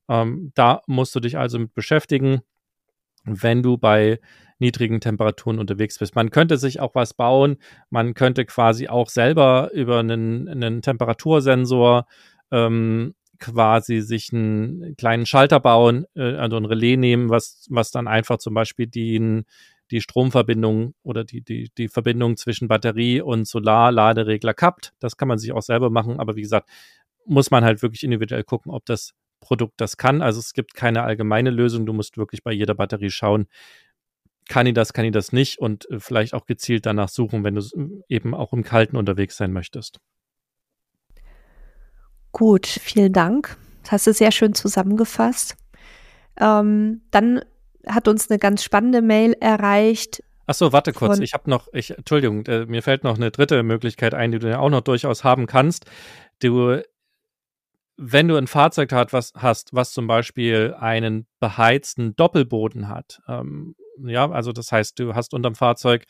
Ähm, 0.09 0.53
da 0.55 0.83
musst 0.87 1.15
du 1.15 1.21
dich 1.21 1.39
also 1.39 1.59
mit 1.59 1.75
beschäftigen, 1.75 2.43
wenn 3.25 3.63
du 3.63 3.79
bei 3.79 4.21
niedrigen 4.61 5.01
Temperaturen 5.01 5.59
unterwegs 5.59 5.99
bist. 5.99 6.15
Man 6.15 6.31
könnte 6.31 6.57
sich 6.57 6.81
auch 6.81 6.95
was 6.95 7.15
bauen. 7.15 7.57
Man 7.91 8.15
könnte 8.15 8.45
quasi 8.45 8.89
auch 8.89 9.09
selber 9.09 9.71
über 9.73 9.99
einen, 9.99 10.49
einen 10.49 10.83
Temperatursensor 10.83 12.07
ähm, 12.51 13.15
quasi 13.39 14.01
sich 14.01 14.33
einen 14.33 14.97
kleinen 14.97 15.27
Schalter 15.27 15.61
bauen, 15.61 16.05
äh, 16.15 16.35
also 16.35 16.57
ein 16.57 16.67
Relais 16.67 16.97
nehmen, 16.97 17.31
was, 17.31 17.67
was 17.71 17.91
dann 17.91 18.07
einfach 18.07 18.39
zum 18.39 18.55
Beispiel 18.55 18.87
die, 18.87 19.45
die 19.91 20.01
Stromverbindung 20.01 20.95
oder 21.03 21.25
die, 21.25 21.41
die, 21.43 21.71
die 21.77 21.89
Verbindung 21.89 22.37
zwischen 22.37 22.69
Batterie 22.69 23.21
und 23.23 23.49
Solarladeregler 23.49 24.55
kappt. 24.55 24.93
Das 25.01 25.17
kann 25.17 25.29
man 25.29 25.39
sich 25.39 25.53
auch 25.53 25.63
selber 25.63 25.91
machen, 25.91 26.21
aber 26.21 26.37
wie 26.37 26.43
gesagt, 26.43 26.69
muss 27.27 27.51
man 27.51 27.65
halt 27.65 27.83
wirklich 27.83 28.05
individuell 28.05 28.45
gucken, 28.45 28.73
ob 28.73 28.85
das 28.87 29.15
Produkt 29.41 29.81
das 29.81 29.97
kann. 29.97 30.21
Also 30.21 30.39
es 30.39 30.53
gibt 30.53 30.75
keine 30.75 31.03
allgemeine 31.03 31.51
Lösung. 31.51 31.87
Du 31.87 31.95
musst 31.95 32.19
wirklich 32.19 32.43
bei 32.43 32.53
jeder 32.53 32.75
Batterie 32.75 33.11
schauen, 33.11 33.47
kann 34.51 34.67
ich 34.67 34.75
das, 34.75 34.93
kann 34.93 35.05
ich 35.05 35.13
das 35.13 35.33
nicht 35.33 35.61
und 35.61 35.89
äh, 35.91 36.01
vielleicht 36.01 36.35
auch 36.35 36.45
gezielt 36.45 36.85
danach 36.85 37.09
suchen, 37.09 37.45
wenn 37.45 37.55
du 37.55 37.61
äh, 37.61 38.15
eben 38.15 38.35
auch 38.35 38.53
im 38.53 38.65
Kalten 38.65 38.97
unterwegs 38.97 39.37
sein 39.37 39.53
möchtest. 39.53 40.01
Gut, 42.33 42.67
vielen 42.67 43.13
Dank. 43.13 43.57
Das 43.83 43.93
hast 43.93 44.07
du 44.09 44.13
sehr 44.13 44.33
schön 44.33 44.53
zusammengefasst. 44.53 45.57
Ähm, 46.39 47.03
dann 47.11 47.43
hat 47.87 48.09
uns 48.09 48.29
eine 48.29 48.39
ganz 48.39 48.63
spannende 48.63 49.03
Mail 49.03 49.35
erreicht. 49.41 50.23
Ach 50.47 50.55
so, 50.55 50.73
warte 50.73 50.93
kurz. 50.93 51.21
Ich 51.21 51.33
habe 51.33 51.49
noch, 51.49 51.69
ich, 51.73 51.97
Entschuldigung, 51.97 52.45
äh, 52.47 52.67
mir 52.67 52.83
fällt 52.83 53.05
noch 53.05 53.17
eine 53.17 53.31
dritte 53.31 53.63
Möglichkeit 53.63 54.15
ein, 54.15 54.33
die 54.33 54.41
du 54.41 54.51
ja 54.51 54.59
auch 54.59 54.71
noch 54.71 54.81
durchaus 54.81 55.23
haben 55.23 55.47
kannst. 55.47 55.87
Du, 56.41 56.83
wenn 57.97 58.27
du 58.27 58.37
ein 58.37 58.49
Fahrzeug 58.49 58.93
hast, 58.93 59.13
was, 59.13 59.33
hast, 59.37 59.75
was 59.75 59.93
zum 59.93 60.09
Beispiel 60.09 60.75
einen 60.79 61.29
beheizten 61.39 62.17
Doppelboden 62.17 62.89
hat, 62.89 63.21
ähm, 63.29 63.77
ja, 64.05 64.31
also 64.31 64.53
das 64.53 64.73
heißt, 64.73 64.99
du 64.99 65.15
hast 65.15 65.35
unterm 65.35 65.55
Fahrzeug 65.55 66.05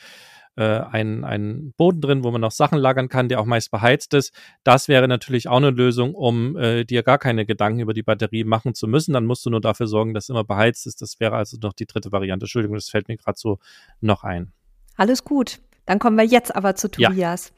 äh, 0.56 0.62
einen, 0.62 1.24
einen 1.24 1.72
Boden 1.72 2.00
drin, 2.00 2.24
wo 2.24 2.30
man 2.30 2.40
noch 2.40 2.50
Sachen 2.50 2.78
lagern 2.78 3.08
kann, 3.08 3.28
der 3.28 3.40
auch 3.40 3.44
meist 3.46 3.70
beheizt 3.70 4.14
ist. 4.14 4.34
Das 4.64 4.88
wäre 4.88 5.08
natürlich 5.08 5.48
auch 5.48 5.56
eine 5.56 5.70
Lösung, 5.70 6.14
um 6.14 6.56
äh, 6.56 6.84
dir 6.84 7.02
gar 7.02 7.18
keine 7.18 7.46
Gedanken 7.46 7.80
über 7.80 7.94
die 7.94 8.02
Batterie 8.02 8.44
machen 8.44 8.74
zu 8.74 8.88
müssen. 8.88 9.12
Dann 9.12 9.26
musst 9.26 9.46
du 9.46 9.50
nur 9.50 9.60
dafür 9.60 9.86
sorgen, 9.86 10.12
dass 10.12 10.28
immer 10.28 10.44
beheizt 10.44 10.86
ist. 10.86 11.02
Das 11.02 11.20
wäre 11.20 11.36
also 11.36 11.56
noch 11.62 11.72
die 11.72 11.86
dritte 11.86 12.12
Variante. 12.12 12.44
Entschuldigung, 12.44 12.76
das 12.76 12.88
fällt 12.88 13.08
mir 13.08 13.16
gerade 13.16 13.38
so 13.38 13.58
noch 14.00 14.24
ein. 14.24 14.52
Alles 14.96 15.24
gut. 15.24 15.60
Dann 15.86 15.98
kommen 15.98 16.16
wir 16.16 16.24
jetzt 16.24 16.54
aber 16.54 16.74
zu 16.74 16.90
Tobias. 16.90 17.52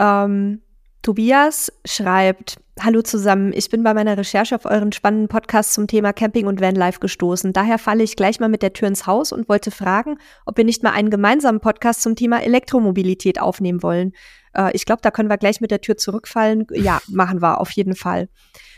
Ja. 0.00 0.24
Ähm, 0.24 0.62
Tobias 1.02 1.72
schreibt, 1.84 2.56
Hallo 2.78 3.00
zusammen, 3.00 3.54
ich 3.54 3.70
bin 3.70 3.82
bei 3.82 3.94
meiner 3.94 4.18
Recherche 4.18 4.54
auf 4.54 4.66
euren 4.66 4.92
spannenden 4.92 5.28
Podcast 5.28 5.72
zum 5.72 5.86
Thema 5.86 6.12
Camping 6.12 6.46
und 6.46 6.60
Vanlife 6.60 7.00
gestoßen. 7.00 7.54
Daher 7.54 7.78
falle 7.78 8.04
ich 8.04 8.16
gleich 8.16 8.38
mal 8.38 8.50
mit 8.50 8.60
der 8.60 8.74
Tür 8.74 8.88
ins 8.88 9.06
Haus 9.06 9.32
und 9.32 9.48
wollte 9.48 9.70
fragen, 9.70 10.18
ob 10.44 10.58
wir 10.58 10.64
nicht 10.64 10.82
mal 10.82 10.90
einen 10.90 11.08
gemeinsamen 11.08 11.60
Podcast 11.60 12.02
zum 12.02 12.16
Thema 12.16 12.42
Elektromobilität 12.42 13.40
aufnehmen 13.40 13.82
wollen. 13.82 14.12
Äh, 14.52 14.72
ich 14.74 14.84
glaube, 14.84 15.00
da 15.00 15.10
können 15.10 15.30
wir 15.30 15.38
gleich 15.38 15.62
mit 15.62 15.70
der 15.70 15.80
Tür 15.80 15.96
zurückfallen. 15.96 16.66
Ja, 16.74 17.00
machen 17.08 17.40
wir 17.40 17.62
auf 17.62 17.70
jeden 17.70 17.96
Fall. 17.96 18.28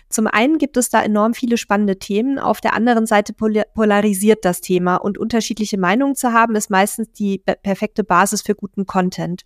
Zum 0.09 0.29
einen 0.29 0.59
gibt 0.59 0.77
es 0.77 0.91
da 0.91 1.03
enorm 1.03 1.35
viele 1.35 1.57
spannende 1.57 1.99
Themen. 1.99 2.39
Auf 2.39 2.61
der 2.61 2.75
anderen 2.75 3.05
Seite 3.05 3.33
polarisiert 3.33 4.45
das 4.45 4.61
Thema 4.61 4.97
und 4.97 5.19
unterschiedliche 5.19 5.77
Meinungen 5.77 6.15
zu 6.15 6.33
haben, 6.33 6.55
ist 6.55 6.71
meistens 6.71 7.11
die 7.13 7.39
perfekte 7.39 8.05
Basis 8.05 8.43
für 8.43 8.55
guten 8.55 8.87
Content. 8.87 9.43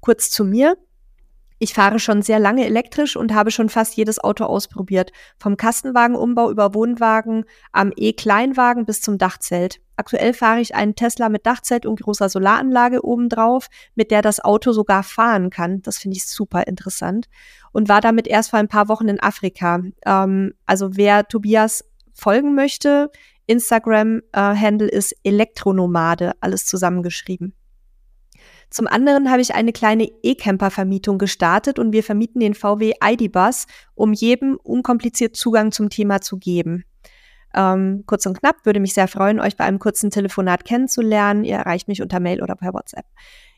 Kurz 0.00 0.28
zu 0.28 0.44
mir. 0.44 0.76
Ich 1.62 1.74
fahre 1.74 2.00
schon 2.00 2.22
sehr 2.22 2.40
lange 2.40 2.66
elektrisch 2.66 3.14
und 3.14 3.32
habe 3.32 3.52
schon 3.52 3.68
fast 3.68 3.94
jedes 3.96 4.18
Auto 4.18 4.42
ausprobiert. 4.42 5.12
Vom 5.38 5.56
Kastenwagenumbau 5.56 6.50
über 6.50 6.74
Wohnwagen 6.74 7.44
am 7.70 7.92
E-Kleinwagen 7.94 8.84
bis 8.84 9.00
zum 9.00 9.16
Dachzelt. 9.16 9.80
Aktuell 9.94 10.34
fahre 10.34 10.58
ich 10.58 10.74
einen 10.74 10.96
Tesla 10.96 11.28
mit 11.28 11.46
Dachzelt 11.46 11.86
und 11.86 12.00
großer 12.00 12.28
Solaranlage 12.28 13.04
obendrauf, 13.04 13.68
mit 13.94 14.10
der 14.10 14.22
das 14.22 14.40
Auto 14.40 14.72
sogar 14.72 15.04
fahren 15.04 15.50
kann. 15.50 15.82
Das 15.82 15.98
finde 15.98 16.16
ich 16.16 16.26
super 16.26 16.66
interessant. 16.66 17.28
Und 17.70 17.88
war 17.88 18.00
damit 18.00 18.26
erst 18.26 18.50
vor 18.50 18.58
ein 18.58 18.66
paar 18.66 18.88
Wochen 18.88 19.06
in 19.06 19.22
Afrika. 19.22 19.84
Ähm, 20.04 20.54
also 20.66 20.96
wer 20.96 21.28
Tobias 21.28 21.84
folgen 22.12 22.56
möchte, 22.56 23.08
Instagram-Handle 23.46 24.88
äh, 24.88 24.96
ist 24.96 25.14
Elektronomade, 25.22 26.32
alles 26.40 26.66
zusammengeschrieben. 26.66 27.54
Zum 28.72 28.86
anderen 28.86 29.30
habe 29.30 29.42
ich 29.42 29.54
eine 29.54 29.72
kleine 29.72 30.08
E-Camper-Vermietung 30.22 31.18
gestartet 31.18 31.78
und 31.78 31.92
wir 31.92 32.02
vermieten 32.02 32.40
den 32.40 32.54
VW 32.54 32.94
ID-Bus, 33.04 33.66
um 33.94 34.14
jedem 34.14 34.56
unkompliziert 34.56 35.36
Zugang 35.36 35.72
zum 35.72 35.90
Thema 35.90 36.22
zu 36.22 36.38
geben. 36.38 36.84
Ähm, 37.54 38.04
kurz 38.06 38.24
und 38.24 38.38
knapp, 38.38 38.64
würde 38.64 38.80
mich 38.80 38.94
sehr 38.94 39.08
freuen, 39.08 39.40
euch 39.40 39.58
bei 39.58 39.64
einem 39.64 39.78
kurzen 39.78 40.10
Telefonat 40.10 40.64
kennenzulernen. 40.64 41.44
Ihr 41.44 41.56
erreicht 41.56 41.86
mich 41.86 42.00
unter 42.00 42.18
Mail 42.18 42.42
oder 42.42 42.56
per 42.56 42.72
WhatsApp. 42.72 43.04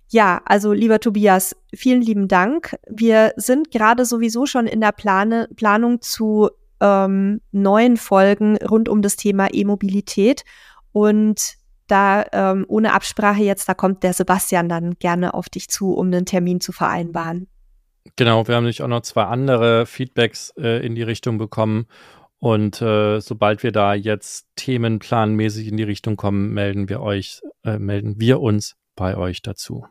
Ja, 0.09 0.43
also 0.45 0.73
lieber 0.73 0.99
Tobias, 0.99 1.55
vielen 1.73 2.03
lieben 2.03 2.27
Dank. 2.27 2.77
Wir 2.91 3.35
sind 3.37 3.71
gerade 3.71 4.05
sowieso 4.05 4.47
schon 4.47 4.67
in 4.67 4.81
der 4.81 4.93
Plane, 4.93 5.49
Planung 5.55 6.01
zu 6.01 6.51
ähm, 6.81 7.41
neuen 7.53 7.97
Folgen 7.97 8.57
rund 8.57 8.89
um 8.89 9.01
das 9.01 9.15
Thema 9.15 9.49
E-Mobilität 9.53 10.45
und 10.91 11.55
da 11.87 12.25
ähm, 12.33 12.65
ohne 12.69 12.93
Absprache 12.93 13.43
jetzt, 13.43 13.69
da 13.69 13.75
kommt 13.75 14.03
der 14.03 14.13
Sebastian 14.13 14.69
dann 14.69 14.95
gerne 14.99 15.35
auf 15.35 15.49
dich 15.49 15.69
zu, 15.69 15.93
um 15.93 16.07
einen 16.07 16.27
Termin 16.27 16.61
zu 16.61 16.73
vereinbaren. 16.73 17.49
Genau, 18.17 18.47
wir 18.47 18.55
haben 18.55 18.65
nämlich 18.65 18.83
auch 18.83 18.89
noch 18.89 19.01
zwei 19.01 19.25
andere 19.25 19.87
Feedbacks 19.87 20.53
äh, 20.59 20.85
in 20.85 20.95
die 20.95 21.03
Richtung 21.03 21.39
bekommen. 21.39 21.87
Und 22.39 22.83
äh, 22.83 23.21
sobald 23.21 23.63
wir 23.63 23.73
da 23.73 23.95
jetzt 23.95 24.47
themenplanmäßig 24.57 25.69
in 25.69 25.79
die 25.79 25.83
Richtung 25.83 26.17
kommen, 26.17 26.53
melden 26.53 26.89
wir 26.91 27.01
euch, 27.01 27.41
äh, 27.65 27.79
melden 27.79 28.21
wir 28.21 28.41
uns 28.41 28.77
bei 28.97 29.17
euch 29.17 29.41
dazu. 29.41 29.87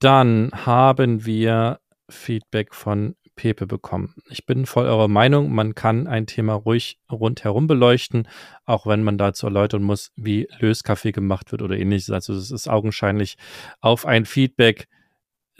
Dann 0.00 0.50
haben 0.52 1.24
wir 1.24 1.78
Feedback 2.08 2.74
von 2.74 3.14
Pepe 3.36 3.66
bekommen. 3.66 4.14
Ich 4.28 4.46
bin 4.46 4.66
voll 4.66 4.86
eurer 4.86 5.08
Meinung, 5.08 5.52
man 5.52 5.74
kann 5.74 6.06
ein 6.06 6.26
Thema 6.26 6.54
ruhig 6.54 6.98
rundherum 7.10 7.66
beleuchten, 7.66 8.28
auch 8.64 8.86
wenn 8.86 9.02
man 9.02 9.18
dazu 9.18 9.46
erläutern 9.46 9.82
muss, 9.82 10.12
wie 10.16 10.48
Löskaffee 10.58 11.12
gemacht 11.12 11.52
wird 11.52 11.62
oder 11.62 11.76
ähnliches. 11.76 12.10
Also 12.10 12.34
es 12.34 12.50
ist 12.50 12.68
augenscheinlich 12.68 13.36
auf 13.80 14.06
ein 14.06 14.24
Feedback 14.24 14.88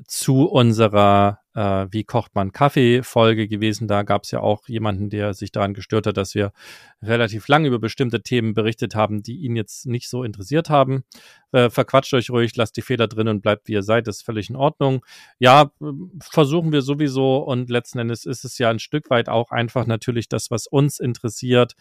zu 0.07 0.47
unserer 0.49 1.39
äh, 1.55 1.87
Wie 1.91 2.05
kocht 2.05 2.35
man 2.35 2.53
Kaffee-Folge 2.53 3.49
gewesen. 3.49 3.87
Da 3.87 4.03
gab 4.03 4.25
es 4.25 4.33
ja 4.33 4.41
auch 4.41 4.69
jemanden, 4.69 5.09
der 5.09 5.35
sich 5.35 5.53
daran 5.53 5.75
gestört 5.75 6.07
hat, 6.07 6.17
dass 6.17 6.35
wir 6.35 6.53
relativ 7.01 7.47
lang 7.49 7.65
über 7.65 7.79
bestimmte 7.79 8.23
Themen 8.23 8.55
berichtet 8.55 8.95
haben, 8.95 9.23
die 9.23 9.39
ihn 9.39 9.57
jetzt 9.57 9.87
nicht 9.87 10.09
so 10.09 10.25
interessiert 10.25 10.69
haben. 10.69 11.05
Äh, 11.53 11.71
verquatscht 11.71 12.13
euch 12.15 12.31
ruhig, 12.31 12.57
lasst 12.57 12.77
die 12.77 12.83
Feder 12.83 13.07
drin 13.07 13.29
und 13.29 13.43
bleibt 13.43 13.69
wie 13.69 13.73
ihr 13.73 13.83
seid, 13.83 14.07
das 14.09 14.17
ist 14.17 14.25
völlig 14.25 14.51
in 14.51 14.57
Ordnung. 14.57 15.05
Ja, 15.39 15.71
versuchen 16.21 16.73
wir 16.73 16.83
sowieso 16.83 17.39
und 17.39 17.71
letzten 17.71 18.01
Endes 18.01 18.25
ist 18.27 18.45
es 18.45 18.59
ja 18.59 18.71
ein 18.71 18.81
Stück 18.81 19.11
weit 19.11 19.29
auch 19.29 19.51
einfach 19.51 19.87
natürlich 19.87 20.29
das, 20.29 20.51
was 20.51 20.67
uns 20.67 20.99
interessiert. 20.99 21.75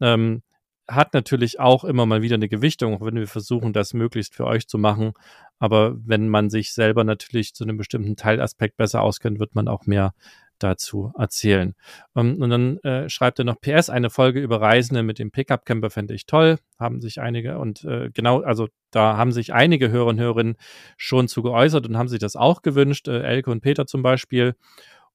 Ähm, 0.00 0.42
hat 0.90 1.14
natürlich 1.14 1.60
auch 1.60 1.84
immer 1.84 2.06
mal 2.06 2.22
wieder 2.22 2.34
eine 2.34 2.48
Gewichtung, 2.48 2.94
auch 2.94 3.06
wenn 3.06 3.14
wir 3.14 3.26
versuchen, 3.26 3.72
das 3.72 3.94
möglichst 3.94 4.34
für 4.34 4.46
euch 4.46 4.66
zu 4.66 4.78
machen. 4.78 5.12
Aber 5.58 5.96
wenn 6.04 6.28
man 6.28 6.50
sich 6.50 6.72
selber 6.72 7.04
natürlich 7.04 7.54
zu 7.54 7.64
einem 7.64 7.76
bestimmten 7.76 8.16
Teilaspekt 8.16 8.76
besser 8.76 9.02
auskennt, 9.02 9.38
wird 9.38 9.54
man 9.54 9.68
auch 9.68 9.86
mehr 9.86 10.12
dazu 10.58 11.12
erzählen. 11.16 11.74
Ähm, 12.14 12.40
und 12.40 12.50
dann 12.50 12.78
äh, 12.78 13.08
schreibt 13.08 13.38
er 13.38 13.44
noch 13.44 13.60
PS, 13.60 13.90
eine 13.90 14.10
Folge 14.10 14.40
über 14.40 14.60
Reisende 14.60 15.02
mit 15.02 15.18
dem 15.18 15.30
Pickup-Camper 15.30 15.90
fände 15.90 16.14
ich 16.14 16.26
toll. 16.26 16.58
Haben 16.78 17.00
sich 17.00 17.20
einige 17.20 17.58
und 17.58 17.84
äh, 17.84 18.10
genau, 18.12 18.40
also 18.42 18.68
da 18.90 19.16
haben 19.16 19.32
sich 19.32 19.52
einige 19.52 19.90
Hörer 19.90 20.06
und 20.06 20.20
Hörerinnen 20.20 20.56
schon 20.96 21.28
zu 21.28 21.42
geäußert 21.42 21.86
und 21.86 21.96
haben 21.96 22.08
sich 22.08 22.18
das 22.18 22.36
auch 22.36 22.62
gewünscht. 22.62 23.08
Äh, 23.08 23.22
Elke 23.22 23.50
und 23.50 23.62
Peter 23.62 23.86
zum 23.86 24.02
Beispiel. 24.02 24.54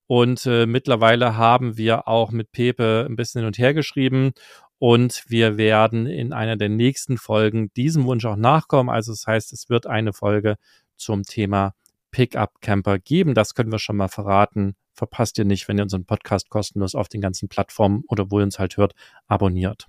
Und 0.08 0.46
äh, 0.46 0.68
mittlerweile 0.68 1.36
haben 1.36 1.78
wir 1.78 2.08
auch 2.08 2.32
mit 2.32 2.52
Pepe 2.52 3.08
ein 3.10 3.16
bisschen 3.16 3.40
hin 3.40 3.48
und 3.48 3.58
her 3.58 3.74
geschrieben 3.74 4.34
und 4.80 5.24
wir 5.28 5.58
werden 5.58 6.06
in 6.06 6.34
einer 6.34 6.58
der 6.58 6.70
nächsten 6.70 7.18
Folgen 7.18 7.72
diesem 7.74 8.06
Wunsch 8.06 8.26
auch 8.26 8.36
nachkommen. 8.36 8.90
Also 8.90 9.12
das 9.12 9.26
heißt, 9.26 9.54
es 9.54 9.70
wird 9.70 9.88
eine 9.88 10.14
Folge 10.14 10.56
zum 10.98 11.24
Thema 11.24 11.74
Pickup 12.12 12.62
Camper 12.62 13.00
geben. 13.00 13.34
Das 13.34 13.56
können 13.56 13.72
wir 13.72 13.80
schon 13.80 13.98
mal 13.98 14.08
verraten. 14.08 14.76
Verpasst 14.94 15.38
ihr 15.38 15.46
nicht, 15.46 15.68
wenn 15.68 15.78
ihr 15.78 15.84
unseren 15.84 16.06
Podcast 16.06 16.50
kostenlos 16.50 16.96
auf 16.96 17.10
den 17.10 17.22
ganzen 17.22 17.50
Plattformen 17.50 18.04
oder 18.08 18.32
wo 18.32 18.40
ihr 18.40 18.46
uns 18.46 18.60
halt 18.60 18.78
hört, 18.78 18.94
abonniert. 19.28 19.88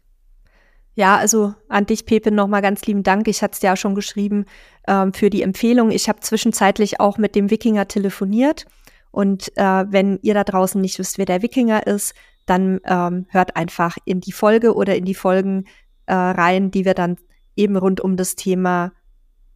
Ja, 0.94 1.16
also 1.16 1.54
an 1.68 1.84
dich, 1.84 2.06
Pepe, 2.06 2.30
nochmal 2.30 2.62
ganz 2.62 2.84
lieben 2.86 3.02
Dank. 3.02 3.28
Ich 3.28 3.42
hatte 3.42 3.58
es 3.60 3.70
auch 3.70 3.76
schon 3.76 3.94
geschrieben 3.94 4.46
ähm, 4.88 5.12
für 5.12 5.30
die 5.30 5.42
Empfehlung. 5.42 5.90
Ich 5.90 6.08
habe 6.08 6.20
zwischenzeitlich 6.20 7.00
auch 7.00 7.18
mit 7.18 7.34
dem 7.34 7.50
Wikinger 7.50 7.86
telefoniert. 7.86 8.64
Und 9.10 9.56
äh, 9.56 9.84
wenn 9.88 10.18
ihr 10.22 10.34
da 10.34 10.42
draußen 10.42 10.80
nicht 10.80 10.98
wisst, 10.98 11.18
wer 11.18 11.26
der 11.26 11.42
Wikinger 11.42 11.86
ist, 11.86 12.14
dann 12.46 12.80
ähm, 12.84 13.26
hört 13.28 13.56
einfach 13.56 13.96
in 14.04 14.20
die 14.20 14.32
Folge 14.32 14.74
oder 14.74 14.96
in 14.96 15.04
die 15.04 15.14
Folgen 15.14 15.64
äh, 16.06 16.14
rein, 16.14 16.70
die 16.70 16.84
wir 16.84 16.94
dann 16.94 17.16
eben 17.56 17.76
rund 17.76 18.00
um 18.00 18.16
das 18.16 18.36
Thema 18.36 18.92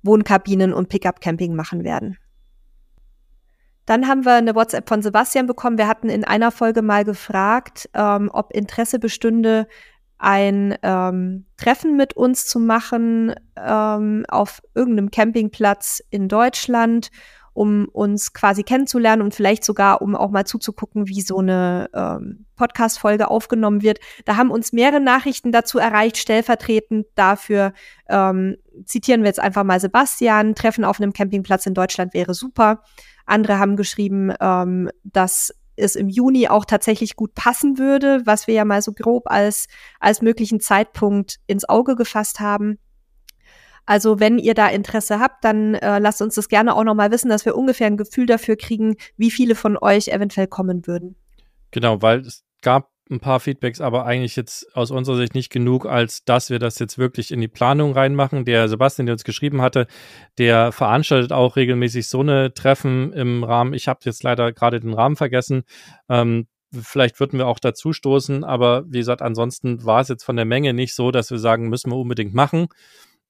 Wohnkabinen 0.03 0.72
und 0.72 0.88
Pickup-Camping 0.88 1.55
machen 1.55 1.84
werden. 1.84 2.18
Dann 3.86 4.07
haben 4.07 4.24
wir 4.24 4.34
eine 4.34 4.55
WhatsApp 4.55 4.88
von 4.88 5.03
Sebastian 5.03 5.47
bekommen. 5.47 5.78
Wir 5.78 5.88
hatten 5.88 6.09
in 6.09 6.24
einer 6.24 6.51
Folge 6.51 6.82
mal 6.82 7.05
gefragt, 7.05 7.88
ähm, 7.95 8.30
ob 8.32 8.53
Interesse 8.53 8.99
bestünde, 8.99 9.66
ein 10.18 10.76
ähm, 10.82 11.47
Treffen 11.57 11.97
mit 11.97 12.14
uns 12.14 12.47
zu 12.47 12.61
machen 12.61 13.34
ähm, 13.57 14.24
auf 14.28 14.61
irgendeinem 14.74 15.11
Campingplatz 15.11 16.03
in 16.11 16.28
Deutschland 16.28 17.11
um 17.53 17.86
uns 17.86 18.32
quasi 18.32 18.62
kennenzulernen 18.62 19.22
und 19.22 19.34
vielleicht 19.34 19.64
sogar, 19.64 20.03
um 20.03 20.14
auch 20.14 20.30
mal 20.30 20.44
zuzugucken, 20.44 21.09
wie 21.09 21.20
so 21.20 21.38
eine 21.38 21.90
ähm, 21.94 22.46
Podcast-Folge 22.57 23.30
aufgenommen 23.30 23.82
wird. 23.82 23.98
Da 24.24 24.36
haben 24.36 24.51
uns 24.51 24.72
mehrere 24.72 25.01
Nachrichten 25.01 25.53
dazu 25.53 25.78
erreicht, 25.78 26.16
stellvertretend 26.16 27.07
dafür 27.14 27.72
ähm, 28.09 28.57
zitieren 28.84 29.22
wir 29.22 29.28
jetzt 29.28 29.40
einfach 29.40 29.64
mal 29.64 29.80
Sebastian, 29.80 30.55
Treffen 30.55 30.84
auf 30.84 31.01
einem 31.01 31.12
Campingplatz 31.12 31.66
in 31.66 31.74
Deutschland 31.74 32.14
wäre 32.14 32.34
super. 32.34 32.82
Andere 33.26 33.59
haben 33.59 33.76
geschrieben, 33.76 34.32
ähm, 34.40 34.90
dass 35.05 35.55
es 35.76 35.96
im 35.96 36.09
Juni 36.09 36.48
auch 36.48 36.64
tatsächlich 36.64 37.16
gut 37.16 37.34
passen 37.34 37.78
würde, 37.78 38.22
was 38.24 38.46
wir 38.46 38.55
ja 38.55 38.64
mal 38.64 38.82
so 38.82 38.92
grob 38.92 39.24
als, 39.26 39.66
als 39.98 40.22
möglichen 40.22 40.61
Zeitpunkt 40.61 41.36
ins 41.46 41.68
Auge 41.68 41.96
gefasst 41.96 42.40
haben. 42.40 42.78
Also 43.87 44.20
wenn 44.20 44.39
ihr 44.39 44.55
da 44.55 44.68
Interesse 44.68 45.20
habt, 45.20 45.45
dann 45.45 45.74
äh, 45.74 45.99
lasst 45.99 46.22
uns 46.22 46.35
das 46.35 46.49
gerne 46.49 46.74
auch 46.74 46.85
nochmal 46.85 47.11
wissen, 47.11 47.28
dass 47.28 47.45
wir 47.45 47.57
ungefähr 47.57 47.87
ein 47.87 47.97
Gefühl 47.97 48.26
dafür 48.26 48.57
kriegen, 48.57 48.97
wie 49.16 49.31
viele 49.31 49.55
von 49.55 49.76
euch 49.76 50.09
eventuell 50.09 50.47
kommen 50.47 50.87
würden. 50.87 51.16
Genau, 51.70 52.03
weil 52.03 52.20
es 52.20 52.45
gab 52.62 52.91
ein 53.11 53.20
paar 53.20 53.41
Feedbacks, 53.41 53.81
aber 53.81 54.07
eigentlich 54.07 54.37
jetzt 54.37 54.74
aus 54.74 54.91
unserer 54.91 55.16
Sicht 55.16 55.35
nicht 55.35 55.51
genug, 55.51 55.85
als 55.85 56.24
dass 56.24 56.49
wir 56.49 56.59
das 56.59 56.78
jetzt 56.78 56.97
wirklich 56.97 57.33
in 57.33 57.41
die 57.41 57.49
Planung 57.49 57.93
reinmachen. 57.93 58.45
Der 58.45 58.68
Sebastian, 58.68 59.07
der 59.07 59.14
uns 59.14 59.24
geschrieben 59.24 59.61
hatte, 59.61 59.87
der 60.39 60.70
veranstaltet 60.70 61.33
auch 61.33 61.57
regelmäßig 61.57 62.09
so 62.09 62.20
eine 62.20 62.55
Treffen 62.55 63.12
im 63.12 63.43
Rahmen. 63.43 63.74
Ich 63.74 63.89
habe 63.89 64.01
jetzt 64.05 64.22
leider 64.22 64.53
gerade 64.53 64.78
den 64.78 64.95
Rahmen 64.95 65.16
vergessen. 65.16 65.64
Ähm, 66.09 66.47
vielleicht 66.72 67.18
würden 67.18 67.39
wir 67.39 67.49
auch 67.49 67.59
dazu 67.59 67.93
stoßen, 67.93 68.45
aber 68.45 68.85
wie 68.87 68.99
gesagt, 68.99 69.22
ansonsten 69.22 69.85
war 69.85 70.01
es 70.01 70.09
jetzt 70.09 70.24
von 70.24 70.37
der 70.37 70.45
Menge 70.45 70.72
nicht 70.72 70.95
so, 70.95 71.11
dass 71.11 71.31
wir 71.33 71.39
sagen, 71.39 71.68
müssen 71.68 71.91
wir 71.91 71.97
unbedingt 71.97 72.33
machen. 72.33 72.68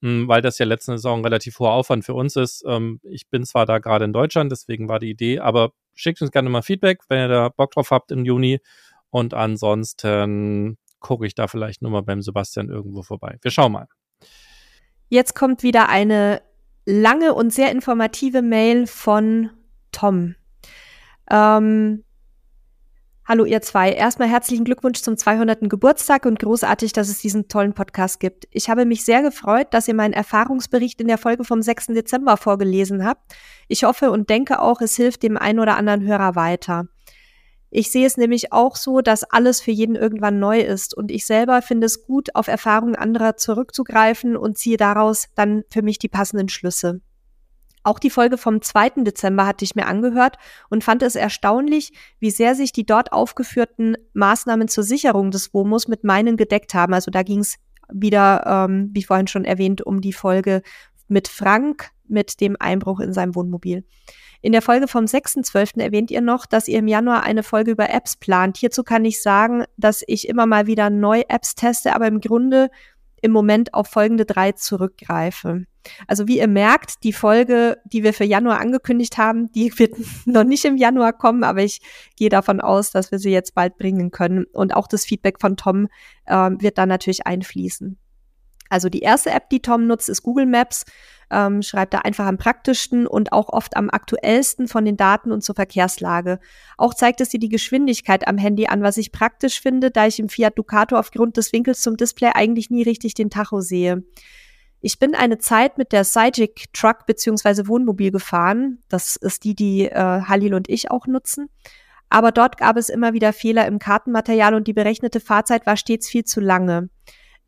Hm, 0.03 0.29
weil 0.29 0.41
das 0.41 0.59
ja 0.59 0.67
letzte 0.67 0.93
Saison 0.93 1.23
relativ 1.23 1.59
hoher 1.59 1.73
Aufwand 1.73 2.05
für 2.05 2.15
uns 2.15 2.37
ist. 2.37 2.65
Ähm, 2.67 3.01
ich 3.03 3.29
bin 3.29 3.45
zwar 3.45 3.67
da 3.67 3.79
gerade 3.79 4.05
in 4.05 4.13
Deutschland, 4.13 4.51
deswegen 4.51 4.89
war 4.89 4.99
die 4.99 5.11
Idee, 5.11 5.41
aber 5.41 5.73
schickt 5.95 6.23
uns 6.23 6.31
gerne 6.31 6.49
mal 6.49 6.63
Feedback, 6.63 7.01
wenn 7.09 7.21
ihr 7.21 7.29
da 7.29 7.49
Bock 7.51 7.73
drauf 7.73 7.91
habt 7.91 8.11
im 8.11 8.25
Juni. 8.25 8.61
Und 9.11 9.35
ansonsten 9.35 10.79
gucke 11.01 11.27
ich 11.27 11.35
da 11.35 11.49
vielleicht 11.49 11.83
nur 11.83 11.91
mal 11.91 12.03
beim 12.03 12.23
Sebastian 12.23 12.69
irgendwo 12.69 13.03
vorbei. 13.03 13.39
Wir 13.43 13.51
schauen 13.51 13.73
mal. 13.73 13.89
Jetzt 15.09 15.35
kommt 15.35 15.63
wieder 15.63 15.89
eine 15.89 16.41
lange 16.87 17.35
und 17.35 17.53
sehr 17.53 17.71
informative 17.71 18.43
Mail 18.43 18.87
von 18.87 19.51
Tom. 19.93 20.37
Ähm, 21.31 22.05
Hallo 23.31 23.45
ihr 23.45 23.63
zwei. 23.63 23.93
Erstmal 23.93 24.27
herzlichen 24.27 24.65
Glückwunsch 24.65 25.03
zum 25.03 25.17
200. 25.17 25.71
Geburtstag 25.71 26.27
und 26.27 26.41
großartig, 26.41 26.93
dass 26.93 27.09
es 27.09 27.21
diesen 27.21 27.47
tollen 27.47 27.75
Podcast 27.75 28.19
gibt. 28.19 28.49
Ich 28.51 28.69
habe 28.69 28.85
mich 28.85 29.05
sehr 29.05 29.23
gefreut, 29.23 29.69
dass 29.71 29.87
ihr 29.87 29.95
meinen 29.95 30.15
Erfahrungsbericht 30.15 31.01
in 31.01 31.07
der 31.07 31.17
Folge 31.17 31.45
vom 31.45 31.63
6. 31.63 31.95
Dezember 31.95 32.37
vorgelesen 32.37 33.05
habt. 33.05 33.33
Ich 33.69 33.85
hoffe 33.85 34.11
und 34.11 34.31
denke 34.31 34.61
auch, 34.61 34.81
es 34.81 34.97
hilft 34.97 35.23
dem 35.23 35.37
einen 35.37 35.61
oder 35.61 35.77
anderen 35.77 36.03
Hörer 36.03 36.35
weiter. 36.35 36.89
Ich 37.71 37.93
sehe 37.93 38.05
es 38.05 38.17
nämlich 38.17 38.53
auch 38.53 38.75
so, 38.75 39.01
dass 39.01 39.23
alles 39.23 39.61
für 39.61 39.71
jeden 39.71 39.95
irgendwann 39.95 40.41
neu 40.41 40.59
ist 40.59 40.93
und 40.93 41.13
ich 41.13 41.25
selber 41.25 41.63
finde 41.63 41.87
es 41.87 42.03
gut, 42.03 42.35
auf 42.35 42.49
Erfahrungen 42.49 42.97
anderer 42.97 43.37
zurückzugreifen 43.37 44.37
und 44.37 44.59
ziehe 44.59 44.77
daraus 44.77 45.29
dann 45.37 45.63
für 45.71 45.83
mich 45.83 46.01
die 46.01 46.09
passenden 46.09 46.49
Schlüsse. 46.49 47.01
Auch 47.91 47.99
die 47.99 48.11
Folge 48.11 48.39
vom 48.39 48.63
2. 48.63 49.03
Dezember 49.03 49.47
hatte 49.47 49.65
ich 49.65 49.75
mir 49.75 49.87
angehört 49.87 50.37
und 50.69 50.85
fand 50.85 51.03
es 51.03 51.17
erstaunlich, 51.17 51.91
wie 52.21 52.31
sehr 52.31 52.55
sich 52.55 52.71
die 52.71 52.87
dort 52.87 53.13
aufgeführten 53.13 53.97
Maßnahmen 54.13 54.69
zur 54.69 54.85
Sicherung 54.85 55.33
des 55.33 55.53
WOMUS 55.53 55.89
mit 55.89 56.05
meinen 56.05 56.37
gedeckt 56.37 56.73
haben. 56.73 56.95
Also 56.95 57.11
da 57.11 57.25
ging 57.25 57.41
es 57.41 57.57
wieder, 57.93 58.45
ähm, 58.47 58.91
wie 58.93 59.03
vorhin 59.03 59.27
schon 59.27 59.45
erwähnt, 59.45 59.85
um 59.85 60.01
die 60.01 60.13
Folge 60.13 60.63
mit 61.09 61.27
Frank 61.27 61.91
mit 62.07 62.41
dem 62.41 62.55
Einbruch 62.61 63.01
in 63.01 63.13
seinem 63.13 63.35
Wohnmobil. 63.35 63.85
In 64.41 64.53
der 64.53 64.63
Folge 64.63 64.87
vom 64.87 65.07
6.12. 65.07 65.81
erwähnt 65.81 66.13
ihr 66.13 66.21
noch, 66.21 66.47
dass 66.47 66.69
ihr 66.69 66.79
im 66.79 66.87
Januar 66.87 67.25
eine 67.25 67.43
Folge 67.43 67.73
über 67.73 67.91
Apps 67.91 68.17
plant. 68.17 68.57
Hierzu 68.57 68.85
kann 68.85 69.05
ich 69.05 69.21
sagen, 69.21 69.65
dass 69.77 70.05
ich 70.07 70.29
immer 70.29 70.47
mal 70.47 70.69
wieder 70.69 70.91
neue 70.91 71.29
Apps 71.29 71.57
teste, 71.57 71.93
aber 71.93 72.07
im 72.07 72.21
Grunde 72.21 72.71
im 73.23 73.33
Moment 73.33 73.75
auf 73.75 73.89
folgende 73.89 74.25
drei 74.25 74.53
zurückgreife. 74.53 75.65
Also 76.07 76.29
wie 76.29 76.39
ihr 76.39 76.49
merkt, 76.49 77.05
die 77.05 77.13
Folge, 77.13 77.79
die 77.85 78.03
wir 78.03 78.13
für 78.13 78.25
Januar 78.25 78.61
angekündigt 78.61 79.19
haben, 79.19 79.51
die 79.53 79.73
wird 79.79 79.95
noch 80.27 80.45
nicht 80.45 80.65
im 80.65 80.77
Januar 80.77 81.13
kommen, 81.13 81.45
aber 81.45 81.63
ich 81.63 81.81
gehe 82.17 82.29
davon 82.29 82.61
aus, 82.61 82.91
dass 82.91 83.11
wir 83.11 83.19
sie 83.19 83.31
jetzt 83.31 83.55
bald 83.55 83.79
bringen 83.79 84.11
können. 84.11 84.45
Und 84.53 84.75
auch 84.75 84.87
das 84.87 85.05
Feedback 85.05 85.41
von 85.41 85.57
Tom 85.57 85.89
äh, 86.27 86.51
wird 86.59 86.79
da 86.79 86.87
natürlich 86.87 87.27
einfließen. 87.27 87.99
Also 88.69 88.89
die 88.89 89.01
erste 89.01 89.31
App, 89.31 89.51
die 89.51 89.61
Tom 89.61 89.87
nutzt, 89.87 90.09
ist 90.09 90.23
Google 90.23 90.47
Maps 90.47 90.85
ähm, 91.31 91.63
schreibt 91.63 91.95
er 91.95 92.05
einfach 92.05 92.27
am 92.27 92.39
praktischsten 92.39 93.07
und 93.07 93.33
auch 93.33 93.49
oft 93.49 93.77
am 93.77 93.91
aktuellsten 93.91 94.69
von 94.69 94.85
den 94.85 94.97
Daten 94.97 95.33
und 95.33 95.43
zur 95.43 95.55
Verkehrslage. 95.55 96.41
Auch 96.77 96.95
zeigt 96.95 97.21
es 97.21 97.29
dir 97.29 97.41
die 97.41 97.49
Geschwindigkeit 97.49 98.27
am 98.27 98.39
Handy 98.39 98.67
an, 98.67 98.83
was 98.83 98.97
ich 98.97 99.13
praktisch 99.13 99.61
finde, 99.61 99.91
da 99.91 100.07
ich 100.07 100.19
im 100.19 100.29
Fiat 100.29 100.59
Ducato 100.59 100.97
aufgrund 100.97 101.37
des 101.37 101.53
Winkels 101.53 101.83
zum 101.83 101.97
Display 101.97 102.31
eigentlich 102.35 102.71
nie 102.71 102.83
richtig 102.83 103.15
den 103.15 103.31
Tacho 103.31 103.61
sehe. 103.61 104.05
Ich 104.81 104.99
bin 104.99 105.15
eine 105.15 105.39
Zeit 105.39 105.77
mit 105.77 105.93
der 105.93 106.05
Cyjic 106.05 106.73
Truck 106.73 107.07
beziehungsweise 107.07 107.69
Wohnmobil 107.69 108.11
gefahren. 108.11 108.79
Das 108.89 109.17
ist 109.17 109.45
die, 109.45 109.55
die 109.55 109.85
äh, 109.85 110.23
Halil 110.23 110.55
und 110.55 110.71
ich 110.71 110.91
auch 110.91 111.07
nutzen. 111.07 111.51
Aber 112.09 112.33
dort 112.33 112.57
gab 112.57 112.77
es 112.77 112.89
immer 112.89 113.13
wieder 113.13 113.33
Fehler 113.33 113.67
im 113.67 113.79
Kartenmaterial 113.79 114.55
und 114.55 114.67
die 114.67 114.73
berechnete 114.73 115.21
Fahrzeit 115.21 115.67
war 115.67 115.77
stets 115.77 116.09
viel 116.09 116.25
zu 116.25 116.41
lange. 116.41 116.89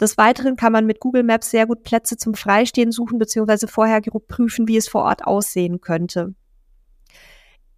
Des 0.01 0.19
Weiteren 0.19 0.57
kann 0.57 0.73
man 0.73 0.87
mit 0.87 1.01
Google 1.01 1.23
Maps 1.23 1.51
sehr 1.51 1.67
gut 1.67 1.83
Plätze 1.85 2.17
zum 2.17 2.35
Freistehen 2.35 2.93
suchen 2.93 3.19
bzw. 3.19 3.67
vorher 3.67 4.01
prüfen, 4.01 4.69
wie 4.69 4.77
es 4.77 4.89
vor 4.89 5.05
Ort 5.05 5.25
aussehen 5.25 5.81
könnte. 5.81 6.35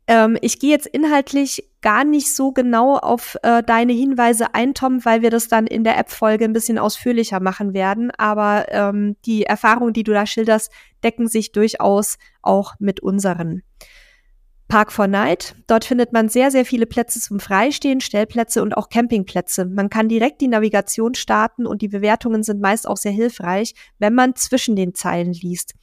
Ähm, 0.07 0.37
ich 0.43 0.59
gehe 0.59 0.71
jetzt 0.71 0.87
inhaltlich 0.87 1.71
gar 1.81 2.05
nicht 2.05 2.35
so 2.35 2.53
genau 2.53 2.97
auf 2.97 3.37
äh, 3.43 3.63
deine 3.63 3.93
Hinweise 3.93 4.55
ein, 4.55 4.75
Tom, 4.75 5.05
weil 5.05 5.23
wir 5.23 5.31
das 5.31 5.49
dann 5.49 5.67
in 5.67 5.85
der 5.85 5.99
App-Folge 5.99 6.45
ein 6.45 6.53
bisschen 6.53 6.79
ausführlicher 6.79 7.41
machen 7.41 7.73
werden. 7.73 8.11
Aber 8.11 8.67
ähm, 8.69 9.17
die 9.25 9.45
Erfahrungen, 9.45 9.95
die 9.95 10.05
du 10.05 10.13
da 10.13 10.27
schilderst, 10.27 10.71
decken 11.03 11.27
sich 11.27 11.53
durchaus 11.53 12.19
auch 12.43 12.75
mit 12.79 13.01
unseren. 13.01 13.63
Park 14.69 14.93
for 14.93 15.07
Night. 15.07 15.55
Dort 15.67 15.85
findet 15.85 16.13
man 16.13 16.29
sehr, 16.29 16.51
sehr 16.51 16.65
viele 16.65 16.87
Plätze 16.87 17.21
zum 17.21 17.39
Freistehen, 17.39 18.01
Stellplätze 18.01 18.63
und 18.63 18.77
auch 18.77 18.89
Campingplätze. 18.89 19.67
Man 19.67 19.91
kann 19.91 20.09
direkt 20.09 20.41
die 20.41 20.49
Navigation 20.49 21.15
starten 21.15 21.67
und 21.67 21.83
die 21.83 21.89
Bewertungen 21.89 22.43
sind 22.43 22.61
meist 22.61 22.89
auch 22.89 22.97
sehr 22.97 23.13
hilfreich, 23.13 23.75
wenn 23.99 24.15
man 24.15 24.35
zwischen 24.37 24.75
den 24.75 24.95
Zeilen 24.95 25.33
liest. 25.33 25.75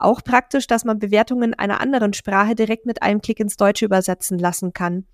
Auch 0.00 0.22
praktisch, 0.22 0.68
dass 0.68 0.84
man 0.84 1.00
Bewertungen 1.00 1.54
einer 1.54 1.80
anderen 1.80 2.12
Sprache 2.12 2.54
direkt 2.54 2.86
mit 2.86 3.02
einem 3.02 3.20
Klick 3.20 3.40
ins 3.40 3.56
Deutsche 3.56 3.84
übersetzen 3.84 4.38
lassen 4.38 4.72
kann. 4.72 5.06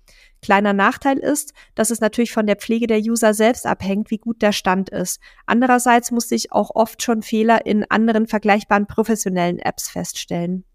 Kleiner 0.43 0.73
Nachteil 0.73 1.17
ist, 1.17 1.53
dass 1.73 1.89
es 1.89 2.01
natürlich 2.01 2.31
von 2.31 2.45
der 2.45 2.55
Pflege 2.55 2.85
der 2.85 2.99
User 2.99 3.33
selbst 3.33 3.65
abhängt, 3.65 4.11
wie 4.11 4.19
gut 4.19 4.43
der 4.43 4.51
Stand 4.51 4.91
ist. 4.91 5.19
Andererseits 5.47 6.11
musste 6.11 6.35
ich 6.35 6.51
auch 6.51 6.69
oft 6.75 7.01
schon 7.01 7.23
Fehler 7.23 7.65
in 7.65 7.83
anderen 7.89 8.27
vergleichbaren 8.27 8.85
professionellen 8.85 9.57
Apps 9.57 9.89
feststellen. 9.89 10.65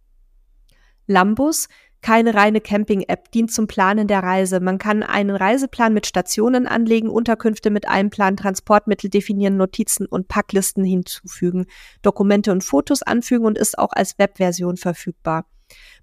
Lambus 1.07 1.69
keine 2.03 2.35
reine 2.35 2.61
Camping-App, 2.61 3.31
dient 3.31 3.53
zum 3.53 3.67
Planen 3.67 4.09
der 4.09 4.23
Reise. 4.23 4.61
Man 4.61 4.79
kann 4.79 5.03
einen 5.03 5.35
Reiseplan 5.35 5.93
mit 5.93 6.07
Stationen 6.07 6.67
anlegen, 6.67 7.09
Unterkünfte 7.09 7.71
mit 7.71 7.89
einem 7.89 8.11
Plan, 8.11 8.37
Transportmittel 8.37 9.11
definieren, 9.11 9.57
Notizen 9.57 10.07
und 10.07 10.29
Packlisten 10.29 10.85
hinzufügen, 10.85 11.67
Dokumente 12.03 12.53
und 12.53 12.65
Fotos 12.65 13.03
anfügen 13.03 13.47
und 13.47 13.59
ist 13.59 13.79
auch 13.79 13.93
als 13.93 14.19
Webversion 14.19 14.77
verfügbar. 14.77 15.47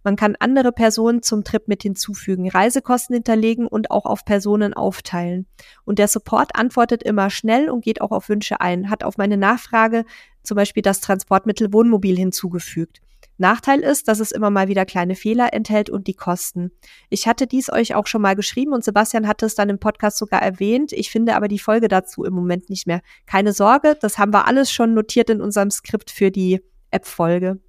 Man 0.04 0.16
kann 0.16 0.38
andere 0.40 0.72
Personen 0.72 1.22
zum 1.22 1.44
Trip 1.44 1.68
mit 1.68 1.84
hinzufügen, 1.84 2.50
Reisekosten 2.50 3.16
hinterlegen 3.16 3.68
und 3.68 3.92
auch 3.92 4.06
auf 4.06 4.24
Personen 4.24 4.74
aufteilen. 4.74 5.48
Und 5.84 6.00
der 6.00 6.08
Support 6.08 6.56
antwortet 6.56 7.04
immer 7.04 7.30
schnell 7.30 7.70
und 7.70 7.84
geht 7.84 8.02
auch 8.02 8.12
auf 8.12 8.30
Wünsche 8.30 8.62
ein, 8.62 8.90
hat 8.90 9.04
auf 9.04 9.18
meine 9.18 9.38
Nachfrage 9.38 10.06
zum 10.44 10.56
Beispiel 10.56 10.84
das 10.84 11.02
Transportmittel 11.02 11.74
Wohnmobil 11.74 12.16
hinzugefügt. 12.16 13.02
Nachteil 13.38 13.82
ist, 13.82 14.08
dass 14.08 14.20
es 14.20 14.32
immer 14.32 14.50
mal 14.50 14.68
wieder 14.68 14.86
kleine 14.86 15.16
Fehler 15.16 15.54
enthält 15.54 15.90
und 15.90 16.08
die 16.08 16.16
Kosten. 16.16 16.72
Ich 17.10 17.28
hatte 17.28 17.48
dies 17.48 17.72
euch 17.72 17.96
auch 17.96 18.08
schon 18.08 18.22
mal 18.22 18.36
geschrieben 18.36 18.74
und 18.74 18.84
Sebastian 18.84 19.28
hatte 19.28 19.46
es 19.46 19.56
dann 19.56 19.70
im 19.70 19.80
Podcast 19.80 20.18
sogar 20.18 20.42
erwähnt. 20.42 20.92
Ich 20.92 21.12
finde 21.12 21.36
aber 21.36 21.48
die 21.48 21.60
Folge 21.60 21.88
dazu 21.88 22.24
im 22.24 22.34
Moment 22.34 22.70
nicht 22.70 22.88
mehr. 22.88 23.02
Keine 23.26 23.54
Sorge, 23.54 23.98
das 24.00 24.18
haben 24.18 24.34
wir 24.34 24.48
alles 24.48 24.72
schon 24.72 24.94
notiert 24.94 25.30
in 25.30 25.42
unserem 25.42 25.70
Skript 25.70 26.10
für 26.10 26.32
die 26.32 26.62
App-Folge. 26.92 27.60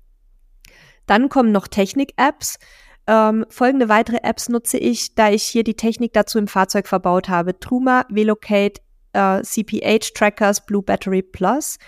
Dann 1.07 1.29
kommen 1.29 1.53
noch 1.53 1.69
Technik-Apps. 1.69 2.59
Ähm, 3.07 3.47
folgende 3.49 3.89
weitere 3.89 4.19
Apps 4.23 4.49
nutze 4.49 4.79
ich, 4.79 5.15
da 5.15 5.31
ich 5.31 5.43
hier 5.43 5.65
die 5.65 5.77
Technik 5.77 6.13
dazu 6.13 6.39
im 6.39 6.49
Fahrzeug 6.49 6.87
verbaut 6.87 7.29
habe. 7.29 7.59
Truma, 7.59 8.05
Velocate, 8.11 8.81
äh, 9.15 9.43
CPH 9.43 10.13
Trackers, 10.15 10.67
Blue 10.67 10.83
Battery 10.83 11.23
Plus 11.23 11.79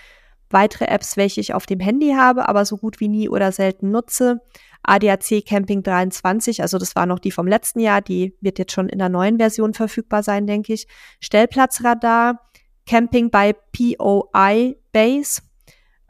weitere 0.53 0.85
Apps, 0.85 1.17
welche 1.17 1.41
ich 1.41 1.53
auf 1.53 1.65
dem 1.65 1.79
Handy 1.79 2.13
habe, 2.13 2.47
aber 2.47 2.65
so 2.65 2.77
gut 2.77 2.99
wie 2.99 3.07
nie 3.07 3.29
oder 3.29 3.51
selten 3.51 3.91
nutze. 3.91 4.41
ADAC 4.83 5.45
Camping 5.45 5.83
23, 5.83 6.61
also 6.61 6.77
das 6.77 6.95
war 6.95 7.05
noch 7.05 7.19
die 7.19 7.31
vom 7.31 7.47
letzten 7.47 7.79
Jahr, 7.79 8.01
die 8.01 8.35
wird 8.41 8.57
jetzt 8.57 8.71
schon 8.71 8.89
in 8.89 8.97
der 8.97 9.09
neuen 9.09 9.37
Version 9.37 9.73
verfügbar 9.73 10.23
sein, 10.23 10.47
denke 10.47 10.73
ich. 10.73 10.87
Stellplatzradar, 11.19 12.41
Camping 12.87 13.29
bei 13.29 13.53
POI 13.53 14.75
Base, 14.91 15.41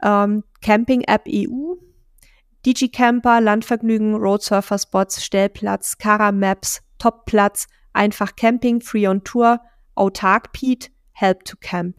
ähm, 0.02 0.44
Camping 0.62 1.02
App 1.02 1.26
EU, 1.28 1.74
Digicamper, 2.64 3.40
Landvergnügen, 3.40 4.14
Roadsurfer 4.14 4.78
Spots, 4.78 5.24
Stellplatz, 5.24 5.98
Caramaps, 5.98 6.82
Topplatz, 6.98 7.66
Einfach 7.92 8.36
Camping, 8.36 8.80
Free 8.80 9.06
on 9.06 9.22
Tour, 9.22 9.60
Autark 9.94 10.52
Pete, 10.52 10.88
Help 11.12 11.44
to 11.44 11.56
Camp. 11.60 11.96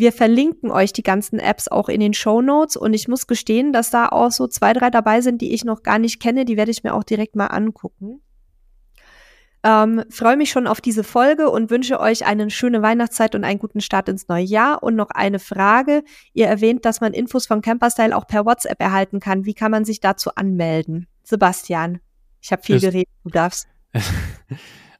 Wir 0.00 0.12
verlinken 0.12 0.70
euch 0.70 0.94
die 0.94 1.02
ganzen 1.02 1.38
Apps 1.38 1.68
auch 1.68 1.90
in 1.90 2.00
den 2.00 2.14
Show 2.14 2.40
Notes 2.40 2.74
und 2.74 2.94
ich 2.94 3.06
muss 3.06 3.26
gestehen, 3.26 3.70
dass 3.70 3.90
da 3.90 4.08
auch 4.08 4.30
so 4.30 4.46
zwei, 4.46 4.72
drei 4.72 4.88
dabei 4.88 5.20
sind, 5.20 5.42
die 5.42 5.52
ich 5.52 5.62
noch 5.62 5.82
gar 5.82 5.98
nicht 5.98 6.20
kenne. 6.20 6.46
Die 6.46 6.56
werde 6.56 6.70
ich 6.70 6.82
mir 6.82 6.94
auch 6.94 7.04
direkt 7.04 7.36
mal 7.36 7.48
angucken. 7.48 8.22
Ähm, 9.62 10.02
freue 10.08 10.38
mich 10.38 10.48
schon 10.48 10.66
auf 10.66 10.80
diese 10.80 11.04
Folge 11.04 11.50
und 11.50 11.70
wünsche 11.70 12.00
euch 12.00 12.24
eine 12.24 12.48
schöne 12.48 12.80
Weihnachtszeit 12.80 13.34
und 13.34 13.44
einen 13.44 13.58
guten 13.58 13.82
Start 13.82 14.08
ins 14.08 14.26
neue 14.26 14.42
Jahr. 14.42 14.82
Und 14.82 14.96
noch 14.96 15.10
eine 15.10 15.38
Frage. 15.38 16.02
Ihr 16.32 16.46
erwähnt, 16.46 16.86
dass 16.86 17.02
man 17.02 17.12
Infos 17.12 17.46
von 17.46 17.60
Camperstyle 17.60 18.16
auch 18.16 18.26
per 18.26 18.46
WhatsApp 18.46 18.80
erhalten 18.80 19.20
kann. 19.20 19.44
Wie 19.44 19.52
kann 19.52 19.70
man 19.70 19.84
sich 19.84 20.00
dazu 20.00 20.30
anmelden? 20.34 21.08
Sebastian, 21.24 22.00
ich 22.40 22.52
habe 22.52 22.62
viel 22.62 22.80
geredet, 22.80 23.10
du 23.22 23.28
darfst. 23.28 23.68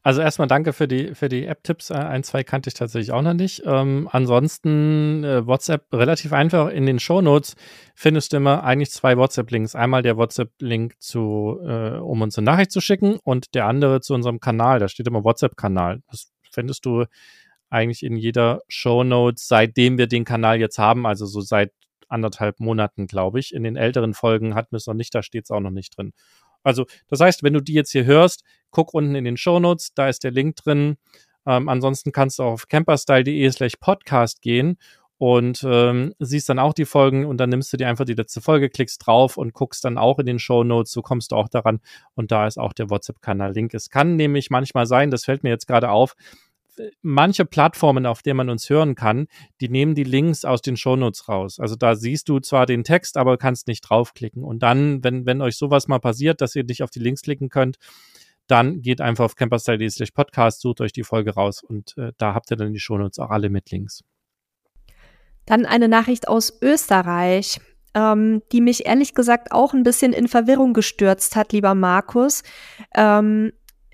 Also 0.03 0.21
erstmal 0.21 0.47
danke 0.47 0.73
für 0.73 0.87
die, 0.87 1.13
für 1.13 1.29
die 1.29 1.45
App-Tipps. 1.45 1.91
Äh, 1.91 1.95
ein, 1.95 2.23
zwei 2.23 2.43
kannte 2.43 2.69
ich 2.69 2.73
tatsächlich 2.73 3.11
auch 3.11 3.21
noch 3.21 3.35
nicht. 3.35 3.61
Ähm, 3.65 4.09
ansonsten 4.11 5.23
äh, 5.23 5.45
WhatsApp 5.45 5.93
relativ 5.93 6.33
einfach. 6.33 6.69
In 6.69 6.87
den 6.87 6.99
Show 6.99 7.21
Notes 7.21 7.55
findest 7.93 8.33
du 8.33 8.37
immer 8.37 8.63
eigentlich 8.63 8.89
zwei 8.89 9.15
WhatsApp-Links. 9.17 9.75
Einmal 9.75 10.01
der 10.01 10.17
WhatsApp-Link 10.17 10.95
zu, 10.99 11.59
äh, 11.63 11.97
um 11.97 12.21
uns 12.21 12.37
eine 12.37 12.45
Nachricht 12.45 12.71
zu 12.71 12.81
schicken 12.81 13.19
und 13.23 13.53
der 13.53 13.67
andere 13.67 14.01
zu 14.01 14.15
unserem 14.15 14.39
Kanal. 14.39 14.79
Da 14.79 14.87
steht 14.87 15.07
immer 15.07 15.23
WhatsApp-Kanal. 15.23 16.01
Das 16.09 16.31
findest 16.51 16.85
du 16.85 17.05
eigentlich 17.69 18.03
in 18.03 18.17
jeder 18.17 18.61
Show 18.67 19.03
Notes, 19.03 19.47
seitdem 19.47 19.99
wir 19.99 20.07
den 20.07 20.25
Kanal 20.25 20.59
jetzt 20.59 20.79
haben, 20.79 21.05
also 21.05 21.25
so 21.25 21.41
seit 21.41 21.71
anderthalb 22.09 22.59
Monaten, 22.59 23.07
glaube 23.07 23.39
ich. 23.39 23.53
In 23.53 23.63
den 23.63 23.77
älteren 23.77 24.13
Folgen 24.13 24.55
hatten 24.55 24.71
wir 24.71 24.77
es 24.77 24.87
noch 24.87 24.93
nicht, 24.93 25.15
da 25.15 25.23
steht 25.23 25.45
es 25.45 25.51
auch 25.51 25.61
noch 25.61 25.71
nicht 25.71 25.97
drin. 25.97 26.11
Also, 26.63 26.85
das 27.07 27.19
heißt, 27.19 27.43
wenn 27.43 27.53
du 27.53 27.61
die 27.61 27.73
jetzt 27.73 27.91
hier 27.91 28.05
hörst, 28.05 28.43
guck 28.71 28.93
unten 28.93 29.15
in 29.15 29.25
den 29.25 29.37
Show 29.37 29.59
Notes, 29.59 29.93
da 29.93 30.09
ist 30.09 30.23
der 30.23 30.31
Link 30.31 30.55
drin. 30.57 30.97
Ähm, 31.45 31.69
ansonsten 31.69 32.11
kannst 32.11 32.39
du 32.39 32.43
auf 32.43 32.67
camperstyle.de 32.67 33.49
slash 33.51 33.75
podcast 33.79 34.41
gehen 34.41 34.77
und 35.17 35.63
ähm, 35.67 36.15
siehst 36.17 36.49
dann 36.49 36.57
auch 36.57 36.73
die 36.73 36.85
Folgen 36.85 37.25
und 37.25 37.37
dann 37.37 37.49
nimmst 37.49 37.71
du 37.71 37.77
dir 37.77 37.87
einfach 37.87 38.05
die 38.05 38.15
letzte 38.15 38.41
Folge, 38.41 38.69
klickst 38.69 39.05
drauf 39.05 39.37
und 39.37 39.53
guckst 39.53 39.85
dann 39.85 39.99
auch 39.99 40.17
in 40.17 40.25
den 40.25 40.39
Show 40.39 40.63
Notes, 40.63 40.91
so 40.91 41.03
kommst 41.03 41.31
du 41.31 41.35
auch 41.35 41.47
daran 41.47 41.79
und 42.15 42.31
da 42.31 42.47
ist 42.47 42.57
auch 42.57 42.73
der 42.73 42.89
WhatsApp-Kanal-Link. 42.89 43.73
Es 43.75 43.89
kann 43.89 44.15
nämlich 44.15 44.49
manchmal 44.49 44.87
sein, 44.87 45.11
das 45.11 45.25
fällt 45.25 45.43
mir 45.43 45.49
jetzt 45.49 45.67
gerade 45.67 45.91
auf, 45.91 46.15
manche 47.01 47.45
Plattformen, 47.45 48.05
auf 48.05 48.21
denen 48.21 48.37
man 48.37 48.49
uns 48.49 48.69
hören 48.69 48.95
kann, 48.95 49.27
die 49.59 49.69
nehmen 49.69 49.95
die 49.95 50.03
Links 50.03 50.45
aus 50.45 50.61
den 50.61 50.77
Shownotes 50.77 51.27
raus. 51.27 51.59
Also 51.59 51.75
da 51.75 51.95
siehst 51.95 52.29
du 52.29 52.39
zwar 52.39 52.65
den 52.65 52.83
Text, 52.83 53.17
aber 53.17 53.37
kannst 53.37 53.67
nicht 53.67 53.81
draufklicken. 53.81 54.43
Und 54.43 54.63
dann, 54.63 55.03
wenn, 55.03 55.25
wenn 55.25 55.41
euch 55.41 55.57
sowas 55.57 55.87
mal 55.87 55.99
passiert, 55.99 56.41
dass 56.41 56.55
ihr 56.55 56.63
nicht 56.63 56.83
auf 56.83 56.89
die 56.89 56.99
Links 56.99 57.21
klicken 57.21 57.49
könnt, 57.49 57.77
dann 58.47 58.81
geht 58.81 59.01
einfach 59.01 59.25
auf 59.25 59.35
camperstyle.de 59.35 59.89
slash 59.89 60.11
podcast, 60.11 60.61
sucht 60.61 60.81
euch 60.81 60.91
die 60.91 61.03
Folge 61.03 61.33
raus 61.33 61.63
und 61.63 61.97
äh, 61.97 62.11
da 62.17 62.33
habt 62.33 62.51
ihr 62.51 62.57
dann 62.57 62.73
die 62.73 62.79
Shownotes 62.79 63.19
auch 63.19 63.29
alle 63.29 63.49
mit 63.49 63.71
Links. 63.71 64.03
Dann 65.45 65.65
eine 65.65 65.87
Nachricht 65.87 66.27
aus 66.27 66.61
Österreich. 66.61 67.59
ähm, 67.93 68.41
die 68.53 68.61
mich 68.61 68.85
ehrlich 68.85 69.15
gesagt 69.15 69.51
auch 69.51 69.73
ein 69.73 69.83
bisschen 69.83 70.13
in 70.13 70.29
Verwirrung 70.29 70.73
gestürzt 70.73 71.35
hat, 71.35 71.51
lieber 71.51 71.75
Markus. 71.75 72.43
Ähm, 72.95 73.51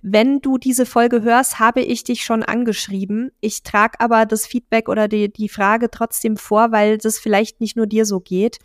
wenn 0.10 0.39
du 0.39 0.58
diese 0.58 0.86
Folge 0.86 1.22
hörst, 1.22 1.60
habe 1.60 1.82
ich 1.82 2.03
dich 2.05 2.24
schon 2.24 2.41
angeschrieben. 2.41 3.32
Ich 3.41 3.64
trage 3.64 3.99
aber 3.99 4.26
das 4.26 4.47
Feedback 4.47 4.88
oder 4.88 5.10
die, 5.10 5.32
die 5.32 5.49
Frage 5.49 5.89
trotzdem 5.91 6.38
vor, 6.38 6.72
weil 6.72 6.97
das 6.97 7.20
vielleicht 7.20 7.60
nicht 7.60 7.76
nur 7.76 7.88
dir 7.88 8.05
so 8.05 8.22
geht. 8.22 8.60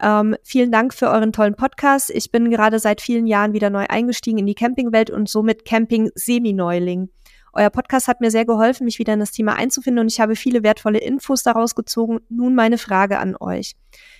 Ähm, 0.00 0.36
vielen 0.42 0.70
Dank 0.70 0.92
für 0.92 1.08
euren 1.08 1.32
tollen 1.32 1.54
Podcast. 1.54 2.10
Ich 2.10 2.30
bin 2.30 2.50
gerade 2.50 2.78
seit 2.80 3.00
vielen 3.00 3.26
Jahren 3.26 3.54
wieder 3.54 3.70
neu 3.70 3.86
eingestiegen 3.88 4.38
in 4.38 4.46
die 4.46 4.54
Campingwelt 4.54 5.10
und 5.10 5.28
somit 5.30 5.64
Camping-Semi-Neuling. 5.64 7.08
Euer 7.54 7.70
Podcast 7.70 8.06
hat 8.06 8.20
mir 8.20 8.30
sehr 8.30 8.44
geholfen, 8.44 8.84
mich 8.84 8.98
wieder 8.98 9.14
in 9.14 9.20
das 9.20 9.32
Thema 9.32 9.54
einzufinden 9.54 10.02
und 10.02 10.12
ich 10.12 10.20
habe 10.20 10.36
viele 10.36 10.62
wertvolle 10.62 10.98
Infos 10.98 11.42
daraus 11.42 11.74
gezogen. 11.74 12.20
Nun 12.28 12.54
meine 12.54 12.76
Frage 12.76 13.18
an 13.18 13.36
euch. 13.40 13.74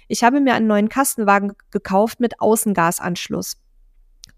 Ich 0.08 0.24
habe 0.24 0.40
mir 0.40 0.54
einen 0.54 0.66
neuen 0.66 0.88
Kastenwagen 0.88 1.52
gekauft 1.70 2.20
mit 2.20 2.40
Außengasanschluss. 2.40 3.58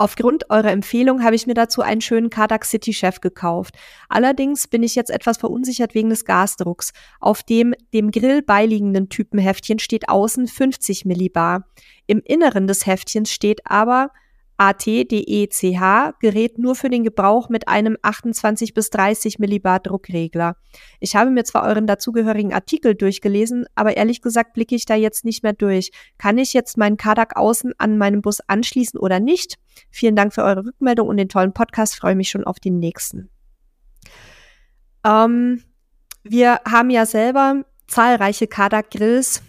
Aufgrund 0.01 0.49
eurer 0.49 0.71
Empfehlung 0.71 1.23
habe 1.23 1.37
ich 1.37 1.47
mir 1.47 1.53
dazu 1.53 1.83
einen 1.83 2.01
schönen 2.01 2.31
Kardak 2.31 2.65
City 2.65 2.95
Chef 2.95 3.21
gekauft. 3.21 3.75
Allerdings 4.09 4.67
bin 4.67 4.83
ich 4.83 4.95
jetzt 4.95 5.11
etwas 5.11 5.37
verunsichert 5.37 5.95
wegen 5.95 6.09
des 6.09 6.25
Gasdrucks. 6.25 6.95
Auf 7.21 7.43
dem 7.43 7.75
dem 7.93 8.11
Grill 8.11 8.41
beiliegenden 8.41 9.11
Typenheftchen 9.11 9.79
steht 9.79 10.09
außen 10.09 10.47
50 10.49 11.05
Millibar. 11.05 11.67
Im 12.07 12.23
Inneren 12.25 12.67
des 12.67 12.87
Heftchens 12.87 13.31
steht 13.31 13.61
aber 13.67 14.11
ATDECH 14.61 16.19
Gerät 16.21 16.59
nur 16.59 16.75
für 16.75 16.91
den 16.91 17.03
Gebrauch 17.03 17.49
mit 17.49 17.67
einem 17.67 17.97
28 18.03 18.75
bis 18.75 18.91
30 18.91 19.39
Millibar 19.39 19.81
Druckregler. 19.81 20.57
Ich 21.01 21.17
habe 21.17 21.31
mir 21.31 21.45
zwar 21.45 21.65
euren 21.65 21.87
dazugehörigen 21.87 22.53
Artikel 22.53 22.95
durchgelesen, 22.95 23.65
aber 23.75 23.97
ehrlich 23.97 24.21
gesagt 24.21 24.53
blicke 24.53 24.75
ich 24.75 24.85
da 24.85 24.95
jetzt 24.95 25.25
nicht 25.25 25.43
mehr 25.43 25.55
durch. 25.55 25.93
Kann 26.19 26.37
ich 26.37 26.53
jetzt 26.53 26.77
meinen 26.77 26.99
Kadak 26.99 27.39
außen 27.39 27.73
an 27.79 27.97
meinem 27.97 28.21
Bus 28.21 28.41
anschließen 28.41 29.01
oder 29.01 29.19
nicht? 29.19 29.57
Vielen 29.91 30.15
Dank 30.15 30.35
für 30.35 30.45
eure 30.45 30.67
Rückmeldung 30.67 31.09
und 31.09 31.17
den 31.17 31.31
tollen 31.31 31.55
Podcast. 31.55 31.97
Freue 31.97 32.15
mich 32.15 32.29
schon 32.29 32.45
auf 32.45 32.61
den 32.61 32.79
nächsten. 32.79 33.31
Ähm, 35.07 35.63
wir 36.23 36.61
haben 36.71 36.91
ja 36.91 37.07
selber 37.07 37.65
zahlreiche 37.87 38.47
Kadak 38.47 38.91
Grills 38.91 39.43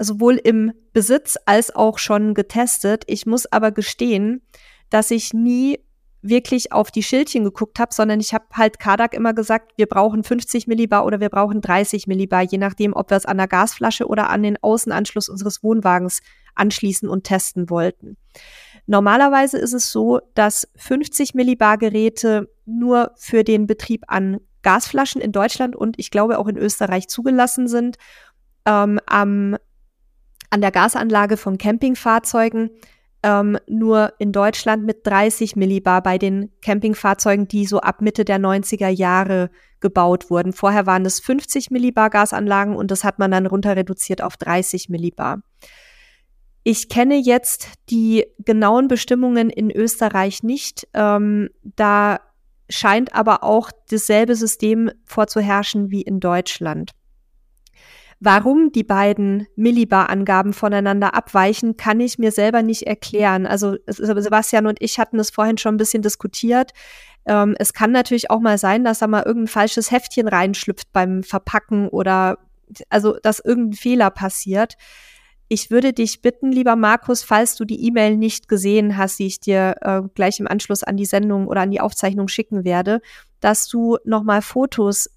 sowohl 0.00 0.34
im 0.34 0.72
Besitz 0.92 1.36
als 1.46 1.74
auch 1.74 1.98
schon 1.98 2.34
getestet. 2.34 3.04
Ich 3.06 3.26
muss 3.26 3.50
aber 3.50 3.72
gestehen, 3.72 4.42
dass 4.90 5.10
ich 5.10 5.32
nie 5.32 5.78
wirklich 6.22 6.70
auf 6.72 6.90
die 6.92 7.02
Schildchen 7.02 7.42
geguckt 7.42 7.80
habe, 7.80 7.92
sondern 7.92 8.20
ich 8.20 8.32
habe 8.32 8.44
halt 8.52 8.78
Kadak 8.78 9.12
immer 9.12 9.34
gesagt, 9.34 9.72
wir 9.76 9.86
brauchen 9.86 10.22
50 10.22 10.68
Millibar 10.68 11.04
oder 11.04 11.18
wir 11.18 11.28
brauchen 11.28 11.60
30 11.60 12.06
Millibar, 12.06 12.42
je 12.42 12.58
nachdem, 12.58 12.94
ob 12.94 13.10
wir 13.10 13.16
es 13.16 13.26
an 13.26 13.38
der 13.38 13.48
Gasflasche 13.48 14.06
oder 14.06 14.30
an 14.30 14.44
den 14.44 14.56
Außenanschluss 14.62 15.28
unseres 15.28 15.64
Wohnwagens 15.64 16.20
anschließen 16.54 17.08
und 17.08 17.24
testen 17.24 17.70
wollten. 17.70 18.16
Normalerweise 18.86 19.58
ist 19.58 19.72
es 19.72 19.90
so, 19.90 20.20
dass 20.34 20.68
50 20.76 21.34
Millibar 21.34 21.76
Geräte 21.76 22.48
nur 22.64 23.12
für 23.16 23.42
den 23.42 23.66
Betrieb 23.66 24.04
an 24.06 24.38
Gasflaschen 24.62 25.20
in 25.20 25.32
Deutschland 25.32 25.74
und 25.74 25.98
ich 25.98 26.12
glaube 26.12 26.38
auch 26.38 26.46
in 26.46 26.56
Österreich 26.56 27.08
zugelassen 27.08 27.66
sind. 27.66 27.96
Ähm, 28.64 29.00
am 29.06 29.56
an 30.52 30.60
der 30.60 30.70
Gasanlage 30.70 31.36
von 31.36 31.58
Campingfahrzeugen 31.58 32.70
ähm, 33.22 33.56
nur 33.68 34.12
in 34.18 34.32
Deutschland 34.32 34.84
mit 34.84 35.06
30 35.06 35.56
Millibar 35.56 36.02
bei 36.02 36.18
den 36.18 36.50
Campingfahrzeugen, 36.60 37.48
die 37.48 37.66
so 37.66 37.80
ab 37.80 38.00
Mitte 38.00 38.24
der 38.24 38.38
90er 38.38 38.88
Jahre 38.88 39.50
gebaut 39.80 40.28
wurden. 40.28 40.52
Vorher 40.52 40.86
waren 40.86 41.06
es 41.06 41.20
50 41.20 41.70
Millibar 41.70 42.10
Gasanlagen 42.10 42.76
und 42.76 42.90
das 42.90 43.04
hat 43.04 43.18
man 43.18 43.30
dann 43.30 43.46
runter 43.46 43.76
reduziert 43.76 44.22
auf 44.22 44.36
30 44.36 44.88
Millibar. 44.88 45.42
Ich 46.64 46.88
kenne 46.88 47.16
jetzt 47.16 47.68
die 47.90 48.24
genauen 48.38 48.88
Bestimmungen 48.88 49.50
in 49.50 49.70
Österreich 49.70 50.42
nicht. 50.42 50.86
Ähm, 50.94 51.48
da 51.62 52.20
scheint 52.68 53.14
aber 53.14 53.42
auch 53.42 53.70
dasselbe 53.90 54.36
System 54.36 54.90
vorzuherrschen 55.04 55.90
wie 55.90 56.02
in 56.02 56.20
Deutschland. 56.20 56.92
Warum 58.24 58.70
die 58.70 58.84
beiden 58.84 59.48
Millibar-Angaben 59.56 60.52
voneinander 60.52 61.12
abweichen, 61.12 61.76
kann 61.76 61.98
ich 61.98 62.20
mir 62.20 62.30
selber 62.30 62.62
nicht 62.62 62.84
erklären. 62.84 63.46
Also 63.46 63.78
Sebastian 63.88 64.68
und 64.68 64.80
ich 64.80 65.00
hatten 65.00 65.18
es 65.18 65.30
vorhin 65.30 65.58
schon 65.58 65.74
ein 65.74 65.78
bisschen 65.78 66.02
diskutiert. 66.02 66.70
Ähm, 67.26 67.56
es 67.58 67.72
kann 67.72 67.90
natürlich 67.90 68.30
auch 68.30 68.38
mal 68.38 68.58
sein, 68.58 68.84
dass 68.84 69.00
da 69.00 69.08
mal 69.08 69.24
irgendein 69.24 69.48
falsches 69.48 69.90
Heftchen 69.90 70.28
reinschlüpft 70.28 70.92
beim 70.92 71.24
Verpacken 71.24 71.88
oder 71.88 72.38
also 72.90 73.18
dass 73.20 73.40
irgendein 73.40 73.72
Fehler 73.72 74.10
passiert. 74.10 74.76
Ich 75.48 75.72
würde 75.72 75.92
dich 75.92 76.22
bitten, 76.22 76.52
lieber 76.52 76.76
Markus, 76.76 77.24
falls 77.24 77.56
du 77.56 77.64
die 77.64 77.84
E-Mail 77.88 78.16
nicht 78.16 78.46
gesehen 78.46 78.96
hast, 78.96 79.18
die 79.18 79.26
ich 79.26 79.40
dir 79.40 79.74
äh, 79.80 80.00
gleich 80.14 80.38
im 80.38 80.46
Anschluss 80.46 80.84
an 80.84 80.96
die 80.96 81.06
Sendung 81.06 81.48
oder 81.48 81.62
an 81.62 81.72
die 81.72 81.80
Aufzeichnung 81.80 82.28
schicken 82.28 82.64
werde, 82.64 83.00
dass 83.40 83.66
du 83.66 83.98
nochmal 84.04 84.42
Fotos 84.42 85.10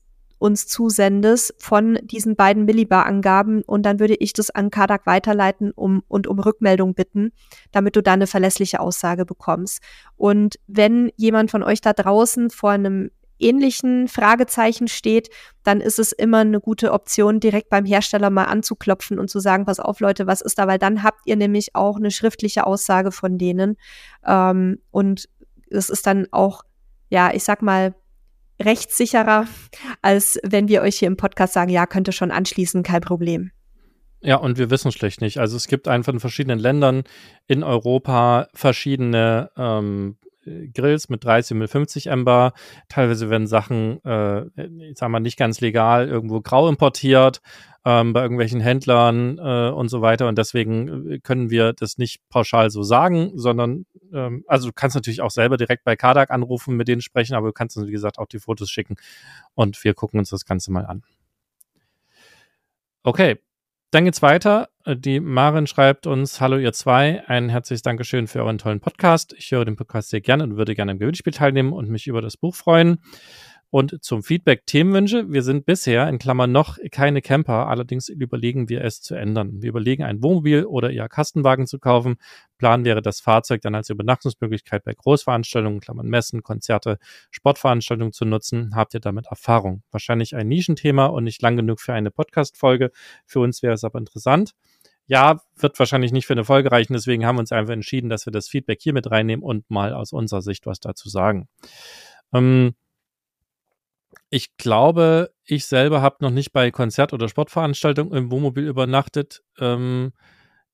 uns 0.45 0.67
zusendest 0.67 1.55
von 1.57 1.97
diesen 2.03 2.35
beiden 2.35 2.65
Millibar-Angaben 2.65 3.63
und 3.63 3.83
dann 3.83 3.99
würde 3.99 4.13
ich 4.13 4.31
das 4.31 4.51
an 4.51 4.69
Kadak 4.69 5.07
weiterleiten 5.07 5.71
um, 5.71 6.03
und 6.07 6.27
um 6.27 6.37
Rückmeldung 6.37 6.93
bitten, 6.93 7.31
damit 7.71 7.95
du 7.95 8.03
da 8.03 8.13
eine 8.13 8.27
verlässliche 8.27 8.79
Aussage 8.79 9.25
bekommst. 9.25 9.81
Und 10.15 10.59
wenn 10.67 11.11
jemand 11.15 11.49
von 11.49 11.63
euch 11.63 11.81
da 11.81 11.93
draußen 11.93 12.51
vor 12.51 12.69
einem 12.69 13.09
ähnlichen 13.39 14.07
Fragezeichen 14.07 14.87
steht, 14.87 15.31
dann 15.63 15.81
ist 15.81 15.97
es 15.97 16.11
immer 16.11 16.41
eine 16.41 16.59
gute 16.59 16.91
Option, 16.93 17.39
direkt 17.39 17.69
beim 17.69 17.85
Hersteller 17.85 18.29
mal 18.29 18.45
anzuklopfen 18.45 19.17
und 19.17 19.31
zu 19.31 19.39
sagen, 19.39 19.65
pass 19.65 19.79
auf 19.79 19.99
Leute, 19.99 20.27
was 20.27 20.41
ist 20.41 20.59
da, 20.59 20.67
weil 20.67 20.77
dann 20.77 21.01
habt 21.01 21.21
ihr 21.25 21.37
nämlich 21.37 21.73
auch 21.73 21.97
eine 21.97 22.11
schriftliche 22.11 22.67
Aussage 22.67 23.11
von 23.11 23.39
denen. 23.39 23.77
Ähm, 24.23 24.77
und 24.91 25.27
es 25.71 25.89
ist 25.89 26.05
dann 26.05 26.27
auch, 26.29 26.61
ja, 27.09 27.33
ich 27.33 27.43
sag 27.43 27.63
mal, 27.63 27.95
rechtssicherer, 28.61 29.45
als 30.01 30.39
wenn 30.43 30.67
wir 30.67 30.81
euch 30.81 30.99
hier 30.99 31.07
im 31.07 31.17
Podcast 31.17 31.53
sagen, 31.53 31.71
ja, 31.71 31.85
könnte 31.85 32.11
schon 32.11 32.31
anschließen, 32.31 32.83
kein 32.83 33.01
Problem. 33.01 33.51
Ja, 34.21 34.37
und 34.37 34.57
wir 34.57 34.69
wissen 34.71 34.91
schlecht 34.91 35.21
nicht. 35.21 35.37
Also 35.37 35.55
es 35.55 35.67
gibt 35.67 35.87
einfach 35.87 36.13
in 36.13 36.19
verschiedenen 36.19 36.57
Ländern 36.57 37.03
in 37.47 37.63
Europa 37.63 38.47
verschiedene 38.53 39.51
ähm, 39.55 40.17
Grills 40.73 41.09
mit 41.09 41.23
30 41.23 41.57
mit 41.57 41.69
50 41.69 42.07
Ember. 42.07 42.53
Teilweise 42.89 43.29
werden 43.29 43.47
Sachen, 43.47 44.03
äh, 44.03 44.45
ich 44.89 44.97
sag 44.97 45.09
mal, 45.09 45.19
nicht 45.19 45.37
ganz 45.37 45.61
legal 45.61 46.07
irgendwo 46.07 46.41
grau 46.41 46.67
importiert 46.69 47.41
ähm, 47.85 48.13
bei 48.13 48.23
irgendwelchen 48.23 48.59
Händlern 48.59 49.37
äh, 49.37 49.69
und 49.69 49.89
so 49.89 50.01
weiter. 50.01 50.27
Und 50.27 50.37
deswegen 50.37 51.11
äh, 51.11 51.19
können 51.19 51.51
wir 51.51 51.73
das 51.73 51.97
nicht 51.97 52.27
pauschal 52.29 52.71
so 52.71 52.81
sagen, 52.81 53.31
sondern 53.35 53.85
ähm, 54.11 54.43
also 54.47 54.67
du 54.67 54.73
kannst 54.73 54.95
natürlich 54.95 55.21
auch 55.21 55.31
selber 55.31 55.55
direkt 55.55 55.83
bei 55.83 55.95
Kadak 55.95 56.31
anrufen, 56.31 56.75
mit 56.75 56.87
denen 56.87 57.01
sprechen, 57.01 57.35
aber 57.35 57.47
du 57.47 57.53
kannst 57.53 57.77
uns, 57.77 57.87
wie 57.87 57.91
gesagt, 57.91 58.17
auch 58.17 58.27
die 58.27 58.39
Fotos 58.39 58.69
schicken 58.69 58.95
und 59.53 59.81
wir 59.83 59.93
gucken 59.93 60.19
uns 60.19 60.31
das 60.31 60.45
Ganze 60.45 60.71
mal 60.71 60.85
an. 60.85 61.03
Okay, 63.03 63.37
dann 63.91 64.05
geht's 64.05 64.23
weiter. 64.23 64.69
Die 64.87 65.19
Marin 65.19 65.67
schreibt 65.67 66.07
uns, 66.07 66.41
hallo 66.41 66.57
ihr 66.57 66.73
zwei, 66.73 67.23
ein 67.27 67.49
herzliches 67.49 67.83
Dankeschön 67.83 68.27
für 68.27 68.43
euren 68.43 68.57
tollen 68.57 68.79
Podcast. 68.79 69.33
Ich 69.37 69.51
höre 69.51 69.63
den 69.63 69.75
Podcast 69.75 70.09
sehr 70.09 70.21
gerne 70.21 70.43
und 70.43 70.57
würde 70.57 70.73
gerne 70.73 70.91
im 70.91 70.99
Gewinnspiel 70.99 71.33
teilnehmen 71.33 71.71
und 71.71 71.89
mich 71.89 72.07
über 72.07 72.21
das 72.21 72.35
Buch 72.35 72.55
freuen. 72.55 72.99
Und 73.75 74.01
zum 74.05 74.23
Feedback 74.23 74.65
Themenwünsche. 74.65 75.33
Wir 75.33 75.43
sind 75.43 75.65
bisher 75.65 76.07
in 76.07 76.17
Klammern 76.17 76.49
noch 76.49 76.77
keine 76.91 77.21
Camper, 77.21 77.67
allerdings 77.67 78.07
überlegen 78.07 78.69
wir 78.69 78.81
es 78.85 79.01
zu 79.01 79.15
ändern. 79.15 79.61
Wir 79.61 79.67
überlegen 79.67 80.01
ein 80.01 80.23
Wohnmobil 80.23 80.63
oder 80.63 80.91
eher 80.91 81.09
Kastenwagen 81.09 81.67
zu 81.67 81.77
kaufen. 81.77 82.15
Plan 82.57 82.85
wäre 82.85 83.01
das 83.01 83.19
Fahrzeug 83.19 83.59
dann 83.59 83.75
als 83.75 83.89
Übernachtungsmöglichkeit 83.89 84.85
bei 84.85 84.93
Großveranstaltungen, 84.93 85.81
Klammern 85.81 86.07
Messen, 86.07 86.41
Konzerte, 86.41 86.99
Sportveranstaltungen 87.31 88.13
zu 88.13 88.23
nutzen. 88.23 88.73
Habt 88.77 88.93
ihr 88.93 89.01
damit 89.01 89.25
Erfahrung? 89.27 89.83
Wahrscheinlich 89.91 90.37
ein 90.37 90.47
Nischenthema 90.47 91.07
und 91.07 91.25
nicht 91.25 91.41
lang 91.41 91.57
genug 91.57 91.81
für 91.81 91.91
eine 91.91 92.11
Podcast-Folge. 92.11 92.91
Für 93.25 93.41
uns 93.41 93.61
wäre 93.61 93.73
es 93.73 93.83
aber 93.83 93.99
interessant. 93.99 94.53
Ja, 95.05 95.41
wird 95.57 95.77
wahrscheinlich 95.79 96.13
nicht 96.13 96.27
für 96.27 96.33
eine 96.33 96.45
Folge 96.45 96.71
reichen, 96.71 96.93
deswegen 96.93 97.25
haben 97.25 97.35
wir 97.35 97.41
uns 97.41 97.51
einfach 97.51 97.73
entschieden, 97.73 98.09
dass 98.09 98.25
wir 98.25 98.31
das 98.31 98.47
Feedback 98.47 98.79
hier 98.81 98.93
mit 98.93 99.11
reinnehmen 99.11 99.43
und 99.43 99.69
mal 99.69 99.91
aus 99.91 100.13
unserer 100.13 100.41
Sicht 100.41 100.65
was 100.65 100.79
dazu 100.79 101.09
sagen. 101.09 101.49
Ähm, 102.33 102.73
ich 104.35 104.57
glaube, 104.57 105.31
ich 105.45 105.65
selber 105.65 106.01
habe 106.01 106.17
noch 106.19 106.29
nicht 106.29 106.51
bei 106.51 106.69
Konzert- 106.69 107.13
oder 107.13 107.29
Sportveranstaltungen 107.29 108.13
im 108.13 108.31
Wohnmobil 108.31 108.67
übernachtet, 108.67 109.43
ähm, 109.61 110.11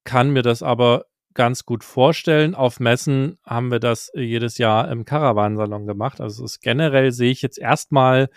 kann 0.04 0.32
mir 0.32 0.42
das 0.42 0.64
aber 0.64 1.06
ganz 1.36 1.64
gut 1.64 1.84
vorstellen. 1.84 2.56
Auf 2.56 2.80
Messen 2.80 3.38
haben 3.46 3.70
wir 3.70 3.80
das 3.80 4.12
jedes 4.16 4.58
Jahr 4.58 4.90
im 4.90 5.06
Caravansalon 5.06 5.86
gemacht. 5.86 6.22
Also 6.22 6.44
generell 6.60 7.12
sehe 7.12 7.30
ich 7.30 7.44
jetzt 7.44 7.60
erstmal 7.60 8.30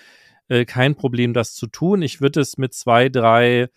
äh, 0.48 0.66
kein 0.66 0.94
Problem, 0.94 1.32
das 1.32 1.54
zu 1.54 1.68
tun. 1.68 2.02
Ich 2.02 2.20
würde 2.20 2.40
es 2.40 2.58
mit 2.58 2.74
zwei, 2.74 3.08
drei 3.08 3.70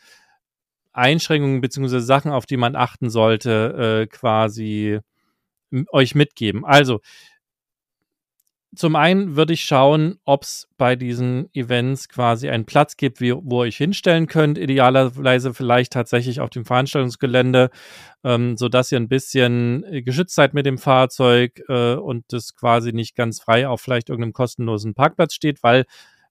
Einschränkungen 0.92 1.62
beziehungsweise 1.62 2.06
Sachen, 2.06 2.32
auf 2.32 2.46
die 2.46 2.58
man 2.58 2.76
achten 2.76 3.10
sollte, 3.10 4.02
äh, 4.04 4.08
quasi 4.08 5.00
euch 5.94 6.14
mitgeben. 6.14 6.66
Also 6.66 7.00
zum 8.78 8.96
einen 8.96 9.36
würde 9.36 9.54
ich 9.54 9.66
schauen, 9.66 10.20
ob 10.24 10.44
es 10.44 10.70
bei 10.78 10.96
diesen 10.96 11.50
Events 11.54 12.08
quasi 12.08 12.50
einen 12.50 12.66
Platz 12.66 12.98
gibt, 12.98 13.20
wie, 13.20 13.34
wo 13.34 13.60
euch 13.60 13.78
hinstellen 13.78 14.28
könnt. 14.28 14.58
Idealerweise 14.58 15.54
vielleicht 15.54 15.94
tatsächlich 15.94 16.40
auf 16.40 16.50
dem 16.50 16.66
Veranstaltungsgelände, 16.66 17.70
ähm, 18.24 18.56
sodass 18.58 18.92
ihr 18.92 19.00
ein 19.00 19.10
bisschen 19.10 19.84
äh, 19.86 20.02
geschützt 20.02 20.36
seid 20.36 20.54
mit 20.54 20.66
dem 20.66 20.78
Fahrzeug 20.78 21.62
äh, 21.68 21.96
und 21.96 22.26
das 22.30 22.56
quasi 22.56 22.94
nicht 22.94 23.16
ganz 23.16 23.40
frei 23.40 23.68
auf 23.68 23.82
vielleicht 23.82 24.10
irgendeinem 24.10 24.34
kostenlosen 24.34 24.94
Parkplatz 24.94 25.34
steht, 25.34 25.64
weil 25.64 25.86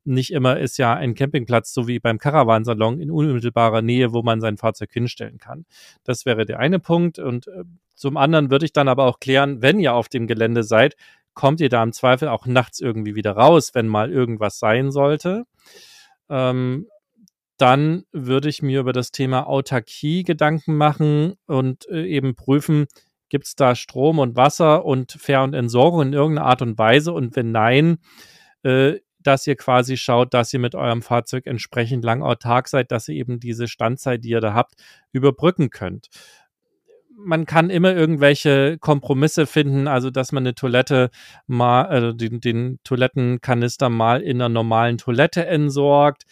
nicht 0.05 0.33
immer 0.33 0.59
ist 0.59 0.79
ja 0.79 0.95
ein 0.95 1.15
Campingplatz, 1.15 1.75
so 1.75 1.89
wie 1.89 1.99
beim 1.99 2.19
Caravansalon, 2.19 3.01
in 3.01 3.11
unmittelbarer 3.11 3.83
Nähe, 3.83 4.13
wo 4.13 4.23
man 4.23 4.41
sein 4.41 4.57
Fahrzeug 4.57 4.93
hinstellen 4.93 5.39
kann. 5.39 5.67
Das 6.05 6.25
wäre 6.25 6.47
der 6.47 6.61
eine 6.61 6.79
Punkt. 6.79 7.19
Und 7.19 7.49
äh, 7.49 7.65
zum 7.95 8.17
anderen 8.17 8.51
würde 8.51 8.65
ich 8.65 8.73
dann 8.73 8.89
aber 8.89 9.07
auch 9.07 9.19
klären, 9.19 9.63
wenn 9.63 9.81
ihr 9.81 9.95
auf 9.95 10.09
dem 10.09 10.27
Gelände 10.27 10.63
seid, 10.63 10.95
kommt 11.37 11.61
ihr 11.61 11.69
da 11.69 11.83
im 11.83 11.93
Zweifel 11.93 12.29
auch 12.29 12.47
nachts 12.47 12.81
irgendwie 12.81 13.15
wieder 13.15 13.33
raus, 13.33 13.71
wenn 13.75 13.87
mal 13.87 14.11
irgendwas 14.11 14.59
sein 14.59 14.91
sollte. 14.91 15.45
Ähm, 16.29 16.89
dann 17.59 18.05
würde 18.11 18.49
ich 18.49 18.63
mir 18.63 18.81
über 18.81 18.93
das 18.93 19.13
Thema 19.13 19.47
Autarkie 19.47 20.25
Gedanken 20.25 20.77
machen 20.77 21.35
und 21.47 21.89
äh, 21.89 22.07
eben 22.07 22.35
prüfen, 22.35 22.87
gibt 23.29 23.47
es 23.47 23.55
da 23.55 23.75
Strom 23.75 24.19
und 24.19 24.35
Wasser 24.35 24.85
und 24.85 25.13
Fair- 25.13 25.43
und 25.43 25.55
Entsorgung 25.55 26.03
in 26.03 26.13
irgendeiner 26.15 26.49
Art 26.49 26.63
und 26.63 26.79
Weise? 26.79 27.13
Und 27.13 27.37
wenn 27.37 27.53
nein, 27.53 27.99
äh, 28.63 28.95
dass 29.21 29.47
ihr 29.47 29.57
quasi 29.57 29.97
schaut, 29.97 30.33
dass 30.33 30.55
ihr 30.55 30.61
mit 30.61 30.75
eurem 30.75 31.03
Fahrzeug 31.03 31.47
entsprechend 31.47 32.05
lang 32.05 32.23
autark 32.23 32.69
seid, 32.69 32.93
dass 32.93 33.09
ihr 33.09 33.17
eben 33.17 33.41
diese 33.41 33.69
Standzeit, 33.69 34.25
die 34.25 34.31
ihr 34.31 34.41
da 34.41 34.55
habt, 34.55 34.75
überbrücken 35.13 35.69
könnt 35.71 36.09
man 37.17 37.47
kann 37.47 37.71
immer 37.71 37.95
irgendwelche 37.95 38.79
Kompromisse 38.79 39.47
finden, 39.47 39.89
also 39.89 40.11
dass 40.11 40.33
man 40.33 40.43
eine 40.43 40.55
Toilette 40.55 41.11
mal, 41.47 41.87
also 41.87 42.13
den, 42.13 42.41
den 42.41 42.79
Toilettenkanister 42.85 43.89
mal 43.89 44.21
in 44.23 44.37
einer 44.37 44.49
normalen 44.49 44.99
Toilette 44.99 45.47
entsorgt, 45.47 46.25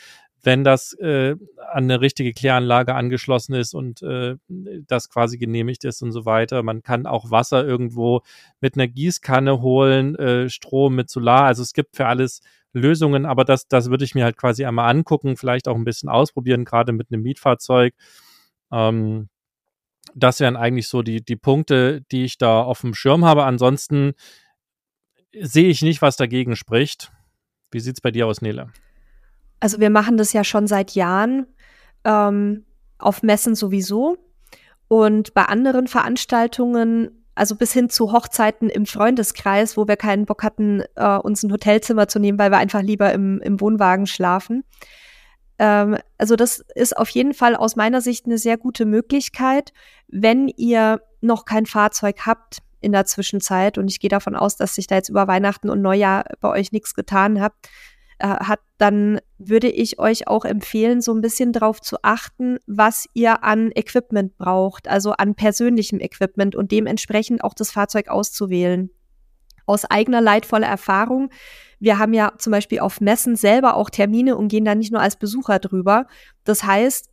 wenn 0.43 0.63
das 0.63 0.93
äh, 0.95 1.37
an 1.73 1.85
eine 1.85 2.01
richtige 2.01 2.33
Kläranlage 2.33 2.95
angeschlossen 2.95 3.55
ist 3.55 3.75
und 3.75 4.03
äh, 4.03 4.37
das 4.49 5.09
quasi 5.09 5.39
genehmigt 5.39 5.85
ist 5.85 6.03
und 6.03 6.13
so 6.13 6.27
weiter. 6.27 6.63
Man 6.63 6.83
kann 6.83 7.07
auch 7.07 7.31
Wasser 7.31 7.65
irgendwo 7.65 8.21
mit 8.61 8.77
einer 8.77 8.87
Gießkanne 8.87 9.63
holen, 9.63 10.15
äh, 10.17 10.51
Strom 10.51 10.95
mit 10.95 11.09
Solar. 11.09 11.45
Also 11.45 11.63
es 11.63 11.73
gibt 11.73 11.97
für 11.97 12.07
alles 12.07 12.41
Lösungen, 12.75 13.25
aber 13.25 13.45
das, 13.45 13.69
das 13.69 13.89
würde 13.89 14.05
ich 14.05 14.15
mir 14.15 14.25
halt 14.25 14.37
quasi 14.37 14.65
einmal 14.65 14.91
angucken, 14.91 15.37
vielleicht 15.37 15.67
auch 15.67 15.77
ein 15.77 15.85
bisschen 15.85 16.09
ausprobieren, 16.11 16.65
gerade 16.65 16.93
mit 16.93 17.11
einem 17.11 17.23
Mietfahrzeug. 17.23 17.95
Ähm, 18.71 19.29
das 20.15 20.41
wären 20.41 20.57
eigentlich 20.57 20.89
so 20.89 21.03
die, 21.03 21.25
die 21.25 21.37
Punkte, 21.37 22.03
die 22.13 22.25
ich 22.25 22.39
da 22.39 22.63
auf 22.63 22.81
dem 22.81 22.95
Schirm 22.95 23.25
habe. 23.25 23.45
Ansonsten 23.45 24.13
sehe 25.39 25.69
ich 25.69 25.83
nicht, 25.83 26.03
was 26.03 26.17
dagegen 26.17 26.57
spricht. 26.57 27.13
Wie 27.71 27.81
sieht 27.81 27.97
es 27.97 28.01
bei 28.01 28.11
dir 28.11 28.27
aus, 28.27 28.41
Nele? 28.41 28.71
Also 29.61 29.81
wir 29.81 29.91
machen 29.91 30.17
das 30.17 30.33
ja 30.33 30.45
schon 30.45 30.67
seit 30.67 30.93
Jahren 30.93 31.47
ähm, 32.05 32.65
auf 32.99 33.23
Messen 33.23 33.55
sowieso 33.55 34.19
und 34.89 35.35
bei 35.35 35.43
anderen 35.43 35.89
Veranstaltungen, 35.89 37.25
also 37.35 37.57
bis 37.57 37.73
hin 37.73 37.89
zu 37.89 38.13
Hochzeiten 38.13 38.69
im 38.69 38.87
Freundeskreis, 38.87 39.77
wo 39.77 39.89
wir 39.89 39.97
keinen 39.97 40.27
Bock 40.27 40.45
hatten, 40.45 40.83
äh, 40.95 41.17
uns 41.17 41.43
ein 41.43 41.51
Hotelzimmer 41.53 42.07
zu 42.07 42.19
nehmen, 42.19 42.39
weil 42.39 42.51
wir 42.51 42.59
einfach 42.59 42.83
lieber 42.83 43.13
im, 43.13 43.41
im 43.41 43.61
Wohnwagen 43.61 44.07
schlafen. 44.07 44.65
Ähm, 45.59 45.99
also 46.19 46.37
das 46.37 46.65
ist 46.75 46.97
auf 46.97 47.09
jeden 47.11 47.35
Fall 47.35 47.57
aus 47.57 47.77
meiner 47.77 48.01
Sicht 48.01 48.27
eine 48.27 48.39
sehr 48.39 48.57
gute 48.57 48.85
Möglichkeit, 48.85 49.73
wenn 50.09 50.49
ihr 50.49 51.01
noch 51.21 51.45
kein 51.45 51.67
Fahrzeug 51.67 52.27
habt 52.27 52.59
in 52.81 52.93
der 52.93 53.07
Zwischenzeit 53.07 53.79
und 53.79 53.91
ich 53.91 53.99
gehe 53.99 54.11
davon 54.11 54.37
aus, 54.37 54.57
dass 54.57 54.75
sich 54.75 54.87
da 54.87 54.97
jetzt 54.97 55.09
über 55.09 55.27
Weihnachten 55.27 55.71
und 55.71 55.81
Neujahr 55.81 56.25
bei 56.41 56.51
euch 56.51 56.71
nichts 56.71 56.95
getan 56.95 57.41
habt, 57.41 57.69
äh, 58.19 58.29
hat, 58.29 58.61
dann 58.79 59.21
würde 59.39 59.69
ich 59.71 59.99
euch 59.99 60.29
auch 60.29 60.45
empfehlen, 60.45 61.01
so 61.01 61.13
ein 61.15 61.23
bisschen 61.23 61.53
darauf 61.53 61.81
zu 61.81 61.97
achten, 62.03 62.59
was 62.67 63.07
ihr 63.15 63.43
an 63.43 63.71
Equipment 63.75 64.37
braucht, 64.37 64.87
also 64.89 65.13
an 65.13 65.35
persönlichem 65.35 66.01
Equipment 66.01 66.55
und 66.55 66.73
dementsprechend 66.73 67.43
auch 67.43 67.55
das 67.55 67.71
Fahrzeug 67.71 68.09
auszuwählen. 68.09 68.91
Aus 69.67 69.85
eigener 69.85 70.21
leidvoller 70.21 70.67
Erfahrung 70.67 71.31
wir 71.85 71.99
haben 71.99 72.15
ja 72.15 72.33
zum 72.39 72.51
Beispiel 72.51 72.81
auf 72.81 73.03
Messen 73.03 73.37
selber 73.37 73.77
auch 73.77 73.91
Termine 73.91 74.37
und 74.37 74.49
gehen 74.49 74.65
da 74.65 74.75
nicht 74.75 74.91
nur 74.91 75.03
als 75.03 75.17
Besucher 75.17 75.59
drüber. 75.59 76.07
Das 76.45 76.65
heißt, 76.65 77.11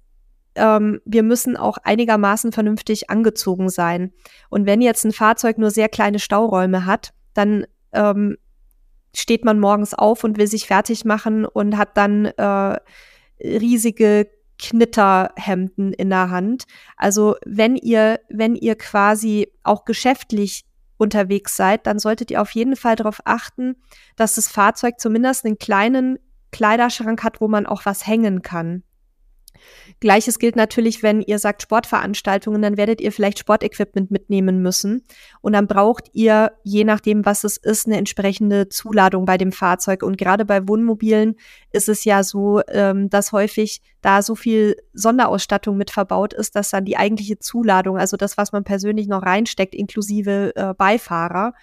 ähm, 0.55 1.01
wir 1.03 1.23
müssen 1.23 1.57
auch 1.57 1.77
einigermaßen 1.83 2.53
vernünftig 2.53 3.09
angezogen 3.09 3.69
sein. 3.69 4.13
Und 4.49 4.65
wenn 4.65 4.81
jetzt 4.81 5.03
ein 5.03 5.11
Fahrzeug 5.11 5.57
nur 5.57 5.71
sehr 5.71 5.89
kleine 5.89 6.19
Stauräume 6.19 6.85
hat, 6.85 7.11
dann 7.33 7.65
ähm, 7.91 8.37
steht 9.13 9.43
man 9.43 9.59
morgens 9.59 9.93
auf 9.93 10.23
und 10.23 10.37
will 10.37 10.47
sich 10.47 10.67
fertig 10.67 11.03
machen 11.03 11.45
und 11.45 11.77
hat 11.77 11.97
dann 11.97 12.25
äh, 12.25 12.77
riesige 13.41 14.29
Knitterhemden 14.57 15.91
in 15.91 16.09
der 16.09 16.29
Hand. 16.29 16.63
Also 16.95 17.35
wenn 17.45 17.75
ihr, 17.75 18.21
wenn 18.29 18.55
ihr 18.55 18.75
quasi 18.75 19.51
auch 19.63 19.83
geschäftlich 19.83 20.63
unterwegs 21.01 21.57
seid, 21.57 21.87
dann 21.87 21.99
solltet 21.99 22.31
ihr 22.31 22.41
auf 22.41 22.51
jeden 22.51 22.75
Fall 22.75 22.95
darauf 22.95 23.21
achten, 23.25 23.75
dass 24.15 24.35
das 24.35 24.47
Fahrzeug 24.47 24.99
zumindest 24.99 25.45
einen 25.45 25.57
kleinen 25.57 26.19
Kleiderschrank 26.51 27.23
hat, 27.23 27.41
wo 27.41 27.47
man 27.47 27.65
auch 27.65 27.85
was 27.85 28.05
hängen 28.05 28.41
kann. 28.41 28.83
Gleiches 29.99 30.39
gilt 30.39 30.55
natürlich, 30.55 31.03
wenn 31.03 31.21
ihr 31.21 31.39
sagt 31.39 31.61
Sportveranstaltungen, 31.61 32.61
dann 32.61 32.77
werdet 32.77 33.01
ihr 33.01 33.11
vielleicht 33.11 33.39
Sportequipment 33.39 34.11
mitnehmen 34.11 34.61
müssen. 34.61 35.03
Und 35.41 35.53
dann 35.53 35.67
braucht 35.67 36.09
ihr, 36.13 36.51
je 36.63 36.83
nachdem, 36.83 37.25
was 37.25 37.43
es 37.43 37.57
ist, 37.57 37.85
eine 37.85 37.97
entsprechende 37.97 38.69
Zuladung 38.69 39.25
bei 39.25 39.37
dem 39.37 39.51
Fahrzeug. 39.51 40.03
Und 40.03 40.17
gerade 40.17 40.45
bei 40.45 40.67
Wohnmobilen 40.67 41.35
ist 41.71 41.89
es 41.89 42.03
ja 42.03 42.23
so, 42.23 42.61
ähm, 42.67 43.09
dass 43.09 43.31
häufig 43.31 43.81
da 44.01 44.21
so 44.21 44.35
viel 44.35 44.75
Sonderausstattung 44.93 45.77
mit 45.77 45.91
verbaut 45.91 46.33
ist, 46.33 46.55
dass 46.55 46.71
dann 46.71 46.85
die 46.85 46.97
eigentliche 46.97 47.39
Zuladung, 47.39 47.97
also 47.97 48.17
das, 48.17 48.37
was 48.37 48.51
man 48.51 48.63
persönlich 48.63 49.07
noch 49.07 49.23
reinsteckt, 49.23 49.75
inklusive 49.75 50.53
äh, 50.55 50.73
Beifahrer, 50.73 51.53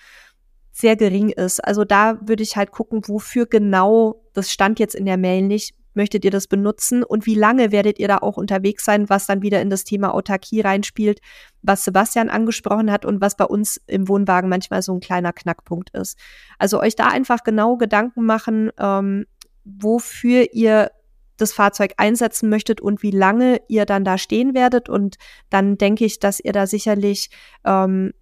sehr 0.78 0.96
gering 0.96 1.30
ist. 1.30 1.58
Also 1.64 1.84
da 1.84 2.18
würde 2.26 2.44
ich 2.44 2.56
halt 2.56 2.70
gucken, 2.70 3.02
wofür 3.08 3.46
genau, 3.46 4.22
das 4.32 4.52
stand 4.52 4.78
jetzt 4.78 4.94
in 4.94 5.06
der 5.06 5.16
Mail 5.16 5.42
nicht, 5.42 5.74
möchtet 5.98 6.24
ihr 6.24 6.30
das 6.30 6.46
benutzen 6.46 7.02
und 7.02 7.26
wie 7.26 7.34
lange 7.34 7.72
werdet 7.72 7.98
ihr 7.98 8.08
da 8.08 8.18
auch 8.18 8.38
unterwegs 8.38 8.84
sein, 8.84 9.10
was 9.10 9.26
dann 9.26 9.42
wieder 9.42 9.60
in 9.60 9.68
das 9.68 9.84
Thema 9.84 10.14
Autarkie 10.14 10.62
reinspielt, 10.62 11.20
was 11.60 11.84
Sebastian 11.84 12.30
angesprochen 12.30 12.90
hat 12.90 13.04
und 13.04 13.20
was 13.20 13.36
bei 13.36 13.44
uns 13.44 13.78
im 13.86 14.08
Wohnwagen 14.08 14.48
manchmal 14.48 14.80
so 14.80 14.94
ein 14.94 15.00
kleiner 15.00 15.32
Knackpunkt 15.32 15.90
ist. 15.90 16.16
Also 16.58 16.80
euch 16.80 16.96
da 16.96 17.08
einfach 17.08 17.42
genau 17.44 17.76
Gedanken 17.76 18.24
machen, 18.24 18.70
ähm, 18.78 19.26
wofür 19.64 20.46
ihr 20.54 20.90
das 21.36 21.52
Fahrzeug 21.52 21.94
einsetzen 21.96 22.48
möchtet 22.48 22.80
und 22.80 23.02
wie 23.02 23.10
lange 23.10 23.60
ihr 23.68 23.84
dann 23.84 24.04
da 24.04 24.18
stehen 24.18 24.54
werdet. 24.54 24.88
Und 24.88 25.16
dann 25.50 25.76
denke 25.78 26.04
ich, 26.04 26.18
dass 26.18 26.40
ihr 26.40 26.52
da 26.52 26.66
sicherlich 26.66 27.30
ähm, 27.64 28.12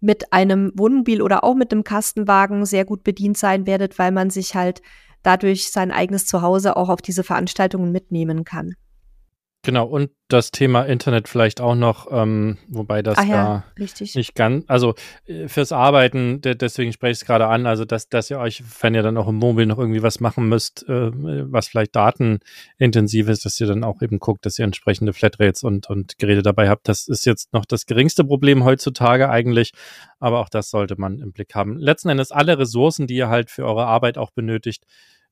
mit 0.00 0.32
einem 0.32 0.70
Wohnmobil 0.74 1.22
oder 1.22 1.44
auch 1.44 1.54
mit 1.54 1.72
einem 1.72 1.82
Kastenwagen 1.82 2.66
sehr 2.66 2.84
gut 2.84 3.04
bedient 3.04 3.38
sein 3.38 3.66
werdet, 3.66 3.98
weil 3.98 4.12
man 4.12 4.30
sich 4.30 4.54
halt 4.54 4.82
dadurch 5.24 5.72
sein 5.72 5.90
eigenes 5.90 6.26
Zuhause 6.26 6.76
auch 6.76 6.88
auf 6.88 7.02
diese 7.02 7.24
Veranstaltungen 7.24 7.90
mitnehmen 7.90 8.44
kann. 8.44 8.76
Genau, 9.64 9.86
und 9.86 10.10
das 10.28 10.50
Thema 10.50 10.82
Internet 10.82 11.26
vielleicht 11.26 11.62
auch 11.62 11.74
noch, 11.74 12.06
ähm, 12.10 12.58
wobei 12.68 13.02
das 13.02 13.16
ja, 13.16 13.26
da 13.26 13.64
richtig. 13.78 14.14
nicht 14.14 14.34
ganz, 14.34 14.64
also 14.68 14.94
äh, 15.24 15.48
fürs 15.48 15.72
Arbeiten, 15.72 16.42
de 16.42 16.54
deswegen 16.54 16.92
spreche 16.92 17.12
ich 17.12 17.18
es 17.22 17.24
gerade 17.24 17.46
an, 17.46 17.66
also 17.66 17.86
dass, 17.86 18.10
dass 18.10 18.30
ihr 18.30 18.38
euch, 18.38 18.62
wenn 18.82 18.94
ihr 18.94 19.02
dann 19.02 19.16
auch 19.16 19.26
im 19.26 19.36
Mobil 19.36 19.64
noch 19.64 19.78
irgendwie 19.78 20.02
was 20.02 20.20
machen 20.20 20.50
müsst, 20.50 20.86
äh, 20.86 21.10
was 21.12 21.68
vielleicht 21.68 21.96
datenintensiv 21.96 23.28
ist, 23.28 23.46
dass 23.46 23.58
ihr 23.58 23.66
dann 23.66 23.84
auch 23.84 24.02
eben 24.02 24.18
guckt, 24.18 24.44
dass 24.44 24.58
ihr 24.58 24.66
entsprechende 24.66 25.14
Flatrates 25.14 25.62
und, 25.62 25.88
und 25.88 26.18
Geräte 26.18 26.42
dabei 26.42 26.68
habt. 26.68 26.86
Das 26.86 27.08
ist 27.08 27.24
jetzt 27.24 27.54
noch 27.54 27.64
das 27.64 27.86
geringste 27.86 28.22
Problem 28.22 28.64
heutzutage 28.64 29.30
eigentlich, 29.30 29.72
aber 30.20 30.40
auch 30.40 30.50
das 30.50 30.68
sollte 30.68 30.96
man 31.00 31.20
im 31.20 31.32
Blick 31.32 31.54
haben. 31.54 31.78
Letzten 31.78 32.10
Endes 32.10 32.32
alle 32.32 32.58
Ressourcen, 32.58 33.06
die 33.06 33.16
ihr 33.16 33.30
halt 33.30 33.50
für 33.50 33.64
eure 33.64 33.86
Arbeit 33.86 34.18
auch 34.18 34.30
benötigt, 34.30 34.84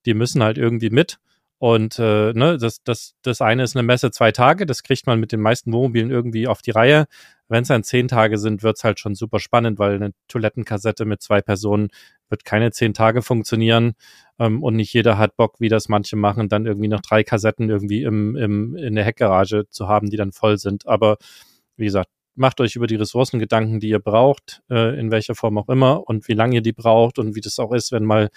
die 0.07 0.15
müssen 0.15 0.43
halt 0.43 0.59
irgendwie 0.59 0.91
mit. 0.91 1.19
Und 1.59 1.97
äh, 2.01 2.33
ne, 2.33 2.59
das, 2.59 2.83
das, 2.83 3.15
das 3.23 3.41
eine 3.41 3.63
ist 3.63 3.77
eine 3.77 3.85
Messe 3.85 4.11
zwei 4.11 4.33
Tage, 4.33 4.67
das 4.67 4.83
kriegt 4.83 5.07
man 5.07 5.21
mit 5.21 5.31
den 5.31 5.41
meisten 5.41 5.73
Wohnmobilen 5.73 6.11
irgendwie 6.11 6.49
auf 6.49 6.61
die 6.61 6.73
Reihe. 6.73 7.07
Wenn 7.49 7.63
es 7.63 7.69
dann 7.69 7.85
zehn 7.85 8.09
Tage 8.09 8.39
sind, 8.39 8.65
wird's 8.65 8.83
halt 8.83 8.99
schon 8.99 9.15
super 9.15 9.39
spannend, 9.39 9.79
weil 9.79 9.95
eine 9.95 10.11
Toilettenkassette 10.27 11.05
mit 11.05 11.23
zwei 11.23 11.41
Personen 11.41 11.91
wird 12.29 12.45
keine 12.45 12.73
zehn 12.73 12.95
Tage 12.95 13.23
funktionieren. 13.23 13.93
Ähm, 14.41 14.61
und 14.61 14.75
nicht 14.75 14.93
jeder 14.93 15.19
hat 15.19 15.37
Bock, 15.37 15.61
wie 15.61 15.69
das 15.69 15.89
manche 15.89 16.17
machen, 16.17 16.49
dann 16.49 16.67
irgendwie 16.67 16.89
noch 16.89 17.01
drei 17.01 17.23
Kassetten 17.23 17.71
irgendwie 17.71 18.03
im, 18.03 18.35
im, 18.35 18.75
in 18.75 18.97
der 18.97 19.05
Heckgarage 19.05 19.69
zu 19.71 19.87
haben, 19.87 20.11
die 20.11 20.17
dann 20.17 20.33
voll 20.33 20.59
sind. 20.59 20.89
Aber 20.89 21.17
wie 21.77 21.85
gesagt, 21.85 22.11
macht 22.35 22.61
euch 22.61 22.75
über 22.77 22.87
die 22.87 22.97
Ressourcen 22.97 23.39
Gedanken, 23.39 23.79
die 23.79 23.91
ihr 23.91 23.99
braucht, 23.99 24.63
äh, 24.71 24.99
in 24.99 25.11
welcher 25.11 25.35
Form 25.35 25.59
auch 25.59 25.69
immer 25.69 26.09
und 26.09 26.27
wie 26.29 26.35
lange 26.35 26.57
ihr 26.57 26.63
die 26.63 26.73
braucht 26.73 27.19
und 27.19 27.37
wie 27.37 27.41
das 27.41 27.59
auch 27.59 27.73
ist, 27.73 27.93
wenn 27.93 28.05
mal 28.05 28.31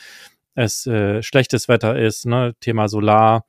es 0.56 0.88
äh, 0.88 1.22
schlechtes 1.22 1.68
Wetter 1.68 1.98
ist, 1.98 2.26
ne? 2.26 2.56
Thema 2.60 2.88
Solar 2.88 3.46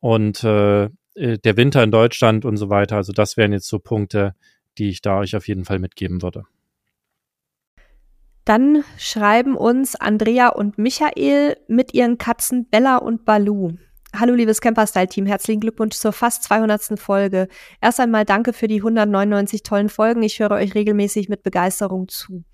und 0.00 0.42
äh, 0.44 0.84
äh, 1.16 1.38
der 1.38 1.56
Winter 1.56 1.82
in 1.82 1.90
Deutschland 1.90 2.44
und 2.44 2.56
so 2.56 2.70
weiter. 2.70 2.96
Also 2.96 3.12
das 3.12 3.36
wären 3.36 3.52
jetzt 3.52 3.68
so 3.68 3.78
Punkte, 3.78 4.34
die 4.78 4.88
ich 4.88 5.02
da 5.02 5.18
euch 5.18 5.36
auf 5.36 5.48
jeden 5.48 5.64
Fall 5.64 5.78
mitgeben 5.78 6.22
würde. 6.22 6.44
Dann 8.44 8.84
schreiben 8.96 9.56
uns 9.56 9.96
Andrea 9.96 10.48
und 10.48 10.78
Michael 10.78 11.56
mit 11.66 11.94
ihren 11.94 12.16
Katzen 12.16 12.68
Bella 12.68 12.98
und 12.98 13.24
Balu. 13.24 13.72
Hallo 14.14 14.34
liebes 14.34 14.60
Camperstyle-Team, 14.60 15.26
herzlichen 15.26 15.60
Glückwunsch 15.60 15.96
zur 15.96 16.12
fast 16.12 16.44
200. 16.44 16.98
Folge. 16.98 17.48
Erst 17.80 17.98
einmal 17.98 18.24
danke 18.24 18.52
für 18.52 18.68
die 18.68 18.76
199 18.76 19.64
tollen 19.64 19.88
Folgen. 19.88 20.22
Ich 20.22 20.38
höre 20.38 20.52
euch 20.52 20.74
regelmäßig 20.74 21.28
mit 21.28 21.42
Begeisterung 21.42 22.08
zu. 22.08 22.44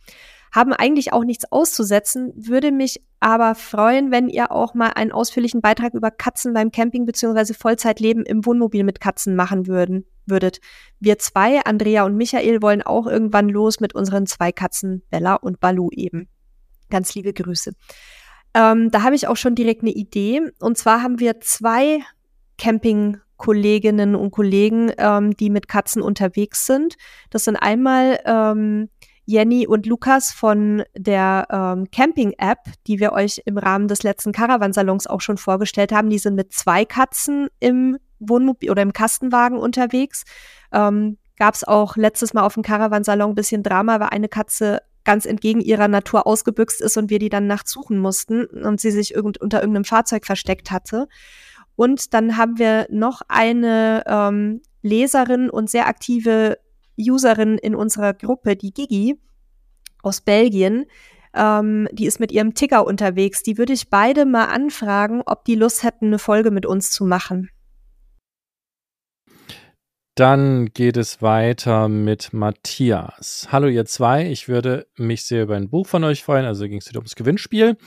Haben 0.52 0.72
eigentlich 0.72 1.12
auch 1.12 1.24
nichts 1.24 1.50
auszusetzen, 1.50 2.32
würde 2.36 2.72
mich 2.72 3.02
aber 3.20 3.54
freuen, 3.54 4.10
wenn 4.10 4.28
ihr 4.28 4.52
auch 4.52 4.74
mal 4.74 4.90
einen 4.90 5.12
ausführlichen 5.12 5.60
Beitrag 5.60 5.94
über 5.94 6.10
Katzen 6.10 6.52
beim 6.52 6.70
Camping 6.70 7.06
bzw. 7.06 7.54
Vollzeitleben 7.54 8.26
im 8.26 8.44
Wohnmobil 8.44 8.84
mit 8.84 9.00
Katzen 9.00 9.34
machen 9.34 9.66
würden, 9.66 10.04
würdet. 10.26 10.60
Wir 11.00 11.18
zwei, 11.18 11.60
Andrea 11.64 12.04
und 12.04 12.16
Michael, 12.16 12.60
wollen 12.62 12.82
auch 12.82 13.06
irgendwann 13.06 13.48
los 13.48 13.80
mit 13.80 13.94
unseren 13.94 14.26
zwei 14.26 14.52
Katzen, 14.52 15.02
Bella 15.08 15.36
und 15.36 15.60
Balu 15.60 15.88
eben. 15.92 16.28
Ganz 16.90 17.14
liebe 17.14 17.32
Grüße. 17.32 17.72
Ähm, 18.54 18.90
da 18.90 19.02
habe 19.02 19.14
ich 19.14 19.26
auch 19.28 19.36
schon 19.36 19.54
direkt 19.54 19.82
eine 19.82 19.92
Idee. 19.92 20.42
Und 20.60 20.76
zwar 20.76 21.02
haben 21.02 21.20
wir 21.20 21.40
zwei 21.40 22.00
Campingkolleginnen 22.58 24.14
und 24.14 24.30
Kollegen, 24.30 24.92
ähm, 24.98 25.34
die 25.36 25.48
mit 25.48 25.68
Katzen 25.68 26.02
unterwegs 26.02 26.66
sind. 26.66 26.96
Das 27.30 27.44
sind 27.44 27.56
einmal 27.56 28.20
ähm, 28.26 28.88
Jenny 29.24 29.66
und 29.66 29.86
Lukas 29.86 30.32
von 30.32 30.82
der 30.96 31.46
ähm, 31.50 31.90
Camping-App, 31.90 32.58
die 32.86 32.98
wir 32.98 33.12
euch 33.12 33.42
im 33.44 33.56
Rahmen 33.58 33.88
des 33.88 34.02
letzten 34.02 34.32
Caravansalons 34.32 35.06
auch 35.06 35.20
schon 35.20 35.38
vorgestellt 35.38 35.92
haben. 35.92 36.10
Die 36.10 36.18
sind 36.18 36.34
mit 36.34 36.52
zwei 36.52 36.84
Katzen 36.84 37.48
im 37.60 37.98
Wohnmobil 38.18 38.70
oder 38.70 38.82
im 38.82 38.92
Kastenwagen 38.92 39.58
unterwegs. 39.58 40.24
Ähm, 40.72 41.18
Gab 41.38 41.54
es 41.54 41.64
auch 41.64 41.96
letztes 41.96 42.34
Mal 42.34 42.42
auf 42.42 42.54
dem 42.54 42.62
Caravansalon 42.62 43.32
ein 43.32 43.34
bisschen 43.34 43.62
Drama, 43.62 43.98
weil 43.98 44.10
eine 44.10 44.28
Katze 44.28 44.82
ganz 45.04 45.26
entgegen 45.26 45.60
ihrer 45.60 45.88
Natur 45.88 46.26
ausgebüxt 46.26 46.80
ist 46.80 46.96
und 46.96 47.10
wir 47.10 47.18
die 47.18 47.30
dann 47.30 47.46
nachts 47.46 47.72
suchen 47.72 47.98
mussten 47.98 48.44
und 48.44 48.80
sie 48.80 48.90
sich 48.90 49.14
irgend, 49.14 49.38
unter 49.38 49.60
irgendeinem 49.60 49.84
Fahrzeug 49.84 50.26
versteckt 50.26 50.70
hatte. 50.70 51.08
Und 51.74 52.14
dann 52.14 52.36
haben 52.36 52.58
wir 52.58 52.86
noch 52.90 53.22
eine 53.28 54.04
ähm, 54.06 54.62
Leserin 54.82 55.50
und 55.50 55.70
sehr 55.70 55.88
aktive 55.88 56.58
Userin 56.98 57.58
in 57.58 57.74
unserer 57.74 58.14
Gruppe, 58.14 58.56
die 58.56 58.72
Gigi 58.72 59.18
aus 60.02 60.20
Belgien. 60.20 60.86
Ähm, 61.34 61.88
die 61.92 62.06
ist 62.06 62.20
mit 62.20 62.32
ihrem 62.32 62.54
Ticker 62.54 62.86
unterwegs. 62.86 63.42
Die 63.42 63.58
würde 63.58 63.72
ich 63.72 63.90
beide 63.90 64.26
mal 64.26 64.46
anfragen, 64.46 65.22
ob 65.24 65.44
die 65.44 65.54
Lust 65.54 65.82
hätten, 65.82 66.06
eine 66.06 66.18
Folge 66.18 66.50
mit 66.50 66.66
uns 66.66 66.90
zu 66.90 67.04
machen. 67.04 67.50
Dann 70.14 70.66
geht 70.66 70.98
es 70.98 71.22
weiter 71.22 71.88
mit 71.88 72.34
Matthias. 72.34 73.48
Hallo 73.50 73.66
ihr 73.66 73.86
zwei, 73.86 74.30
ich 74.30 74.46
würde 74.46 74.86
mich 74.98 75.24
sehr 75.24 75.44
über 75.44 75.56
ein 75.56 75.70
Buch 75.70 75.86
von 75.86 76.04
euch 76.04 76.22
freuen, 76.22 76.44
also 76.44 76.68
ging 76.68 76.76
es 76.76 76.88
wieder 76.90 76.98
ums 76.98 77.14
Gewinnspiel. 77.14 77.78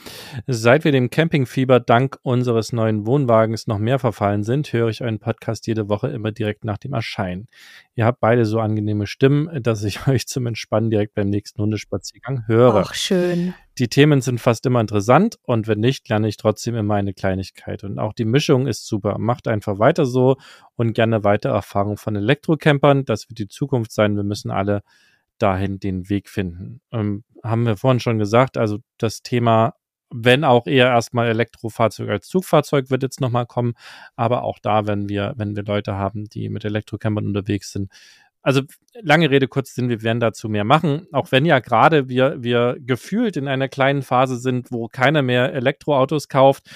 Seit 0.48 0.82
wir 0.82 0.90
dem 0.90 1.08
Campingfieber 1.08 1.78
dank 1.78 2.18
unseres 2.22 2.72
neuen 2.72 3.06
Wohnwagens 3.06 3.68
noch 3.68 3.78
mehr 3.78 4.00
verfallen 4.00 4.42
sind, 4.42 4.72
höre 4.72 4.88
ich 4.88 5.02
euren 5.02 5.20
Podcast 5.20 5.68
jede 5.68 5.88
Woche 5.88 6.08
immer 6.08 6.32
direkt 6.32 6.64
nach 6.64 6.78
dem 6.78 6.94
Erscheinen. 6.94 7.46
Ihr 7.94 8.06
habt 8.06 8.18
beide 8.18 8.44
so 8.44 8.58
angenehme 8.58 9.06
Stimmen, 9.06 9.62
dass 9.62 9.84
ich 9.84 10.06
euch 10.08 10.26
zum 10.26 10.48
Entspannen 10.48 10.90
direkt 10.90 11.14
beim 11.14 11.30
nächsten 11.30 11.62
Hundespaziergang 11.62 12.48
höre. 12.48 12.74
Ach, 12.74 12.94
schön. 12.94 13.54
Die 13.78 13.88
Themen 13.88 14.22
sind 14.22 14.40
fast 14.40 14.64
immer 14.64 14.80
interessant 14.80 15.38
und 15.42 15.68
wenn 15.68 15.80
nicht, 15.80 16.08
lerne 16.08 16.28
ich 16.28 16.38
trotzdem 16.38 16.74
immer 16.76 16.94
eine 16.94 17.12
Kleinigkeit. 17.12 17.84
Und 17.84 17.98
auch 17.98 18.14
die 18.14 18.24
Mischung 18.24 18.66
ist 18.66 18.86
super. 18.86 19.18
Macht 19.18 19.48
einfach 19.48 19.78
weiter 19.78 20.06
so 20.06 20.36
und 20.76 20.94
gerne 20.94 21.24
weiter 21.24 21.50
Erfahrung 21.50 21.98
von 21.98 22.16
Elektrocampern. 22.16 23.04
Das 23.04 23.28
wird 23.28 23.38
die 23.38 23.48
Zukunft 23.48 23.92
sein. 23.92 24.16
Wir 24.16 24.24
müssen 24.24 24.50
alle 24.50 24.82
dahin 25.38 25.78
den 25.78 26.08
Weg 26.08 26.30
finden. 26.30 26.80
Ähm, 26.90 27.24
haben 27.42 27.66
wir 27.66 27.76
vorhin 27.76 28.00
schon 28.00 28.18
gesagt, 28.18 28.56
also 28.56 28.78
das 28.96 29.22
Thema, 29.22 29.74
wenn 30.10 30.44
auch 30.44 30.66
eher 30.66 30.86
erstmal 30.86 31.28
Elektrofahrzeug 31.28 32.08
als 32.08 32.28
Zugfahrzeug 32.28 32.90
wird 32.90 33.02
jetzt 33.02 33.20
nochmal 33.20 33.46
kommen, 33.46 33.74
aber 34.14 34.44
auch 34.44 34.58
da, 34.58 34.86
wenn 34.86 35.08
wir, 35.08 35.34
wenn 35.36 35.56
wir 35.56 35.64
Leute 35.64 35.94
haben, 35.94 36.24
die 36.24 36.48
mit 36.48 36.64
Elektrocampern 36.64 37.26
unterwegs 37.26 37.72
sind, 37.72 37.90
also 38.46 38.62
lange 39.02 39.28
Rede, 39.28 39.48
kurz 39.48 39.74
Sinn, 39.74 39.88
wir 39.88 40.02
werden 40.02 40.20
dazu 40.20 40.48
mehr 40.48 40.62
machen. 40.62 41.08
Auch 41.10 41.32
wenn 41.32 41.44
ja 41.44 41.58
gerade 41.58 42.08
wir, 42.08 42.36
wir 42.44 42.76
gefühlt 42.78 43.36
in 43.36 43.48
einer 43.48 43.66
kleinen 43.66 44.02
Phase 44.02 44.36
sind, 44.36 44.70
wo 44.70 44.86
keiner 44.86 45.22
mehr 45.22 45.52
Elektroautos 45.52 46.28
kauft. 46.28 46.70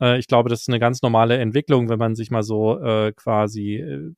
Äh, 0.00 0.20
ich 0.20 0.28
glaube, 0.28 0.48
das 0.48 0.60
ist 0.60 0.68
eine 0.68 0.78
ganz 0.78 1.02
normale 1.02 1.38
Entwicklung, 1.38 1.88
wenn 1.88 1.98
man 1.98 2.14
sich 2.14 2.30
mal 2.30 2.44
so 2.44 2.78
äh, 2.78 3.12
quasi 3.16 3.78
äh, 3.78 4.14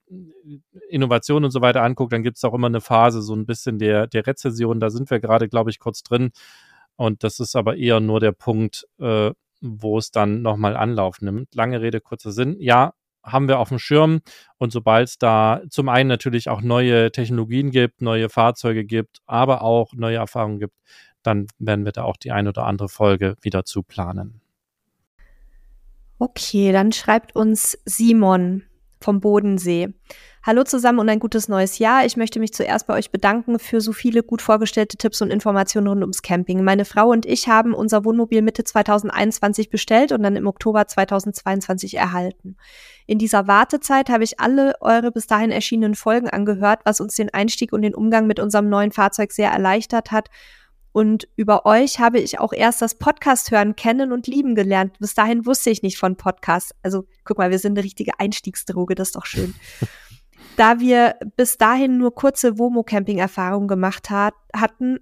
Innovation 0.91 1.43
und 1.43 1.53
so 1.53 1.63
weiter 1.63 1.83
anguckt, 1.83 2.13
dann 2.13 2.23
gibt 2.23 2.37
es 2.37 2.45
auch 2.45 2.53
immer 2.53 2.67
eine 2.67 2.83
Phase, 2.83 3.23
so 3.23 3.35
ein 3.35 3.47
bisschen 3.47 3.79
der, 3.79 4.07
der 4.07 4.27
Rezession. 4.27 4.79
Da 4.79 4.91
sind 4.91 5.09
wir 5.11 5.21
gerade, 5.21 5.49
glaube 5.49 5.71
ich, 5.71 5.79
kurz 5.79 6.03
drin. 6.03 6.33
Und 6.97 7.25
das 7.25 7.41
ist 7.41 7.57
aber 7.57 7.79
eher 7.79 8.01
nur 8.01 8.21
der 8.21 8.33
Punkt, 8.33 8.87
äh, 8.99 9.31
wo 9.63 9.97
es 9.97 10.11
dann 10.11 10.43
nochmal 10.43 10.77
Anlauf 10.77 11.23
nimmt. 11.23 11.55
Lange 11.55 11.81
Rede, 11.81 12.03
kurzer 12.03 12.33
Sinn. 12.33 12.57
Ja, 12.59 12.93
haben 13.33 13.49
wir 13.49 13.59
auf 13.59 13.69
dem 13.69 13.79
Schirm. 13.79 14.21
Und 14.59 14.73
sobald 14.73 15.09
es 15.09 15.19
da 15.19 15.63
zum 15.71 15.89
einen 15.89 16.09
natürlich 16.09 16.49
auch 16.49 16.63
neue 16.63 17.13
Technologien 17.13 17.71
gibt, 17.71 18.03
neue 18.03 18.29
Fahrzeuge 18.29 18.85
gibt, 18.85 19.19
aber 19.27 19.63
auch 19.63 19.93
neue 19.95 20.17
Erfahrungen 20.17 20.59
gibt, 20.59 20.75
dann 21.23 21.47
werden 21.59 21.85
wir 21.85 21.93
da 21.93 22.05
auch 22.05 22.17
die 22.17 22.33
ein 22.33 22.49
oder 22.49 22.67
andere 22.67 22.89
Folge 22.89 23.37
wieder 23.43 23.65
zu 23.65 23.83
planen. 23.83 24.41
Okay, 26.19 26.73
dann 26.73 26.93
schreibt 26.93 27.35
uns 27.35 27.79
Simon 27.85 28.63
vom 29.03 29.21
Bodensee. 29.21 29.89
Hallo 30.43 30.65
zusammen 30.65 31.01
und 31.01 31.09
ein 31.11 31.19
gutes 31.19 31.49
neues 31.49 31.79
Jahr. 31.79 32.07
Ich 32.07 32.17
möchte 32.17 32.41
mich 32.41 32.55
zuerst 32.55 32.87
bei 32.87 32.95
euch 32.95 33.11
bedanken 33.11 33.59
für 33.59 33.83
so 33.83 33.93
viele 33.93 34.23
gut 34.23 34.41
vorgestellte 34.41 34.97
Tipps 34.97 35.21
und 35.21 35.31
Informationen 35.31 35.87
rund 35.87 36.01
ums 36.01 36.23
Camping. 36.23 36.65
Meine 36.65 36.87
Frau 36.87 37.11
und 37.11 37.27
ich 37.27 37.49
haben 37.49 37.75
unser 37.75 38.07
Wohnmobil 38.07 38.41
Mitte 38.41 38.65
2021 38.65 39.69
bestellt 39.69 40.13
und 40.13 40.23
dann 40.23 40.37
im 40.37 40.47
Oktober 40.47 40.87
2022 40.87 41.99
erhalten. 41.99 42.57
In 43.07 43.19
dieser 43.19 43.49
Wartezeit 43.49 44.09
habe 44.09 44.25
ich 44.25 44.41
alle 44.41 44.75
eure 44.81 45.13
bis 45.13 45.27
dahin 45.27 45.51
erschienenen 45.51 45.95
Folgen 45.95 46.31
angehört, 46.31 46.81
was 46.85 47.03
uns 47.03 47.17
den 47.17 47.29
Einstieg 47.35 47.75
und 47.75 47.83
den 47.83 47.95
Umgang 47.95 48.27
mit 48.27 48.41
unserem 48.41 48.71
neuen 48.71 48.93
Fahrzeug 48.93 49.33
sehr 49.33 49.51
erleichtert 49.51 50.11
hat 50.11 50.31
und 50.93 51.29
über 51.37 51.67
euch 51.67 52.01
habe 52.01 52.19
ich 52.19 52.41
auch 52.41 52.53
erst 52.53 52.83
das 52.83 52.97
Podcast 52.97 53.51
hören 53.51 53.77
kennen 53.77 54.13
und 54.13 54.27
lieben 54.27 54.55
gelernt. 54.55 54.99
Bis 54.99 55.15
dahin 55.15 55.47
wusste 55.47 55.71
ich 55.71 55.83
nicht 55.83 55.99
von 55.99 56.17
Podcasts. 56.17 56.75
Also 56.83 57.05
guck 57.25 57.39
mal, 57.39 57.51
wir 57.51 57.59
sind 57.59 57.79
eine 57.79 57.85
richtige 57.85 58.19
Einstiegsdroge, 58.19 58.95
das 58.95 59.09
ist 59.09 59.17
doch 59.17 59.27
schön. 59.27 59.55
Da 60.57 60.79
wir 60.79 61.15
bis 61.37 61.57
dahin 61.57 61.97
nur 61.97 62.15
kurze 62.15 62.59
Womo-Camping-Erfahrungen 62.59 63.69
gemacht 63.69 64.11
hat, 64.11 64.35
hatten, 64.55 64.99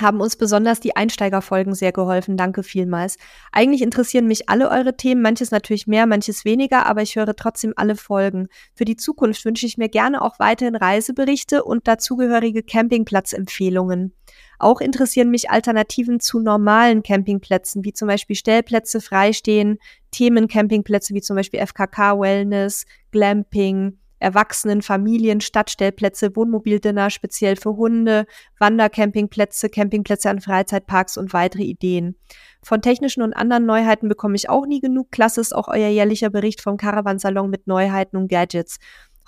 haben 0.00 0.20
uns 0.20 0.36
besonders 0.36 0.80
die 0.80 0.96
Einsteigerfolgen 0.96 1.74
sehr 1.74 1.92
geholfen. 1.92 2.36
Danke 2.36 2.62
vielmals. 2.62 3.16
Eigentlich 3.52 3.82
interessieren 3.82 4.26
mich 4.26 4.48
alle 4.48 4.70
eure 4.70 4.96
Themen, 4.96 5.22
manches 5.22 5.50
natürlich 5.50 5.86
mehr, 5.86 6.06
manches 6.06 6.44
weniger, 6.44 6.86
aber 6.86 7.02
ich 7.02 7.16
höre 7.16 7.34
trotzdem 7.36 7.72
alle 7.76 7.96
Folgen. 7.96 8.48
Für 8.74 8.84
die 8.84 8.96
Zukunft 8.96 9.44
wünsche 9.44 9.66
ich 9.66 9.78
mir 9.78 9.88
gerne 9.88 10.22
auch 10.22 10.38
weiterhin 10.38 10.76
Reiseberichte 10.76 11.64
und 11.64 11.86
dazugehörige 11.88 12.62
Campingplatzempfehlungen. 12.62 14.14
Auch 14.58 14.80
interessieren 14.80 15.30
mich 15.30 15.50
Alternativen 15.50 16.20
zu 16.20 16.38
normalen 16.38 17.02
Campingplätzen, 17.02 17.84
wie 17.84 17.92
zum 17.92 18.08
Beispiel 18.08 18.36
Stellplätze 18.36 19.00
freistehen, 19.00 19.78
Themencampingplätze 20.10 21.14
wie 21.14 21.22
zum 21.22 21.36
Beispiel 21.36 21.64
FKK 21.66 22.20
Wellness, 22.20 22.84
Glamping, 23.10 23.98
Erwachsenen, 24.20 24.82
Familien, 24.82 25.40
Stadtstellplätze, 25.40 26.36
Wohnmobildinner 26.36 27.10
speziell 27.10 27.56
für 27.56 27.76
Hunde, 27.76 28.26
Wandercampingplätze, 28.58 29.70
Campingplätze 29.70 30.30
an 30.30 30.40
Freizeitparks 30.40 31.16
und 31.16 31.32
weitere 31.32 31.64
Ideen. 31.64 32.16
Von 32.62 32.82
technischen 32.82 33.22
und 33.22 33.32
anderen 33.32 33.66
Neuheiten 33.66 34.08
bekomme 34.08 34.36
ich 34.36 34.48
auch 34.48 34.66
nie 34.66 34.80
genug. 34.80 35.10
Klasse 35.10 35.40
ist 35.40 35.54
auch 35.54 35.68
euer 35.68 35.88
jährlicher 35.88 36.30
Bericht 36.30 36.60
vom 36.60 36.76
Caravansalon 36.76 37.50
mit 37.50 37.66
Neuheiten 37.66 38.16
und 38.16 38.28
Gadgets. 38.28 38.78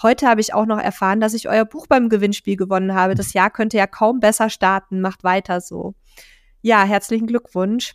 Heute 0.03 0.27
habe 0.27 0.41
ich 0.41 0.53
auch 0.53 0.67
noch 0.67 0.81
erfahren, 0.81 1.21
dass 1.21 1.33
ich 1.33 1.49
euer 1.49 1.65
Buch 1.65 1.87
beim 1.87 2.09
Gewinnspiel 2.09 2.57
gewonnen 2.57 2.95
habe. 2.95 3.15
Das 3.15 3.33
Jahr 3.33 3.51
könnte 3.51 3.79
ja 3.79 3.87
kaum 3.87 4.21
besser 4.21 4.51
starten. 4.51 5.01
Macht 5.01 5.25
weiter 5.25 5.61
so. 5.61 5.95
Ja, 6.61 6.85
herzlichen 6.85 7.27
Glückwunsch. 7.27 7.95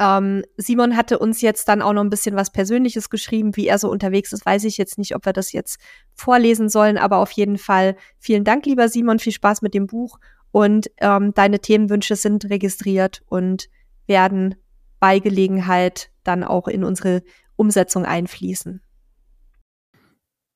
Ähm, 0.00 0.42
Simon 0.56 0.96
hatte 0.96 1.18
uns 1.18 1.42
jetzt 1.42 1.68
dann 1.68 1.82
auch 1.82 1.92
noch 1.92 2.02
ein 2.02 2.08
bisschen 2.10 2.34
was 2.34 2.50
Persönliches 2.50 3.10
geschrieben, 3.10 3.54
wie 3.56 3.66
er 3.66 3.78
so 3.78 3.90
unterwegs 3.90 4.32
ist. 4.32 4.46
Weiß 4.46 4.64
ich 4.64 4.78
jetzt 4.78 4.96
nicht, 4.96 5.14
ob 5.14 5.26
wir 5.26 5.34
das 5.34 5.52
jetzt 5.52 5.78
vorlesen 6.14 6.70
sollen, 6.70 6.96
aber 6.96 7.18
auf 7.18 7.30
jeden 7.32 7.58
Fall 7.58 7.96
vielen 8.18 8.44
Dank, 8.44 8.64
lieber 8.64 8.88
Simon. 8.88 9.18
Viel 9.18 9.34
Spaß 9.34 9.60
mit 9.60 9.74
dem 9.74 9.86
Buch 9.86 10.18
und 10.52 10.90
ähm, 10.98 11.34
deine 11.34 11.60
Themenwünsche 11.60 12.16
sind 12.16 12.48
registriert 12.48 13.22
und 13.26 13.68
werden 14.06 14.56
bei 15.00 15.18
Gelegenheit 15.18 16.10
dann 16.24 16.44
auch 16.44 16.66
in 16.66 16.82
unsere 16.82 17.22
Umsetzung 17.56 18.06
einfließen. 18.06 18.80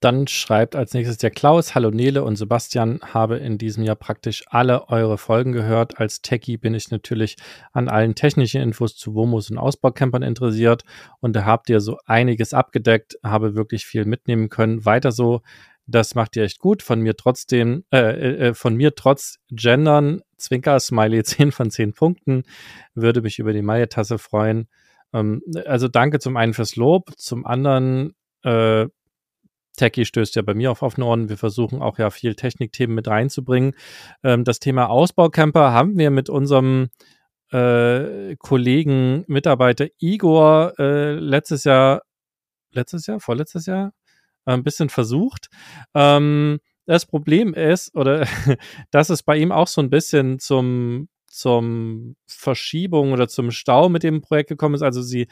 Dann 0.05 0.27
schreibt 0.27 0.77
als 0.77 0.93
nächstes 0.93 1.17
der 1.17 1.31
Klaus, 1.31 1.75
Hallo 1.75 1.91
Nele 1.91 2.25
und 2.25 2.37
Sebastian, 2.37 3.01
habe 3.15 3.39
in 3.39 3.57
diesem 3.57 3.85
Jahr 3.85 3.97
praktisch 3.97 4.45
alle 4.49 4.91
eure 4.91 5.17
Folgen 5.17 5.53
gehört. 5.53 5.99
Als 5.99 6.21
Techie 6.21 6.59
bin 6.59 6.75
ich 6.75 6.91
natürlich 6.91 7.37
an 7.73 7.89
allen 7.89 8.15
technischen 8.15 8.61
Infos 8.61 8.97
zu 8.97 9.15
Womos 9.15 9.51
und 9.51 9.57
Ausbaucampern 9.57 10.23
interessiert 10.23 10.85
und 11.21 11.35
da 11.35 11.47
habt 11.47 11.71
ihr 11.71 11.81
so 11.81 11.97
einiges 12.05 12.53
abgedeckt, 12.53 13.17
habe 13.25 13.55
wirklich 13.55 13.87
viel 13.87 14.05
mitnehmen 14.05 14.51
können. 14.51 14.85
Weiter 14.85 15.11
so, 15.11 15.41
das 15.87 16.15
macht 16.15 16.37
ihr 16.37 16.43
echt 16.43 16.59
gut. 16.59 16.83
Von 16.83 17.01
mir 17.01 17.17
trotzdem, 17.17 17.85
äh, 17.91 18.49
äh, 18.49 18.53
von 18.53 18.75
mir 18.77 18.95
trotz 18.95 19.39
Gendern 19.49 20.21
Zwinker-Smiley 20.37 21.25
10 21.25 21.51
von 21.51 21.71
10 21.71 21.95
Punkten. 21.95 22.43
Würde 22.95 23.23
mich 23.23 23.39
über 23.39 23.55
die 23.55 23.63
Maille-Tasse 23.63 24.19
freuen. 24.19 24.69
Ähm, 25.15 25.41
also 25.65 25.89
danke 25.89 26.19
zum 26.19 26.37
einen 26.37 26.53
fürs 26.53 26.77
Lob, 26.77 27.13
zum 27.17 27.47
anderen 27.47 28.15
äh, 28.43 28.87
Techie 29.77 30.05
stößt 30.05 30.37
ja 30.37 30.43
bei 30.43 30.55
mir 30.55 30.71
auf 30.71 30.83
offene 30.83 31.07
Ohren. 31.07 31.29
Wir 31.29 31.37
versuchen 31.37 31.83
auch 31.83 31.99
ja 31.99 32.11
viel 32.11 32.35
Technikthemen 32.35 32.95
mit 32.95 33.09
reinzubringen. 33.09 33.75
Ähm, 34.23 34.45
das 34.45 34.61
Thema 34.61 34.89
Ausbaucamper 34.89 35.73
haben 35.73 35.99
wir 35.99 36.11
mit 36.11 36.29
unserem 36.31 36.89
äh, 37.51 38.37
Kollegen, 38.37 39.25
Mitarbeiter 39.27 39.87
Igor 39.99 40.75
äh, 40.79 41.15
letztes 41.15 41.65
Jahr, 41.65 42.03
letztes 42.73 43.07
Jahr, 43.07 43.21
vorletztes 43.21 43.67
Jahr, 43.67 43.93
äh, 44.47 44.53
ein 44.53 44.65
bisschen 44.65 44.89
versucht. 44.89 45.49
Ähm, 45.95 46.61
das 46.87 47.07
Problem 47.07 47.55
ist, 47.55 47.95
oder 47.95 48.27
dass 48.91 49.11
es 49.11 49.23
bei 49.23 49.37
ihm 49.37 49.53
auch 49.53 49.69
so 49.69 49.81
ein 49.81 49.91
bisschen 49.91 50.39
zum, 50.39 51.09
zum 51.27 52.17
Verschiebung 52.27 53.13
oder 53.13 53.29
zum 53.29 53.51
Stau 53.51 53.89
mit 53.89 54.03
dem 54.03 54.21
Projekt 54.21 54.49
gekommen 54.49 54.75
ist. 54.75 54.83
Also 54.83 55.03
sie 55.03 55.29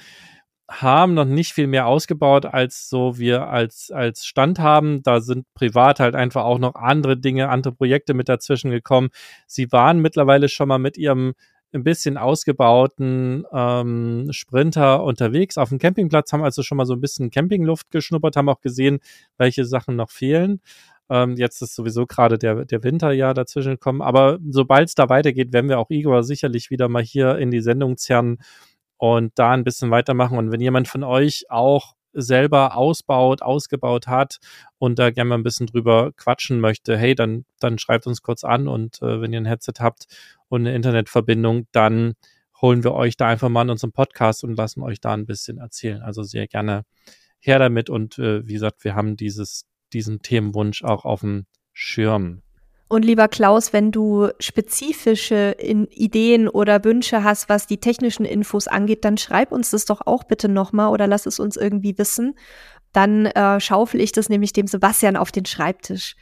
haben 0.70 1.14
noch 1.14 1.24
nicht 1.24 1.52
viel 1.52 1.66
mehr 1.66 1.86
ausgebaut, 1.86 2.46
als 2.46 2.88
so 2.88 3.18
wir 3.18 3.48
als, 3.48 3.90
als 3.90 4.24
Stand 4.24 4.58
haben. 4.58 5.02
Da 5.02 5.20
sind 5.20 5.46
privat 5.54 6.00
halt 6.00 6.14
einfach 6.14 6.44
auch 6.44 6.58
noch 6.58 6.74
andere 6.74 7.16
Dinge, 7.16 7.48
andere 7.48 7.74
Projekte 7.74 8.14
mit 8.14 8.28
dazwischen 8.28 8.70
gekommen. 8.70 9.10
Sie 9.46 9.70
waren 9.72 10.00
mittlerweile 10.00 10.48
schon 10.48 10.68
mal 10.68 10.78
mit 10.78 10.96
ihrem 10.96 11.34
ein 11.74 11.84
bisschen 11.84 12.18
ausgebauten 12.18 13.44
ähm, 13.52 14.28
Sprinter 14.30 15.02
unterwegs 15.04 15.56
auf 15.56 15.70
dem 15.70 15.78
Campingplatz, 15.78 16.32
haben 16.32 16.44
also 16.44 16.62
schon 16.62 16.76
mal 16.76 16.84
so 16.84 16.92
ein 16.94 17.00
bisschen 17.00 17.30
Campingluft 17.30 17.90
geschnuppert, 17.90 18.36
haben 18.36 18.50
auch 18.50 18.60
gesehen, 18.60 19.00
welche 19.38 19.64
Sachen 19.64 19.96
noch 19.96 20.10
fehlen. 20.10 20.60
Ähm, 21.08 21.36
jetzt 21.36 21.60
ist 21.62 21.74
sowieso 21.74 22.06
gerade 22.06 22.38
der, 22.38 22.64
der 22.64 22.84
Winter 22.84 23.12
ja 23.12 23.34
dazwischen 23.34 23.72
gekommen. 23.72 24.02
Aber 24.02 24.38
sobald 24.48 24.88
es 24.88 24.94
da 24.94 25.08
weitergeht, 25.08 25.52
werden 25.52 25.68
wir 25.68 25.78
auch 25.78 25.90
Igor 25.90 26.22
sicherlich 26.24 26.70
wieder 26.70 26.88
mal 26.88 27.02
hier 27.02 27.38
in 27.38 27.50
die 27.50 27.60
Sendung 27.60 27.96
zerren 27.96 28.38
und 29.02 29.32
da 29.34 29.50
ein 29.50 29.64
bisschen 29.64 29.90
weitermachen. 29.90 30.38
Und 30.38 30.52
wenn 30.52 30.60
jemand 30.60 30.86
von 30.86 31.02
euch 31.02 31.50
auch 31.50 31.96
selber 32.12 32.76
ausbaut, 32.76 33.42
ausgebaut 33.42 34.06
hat 34.06 34.38
und 34.78 35.00
da 35.00 35.10
gerne 35.10 35.30
mal 35.30 35.38
ein 35.38 35.42
bisschen 35.42 35.66
drüber 35.66 36.12
quatschen 36.16 36.60
möchte, 36.60 36.96
hey, 36.96 37.16
dann, 37.16 37.44
dann 37.58 37.80
schreibt 37.80 38.06
uns 38.06 38.22
kurz 38.22 38.44
an 38.44 38.68
und 38.68 39.02
äh, 39.02 39.20
wenn 39.20 39.32
ihr 39.32 39.40
ein 39.40 39.46
Headset 39.46 39.72
habt 39.80 40.06
und 40.48 40.60
eine 40.60 40.76
Internetverbindung, 40.76 41.66
dann 41.72 42.12
holen 42.60 42.84
wir 42.84 42.92
euch 42.92 43.16
da 43.16 43.26
einfach 43.26 43.48
mal 43.48 43.62
in 43.62 43.70
unserem 43.70 43.90
Podcast 43.90 44.44
und 44.44 44.54
lassen 44.54 44.82
euch 44.84 45.00
da 45.00 45.14
ein 45.14 45.26
bisschen 45.26 45.58
erzählen. 45.58 46.00
Also 46.00 46.22
sehr 46.22 46.46
gerne 46.46 46.84
her 47.40 47.58
damit 47.58 47.90
und 47.90 48.20
äh, 48.20 48.46
wie 48.46 48.52
gesagt, 48.52 48.84
wir 48.84 48.94
haben 48.94 49.16
dieses, 49.16 49.66
diesen 49.92 50.22
Themenwunsch 50.22 50.84
auch 50.84 51.04
auf 51.04 51.22
dem 51.22 51.46
Schirm. 51.72 52.42
Und 52.92 53.06
lieber 53.06 53.26
Klaus, 53.26 53.72
wenn 53.72 53.90
du 53.90 54.28
spezifische 54.38 55.56
Ideen 55.58 56.46
oder 56.46 56.84
Wünsche 56.84 57.24
hast, 57.24 57.48
was 57.48 57.66
die 57.66 57.80
technischen 57.80 58.26
Infos 58.26 58.68
angeht, 58.68 59.06
dann 59.06 59.16
schreib 59.16 59.50
uns 59.50 59.70
das 59.70 59.86
doch 59.86 60.02
auch 60.06 60.24
bitte 60.24 60.50
nochmal 60.50 60.90
oder 60.90 61.06
lass 61.06 61.24
es 61.24 61.40
uns 61.40 61.56
irgendwie 61.56 61.96
wissen. 61.96 62.34
Dann 62.92 63.24
äh, 63.24 63.60
schaufel 63.60 63.98
ich 64.02 64.12
das 64.12 64.28
nämlich 64.28 64.52
dem 64.52 64.66
Sebastian 64.66 65.16
auf 65.16 65.32
den 65.32 65.46
Schreibtisch, 65.46 66.16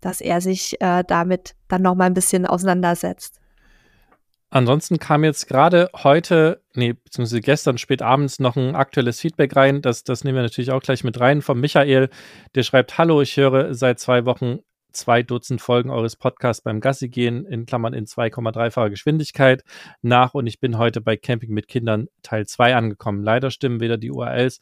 dass 0.00 0.20
er 0.20 0.40
sich 0.40 0.80
äh, 0.80 1.02
damit 1.04 1.56
dann 1.66 1.82
nochmal 1.82 2.06
ein 2.06 2.14
bisschen 2.14 2.46
auseinandersetzt. 2.46 3.40
Ansonsten 4.48 5.00
kam 5.00 5.24
jetzt 5.24 5.48
gerade 5.48 5.90
heute, 6.04 6.62
nee, 6.74 6.92
beziehungsweise 6.92 7.40
gestern 7.40 7.78
spät 7.78 8.00
abends 8.00 8.38
noch 8.38 8.54
ein 8.54 8.76
aktuelles 8.76 9.18
Feedback 9.18 9.56
rein. 9.56 9.82
Das, 9.82 10.04
das 10.04 10.22
nehmen 10.22 10.36
wir 10.36 10.42
natürlich 10.42 10.70
auch 10.70 10.82
gleich 10.82 11.02
mit 11.02 11.18
rein 11.18 11.42
vom 11.42 11.58
Michael. 11.58 12.10
Der 12.54 12.62
schreibt, 12.62 12.96
hallo, 12.96 13.22
ich 13.22 13.36
höre 13.36 13.74
seit 13.74 13.98
zwei 13.98 14.24
Wochen 14.24 14.60
zwei 14.92 15.22
Dutzend 15.22 15.60
Folgen 15.60 15.90
eures 15.90 16.16
Podcasts 16.16 16.62
beim 16.62 16.80
Gassi 16.80 17.08
gehen, 17.08 17.44
in 17.46 17.66
Klammern 17.66 17.94
in 17.94 18.06
2,3-facher 18.06 18.90
Geschwindigkeit 18.90 19.64
nach 20.00 20.34
und 20.34 20.46
ich 20.46 20.60
bin 20.60 20.78
heute 20.78 21.00
bei 21.00 21.16
Camping 21.16 21.50
mit 21.50 21.68
Kindern 21.68 22.08
Teil 22.22 22.46
2 22.46 22.76
angekommen. 22.76 23.22
Leider 23.22 23.50
stimmen 23.50 23.80
weder 23.80 23.98
die 23.98 24.10
URLs 24.10 24.60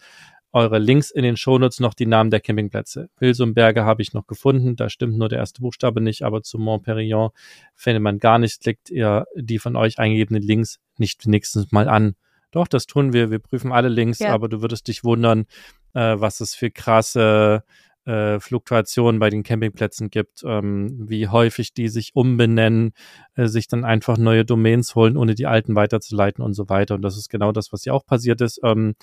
eure 0.52 0.78
Links 0.78 1.10
in 1.10 1.22
den 1.22 1.36
Shownotes 1.36 1.80
noch 1.80 1.94
die 1.94 2.06
Namen 2.06 2.30
der 2.30 2.40
Campingplätze. 2.40 3.08
Wilsumberge 3.18 3.84
habe 3.84 4.02
ich 4.02 4.12
noch 4.12 4.26
gefunden, 4.26 4.76
da 4.76 4.88
stimmt 4.88 5.16
nur 5.16 5.28
der 5.28 5.38
erste 5.38 5.62
Buchstabe 5.62 6.00
nicht, 6.00 6.22
aber 6.22 6.42
zu 6.42 6.58
Montperillon 6.58 7.30
findet 7.74 8.02
man 8.02 8.18
gar 8.18 8.38
nichts, 8.38 8.58
klickt 8.58 8.90
ihr 8.90 9.26
die 9.36 9.58
von 9.58 9.76
euch 9.76 9.98
eingegebenen 9.98 10.42
Links 10.42 10.78
nicht 10.96 11.24
wenigstens 11.26 11.70
mal 11.70 11.88
an. 11.88 12.14
Doch, 12.50 12.66
das 12.66 12.86
tun 12.86 13.12
wir, 13.12 13.30
wir 13.30 13.38
prüfen 13.38 13.70
alle 13.70 13.88
Links, 13.88 14.18
ja. 14.18 14.32
aber 14.32 14.48
du 14.48 14.60
würdest 14.60 14.88
dich 14.88 15.04
wundern, 15.04 15.46
äh, 15.94 16.16
was 16.18 16.40
es 16.40 16.54
für 16.54 16.70
krasse 16.70 17.62
äh, 18.06 18.40
Fluktuationen 18.40 19.18
bei 19.18 19.30
den 19.30 19.42
Campingplätzen 19.42 20.10
gibt, 20.10 20.42
ähm, 20.44 21.08
wie 21.08 21.28
häufig 21.28 21.74
die 21.74 21.88
sich 21.88 22.12
umbenennen, 22.14 22.92
äh, 23.34 23.46
sich 23.46 23.68
dann 23.68 23.84
einfach 23.84 24.16
neue 24.18 24.44
Domains 24.44 24.94
holen, 24.94 25.16
ohne 25.16 25.34
die 25.34 25.46
alten 25.46 25.74
weiterzuleiten 25.74 26.42
und 26.42 26.54
so 26.54 26.68
weiter. 26.68 26.94
Und 26.94 27.02
das 27.02 27.16
ist 27.16 27.28
genau 27.28 27.52
das, 27.52 27.72
was 27.72 27.84
ja 27.84 27.92
auch 27.92 28.06
passiert 28.06 28.40
ist. 28.40 28.60
Ähm, 28.64 28.94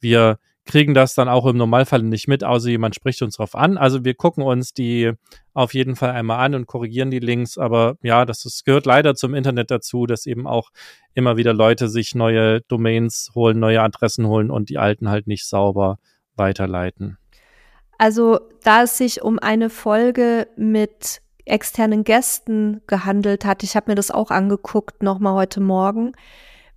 wir 0.00 0.38
kriegen 0.66 0.94
das 0.94 1.14
dann 1.14 1.28
auch 1.28 1.46
im 1.46 1.56
Normalfall 1.56 2.02
nicht 2.02 2.28
mit, 2.28 2.44
außer 2.44 2.68
jemand 2.68 2.94
spricht 2.94 3.22
uns 3.22 3.36
drauf 3.36 3.54
an. 3.54 3.78
Also 3.78 4.04
wir 4.04 4.14
gucken 4.14 4.42
uns 4.42 4.74
die 4.74 5.12
auf 5.54 5.72
jeden 5.74 5.96
Fall 5.96 6.10
einmal 6.10 6.44
an 6.44 6.54
und 6.54 6.66
korrigieren 6.66 7.10
die 7.10 7.20
Links. 7.20 7.56
Aber 7.56 7.96
ja, 8.02 8.24
das 8.24 8.44
ist, 8.44 8.64
gehört 8.64 8.84
leider 8.84 9.14
zum 9.14 9.34
Internet 9.34 9.70
dazu, 9.70 10.06
dass 10.06 10.26
eben 10.26 10.46
auch 10.46 10.70
immer 11.14 11.36
wieder 11.36 11.54
Leute 11.54 11.88
sich 11.88 12.14
neue 12.14 12.60
Domains 12.62 13.30
holen, 13.34 13.58
neue 13.60 13.80
Adressen 13.80 14.26
holen 14.26 14.50
und 14.50 14.68
die 14.68 14.78
alten 14.78 15.08
halt 15.08 15.28
nicht 15.28 15.46
sauber 15.46 15.98
weiterleiten. 16.34 17.16
Also, 17.98 18.40
da 18.62 18.82
es 18.82 18.98
sich 18.98 19.22
um 19.22 19.38
eine 19.38 19.70
Folge 19.70 20.48
mit 20.56 21.22
externen 21.44 22.04
Gästen 22.04 22.82
gehandelt 22.86 23.44
hat, 23.44 23.62
ich 23.62 23.76
habe 23.76 23.90
mir 23.90 23.94
das 23.94 24.10
auch 24.10 24.30
angeguckt, 24.30 25.02
nochmal 25.02 25.34
heute 25.34 25.60
Morgen, 25.60 26.12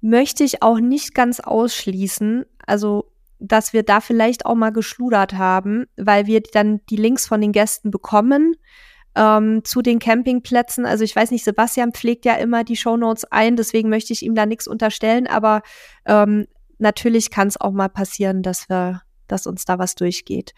möchte 0.02 0.44
ich 0.44 0.62
auch 0.62 0.80
nicht 0.80 1.14
ganz 1.14 1.40
ausschließen, 1.40 2.46
also 2.66 3.12
dass 3.40 3.74
wir 3.74 3.84
da 3.84 4.02
vielleicht 4.02 4.46
auch 4.46 4.56
mal 4.56 4.72
geschludert 4.72 5.34
haben, 5.34 5.86
weil 5.98 6.28
wir 6.28 6.42
dann 6.42 6.82
die 6.90 6.98
Links 6.98 7.26
von 7.26 7.40
den 7.40 7.54
Gästen 7.54 7.90
bekommen 7.90 8.56
ähm, 9.16 9.64
zu 9.64 9.82
den 9.82 10.00
Campingplätzen. 10.00 10.86
Also 10.86 11.04
ich 11.04 11.16
weiß 11.16 11.32
nicht, 11.32 11.44
Sebastian 11.44 11.94
pflegt 11.94 12.26
ja 12.26 12.36
immer 12.36 12.64
die 12.64 12.76
Shownotes 12.76 13.26
ein, 13.26 13.56
deswegen 13.56 13.90
möchte 13.90 14.14
ich 14.14 14.24
ihm 14.24 14.36
da 14.36 14.46
nichts 14.46 14.68
unterstellen, 14.68 15.26
aber 15.28 15.62
ähm, 16.06 16.48
natürlich 16.80 17.32
kann 17.32 17.48
es 17.48 17.60
auch 17.60 17.72
mal 17.72 17.90
passieren, 17.90 18.44
dass 18.44 18.70
wir, 18.70 19.02
dass 19.28 19.48
uns 19.48 19.66
da 19.66 19.80
was 19.80 19.96
durchgeht. 19.96 20.54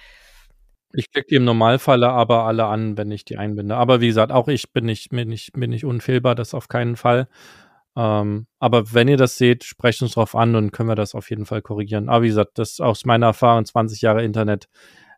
Ich 0.94 1.12
klicke 1.12 1.28
die 1.30 1.36
im 1.36 1.46
Normalfall 1.46 2.04
aber 2.04 2.44
alle 2.46 2.66
an, 2.66 2.98
wenn 2.98 3.12
ich 3.12 3.26
die 3.26 3.38
einbinde. 3.38 3.76
Aber 3.76 4.02
wie 4.02 4.08
gesagt, 4.08 4.32
auch 4.32 4.48
ich 4.48 4.72
bin 4.72 4.86
nicht, 4.86 5.10
bin 5.10 5.30
nicht, 5.30 5.54
bin 5.54 5.70
nicht 5.70 5.86
unfehlbar, 5.86 6.36
das 6.36 6.54
auf 6.54 6.68
keinen 6.68 6.96
Fall. 6.96 7.28
Ähm, 7.96 8.48
aber 8.60 8.94
wenn 8.94 9.08
ihr 9.08 9.18
das 9.18 9.38
seht, 9.38 9.64
sprecht 9.64 10.02
uns 10.02 10.14
drauf 10.14 10.36
an 10.36 10.56
und 10.56 10.72
können 10.72 10.90
wir 10.90 10.96
das 10.96 11.16
auf 11.16 11.30
jeden 11.30 11.46
Fall 11.46 11.62
korrigieren. 11.62 12.10
Aber 12.10 12.24
wie 12.24 12.30
gesagt, 12.30 12.58
das 12.58 12.72
ist 12.72 12.82
aus 12.82 13.06
meiner 13.06 13.28
Erfahrung 13.28 13.66
20 13.66 14.02
Jahre 14.02 14.24
Internet 14.24 14.68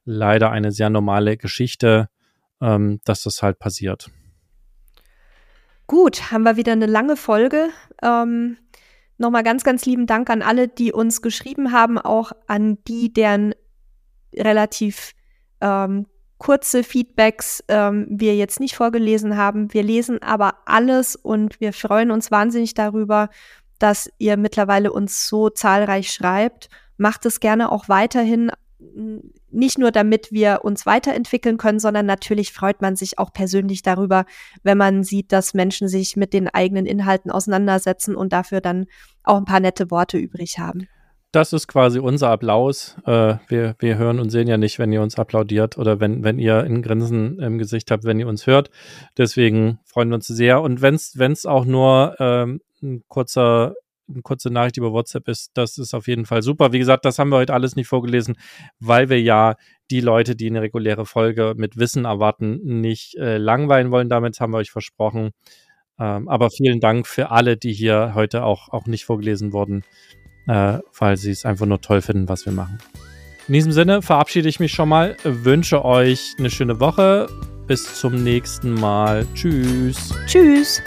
leider 0.05 0.51
eine 0.51 0.71
sehr 0.71 0.89
normale 0.89 1.37
Geschichte, 1.37 2.09
ähm, 2.61 2.99
dass 3.05 3.23
das 3.23 3.41
halt 3.41 3.59
passiert. 3.59 4.09
Gut, 5.87 6.31
haben 6.31 6.43
wir 6.43 6.57
wieder 6.57 6.71
eine 6.71 6.85
lange 6.85 7.15
Folge. 7.15 7.69
Ähm, 8.01 8.57
Nochmal 9.17 9.43
ganz, 9.43 9.63
ganz 9.63 9.85
lieben 9.85 10.07
Dank 10.07 10.29
an 10.29 10.41
alle, 10.41 10.67
die 10.67 10.91
uns 10.91 11.21
geschrieben 11.21 11.71
haben, 11.71 11.97
auch 11.97 12.31
an 12.47 12.79
die, 12.87 13.13
deren 13.13 13.53
relativ 14.35 15.13
ähm, 15.63 16.05
kurze 16.37 16.83
Feedbacks 16.83 17.63
ähm, 17.69 18.05
wir 18.09 18.35
jetzt 18.35 18.59
nicht 18.59 18.75
vorgelesen 18.75 19.37
haben. 19.37 19.73
Wir 19.73 19.81
lesen 19.81 20.21
aber 20.21 20.55
alles 20.65 21.15
und 21.15 21.59
wir 21.61 21.71
freuen 21.71 22.11
uns 22.11 22.31
wahnsinnig 22.31 22.73
darüber, 22.73 23.29
dass 23.79 24.09
ihr 24.17 24.35
mittlerweile 24.37 24.91
uns 24.91 25.27
so 25.27 25.49
zahlreich 25.49 26.11
schreibt. 26.11 26.69
Macht 26.97 27.25
es 27.25 27.39
gerne 27.39 27.71
auch 27.71 27.87
weiterhin, 27.87 28.51
nicht 29.51 29.77
nur 29.77 29.91
damit 29.91 30.33
wir 30.33 30.59
uns 30.63 30.85
weiterentwickeln 30.85 31.57
können, 31.57 31.79
sondern 31.79 32.05
natürlich 32.05 32.51
freut 32.51 32.81
man 32.81 32.97
sich 32.97 33.17
auch 33.17 33.31
persönlich 33.31 33.81
darüber, 33.81 34.25
wenn 34.63 34.77
man 34.77 35.03
sieht, 35.03 35.31
dass 35.31 35.53
Menschen 35.53 35.87
sich 35.87 36.17
mit 36.17 36.33
den 36.33 36.49
eigenen 36.49 36.85
Inhalten 36.85 37.31
auseinandersetzen 37.31 38.15
und 38.15 38.33
dafür 38.33 38.59
dann 38.59 38.85
auch 39.23 39.37
ein 39.37 39.45
paar 39.45 39.61
nette 39.61 39.89
Worte 39.89 40.17
übrig 40.17 40.59
haben 40.59 40.87
das 41.33 41.51
ist 41.51 41.67
quasi 41.67 41.99
unser 41.99 42.29
Applaus. 42.29 42.95
Äh, 43.05 43.37
wir, 43.47 43.75
wir 43.79 43.97
hören 43.97 44.19
und 44.19 44.29
sehen 44.29 44.47
ja 44.47 44.57
nicht, 44.57 44.77
wenn 44.77 44.93
ihr 44.93 45.01
uns 45.01 45.17
applaudiert 45.17 45.79
oder 45.79 45.99
wenn, 45.99 46.23
wenn 46.23 46.37
ihr 46.37 46.59
ein 46.59 46.83
Grinsen 46.83 47.39
im 47.39 47.57
Gesicht 47.57 47.89
habt, 47.89 48.03
wenn 48.03 48.19
ihr 48.19 48.27
uns 48.27 48.45
hört. 48.45 48.69
Deswegen 49.17 49.79
freuen 49.83 50.09
wir 50.09 50.15
uns 50.15 50.27
sehr. 50.27 50.61
Und 50.61 50.81
wenn 50.83 50.93
es 50.95 51.45
auch 51.47 51.65
nur 51.65 52.15
ähm, 52.19 52.61
ein 52.81 53.03
kurzer 53.07 53.73
eine 54.09 54.21
kurze 54.21 54.51
Nachricht 54.51 54.77
über 54.77 54.91
WhatsApp 54.91 55.29
ist, 55.29 55.51
das 55.53 55.77
ist 55.77 55.93
auf 55.93 56.07
jeden 56.07 56.25
Fall 56.25 56.43
super. 56.43 56.73
Wie 56.73 56.77
gesagt, 56.77 57.05
das 57.05 57.17
haben 57.17 57.29
wir 57.29 57.37
heute 57.37 57.53
alles 57.53 57.77
nicht 57.77 57.87
vorgelesen, 57.87 58.35
weil 58.79 59.09
wir 59.09 59.19
ja 59.19 59.55
die 59.89 60.01
Leute, 60.01 60.35
die 60.35 60.47
eine 60.47 60.61
reguläre 60.61 61.05
Folge 61.05 61.53
mit 61.55 61.77
Wissen 61.77 62.03
erwarten, 62.03 62.59
nicht 62.81 63.15
äh, 63.15 63.37
langweilen 63.37 63.91
wollen. 63.91 64.09
Damit 64.09 64.39
haben 64.39 64.51
wir 64.51 64.57
euch 64.57 64.71
versprochen. 64.71 65.31
Ähm, 65.97 66.27
aber 66.27 66.49
vielen 66.51 66.81
Dank 66.81 67.07
für 67.07 67.31
alle, 67.31 67.55
die 67.55 67.73
hier 67.73 68.11
heute 68.13 68.43
auch, 68.43 68.69
auch 68.69 68.87
nicht 68.87 69.05
vorgelesen 69.05 69.53
wurden 69.53 69.83
äh, 70.47 70.79
weil 70.97 71.17
sie 71.17 71.31
es 71.31 71.45
einfach 71.45 71.65
nur 71.65 71.81
toll 71.81 72.01
finden, 72.01 72.29
was 72.29 72.45
wir 72.45 72.53
machen. 72.53 72.77
In 73.47 73.53
diesem 73.53 73.71
Sinne 73.71 74.01
verabschiede 74.01 74.47
ich 74.47 74.59
mich 74.59 74.71
schon 74.71 74.89
mal, 74.89 75.17
wünsche 75.23 75.83
euch 75.83 76.33
eine 76.39 76.49
schöne 76.49 76.79
Woche. 76.79 77.27
Bis 77.67 77.95
zum 77.95 78.23
nächsten 78.23 78.73
Mal. 78.73 79.25
Tschüss. 79.33 80.13
Tschüss. 80.27 80.81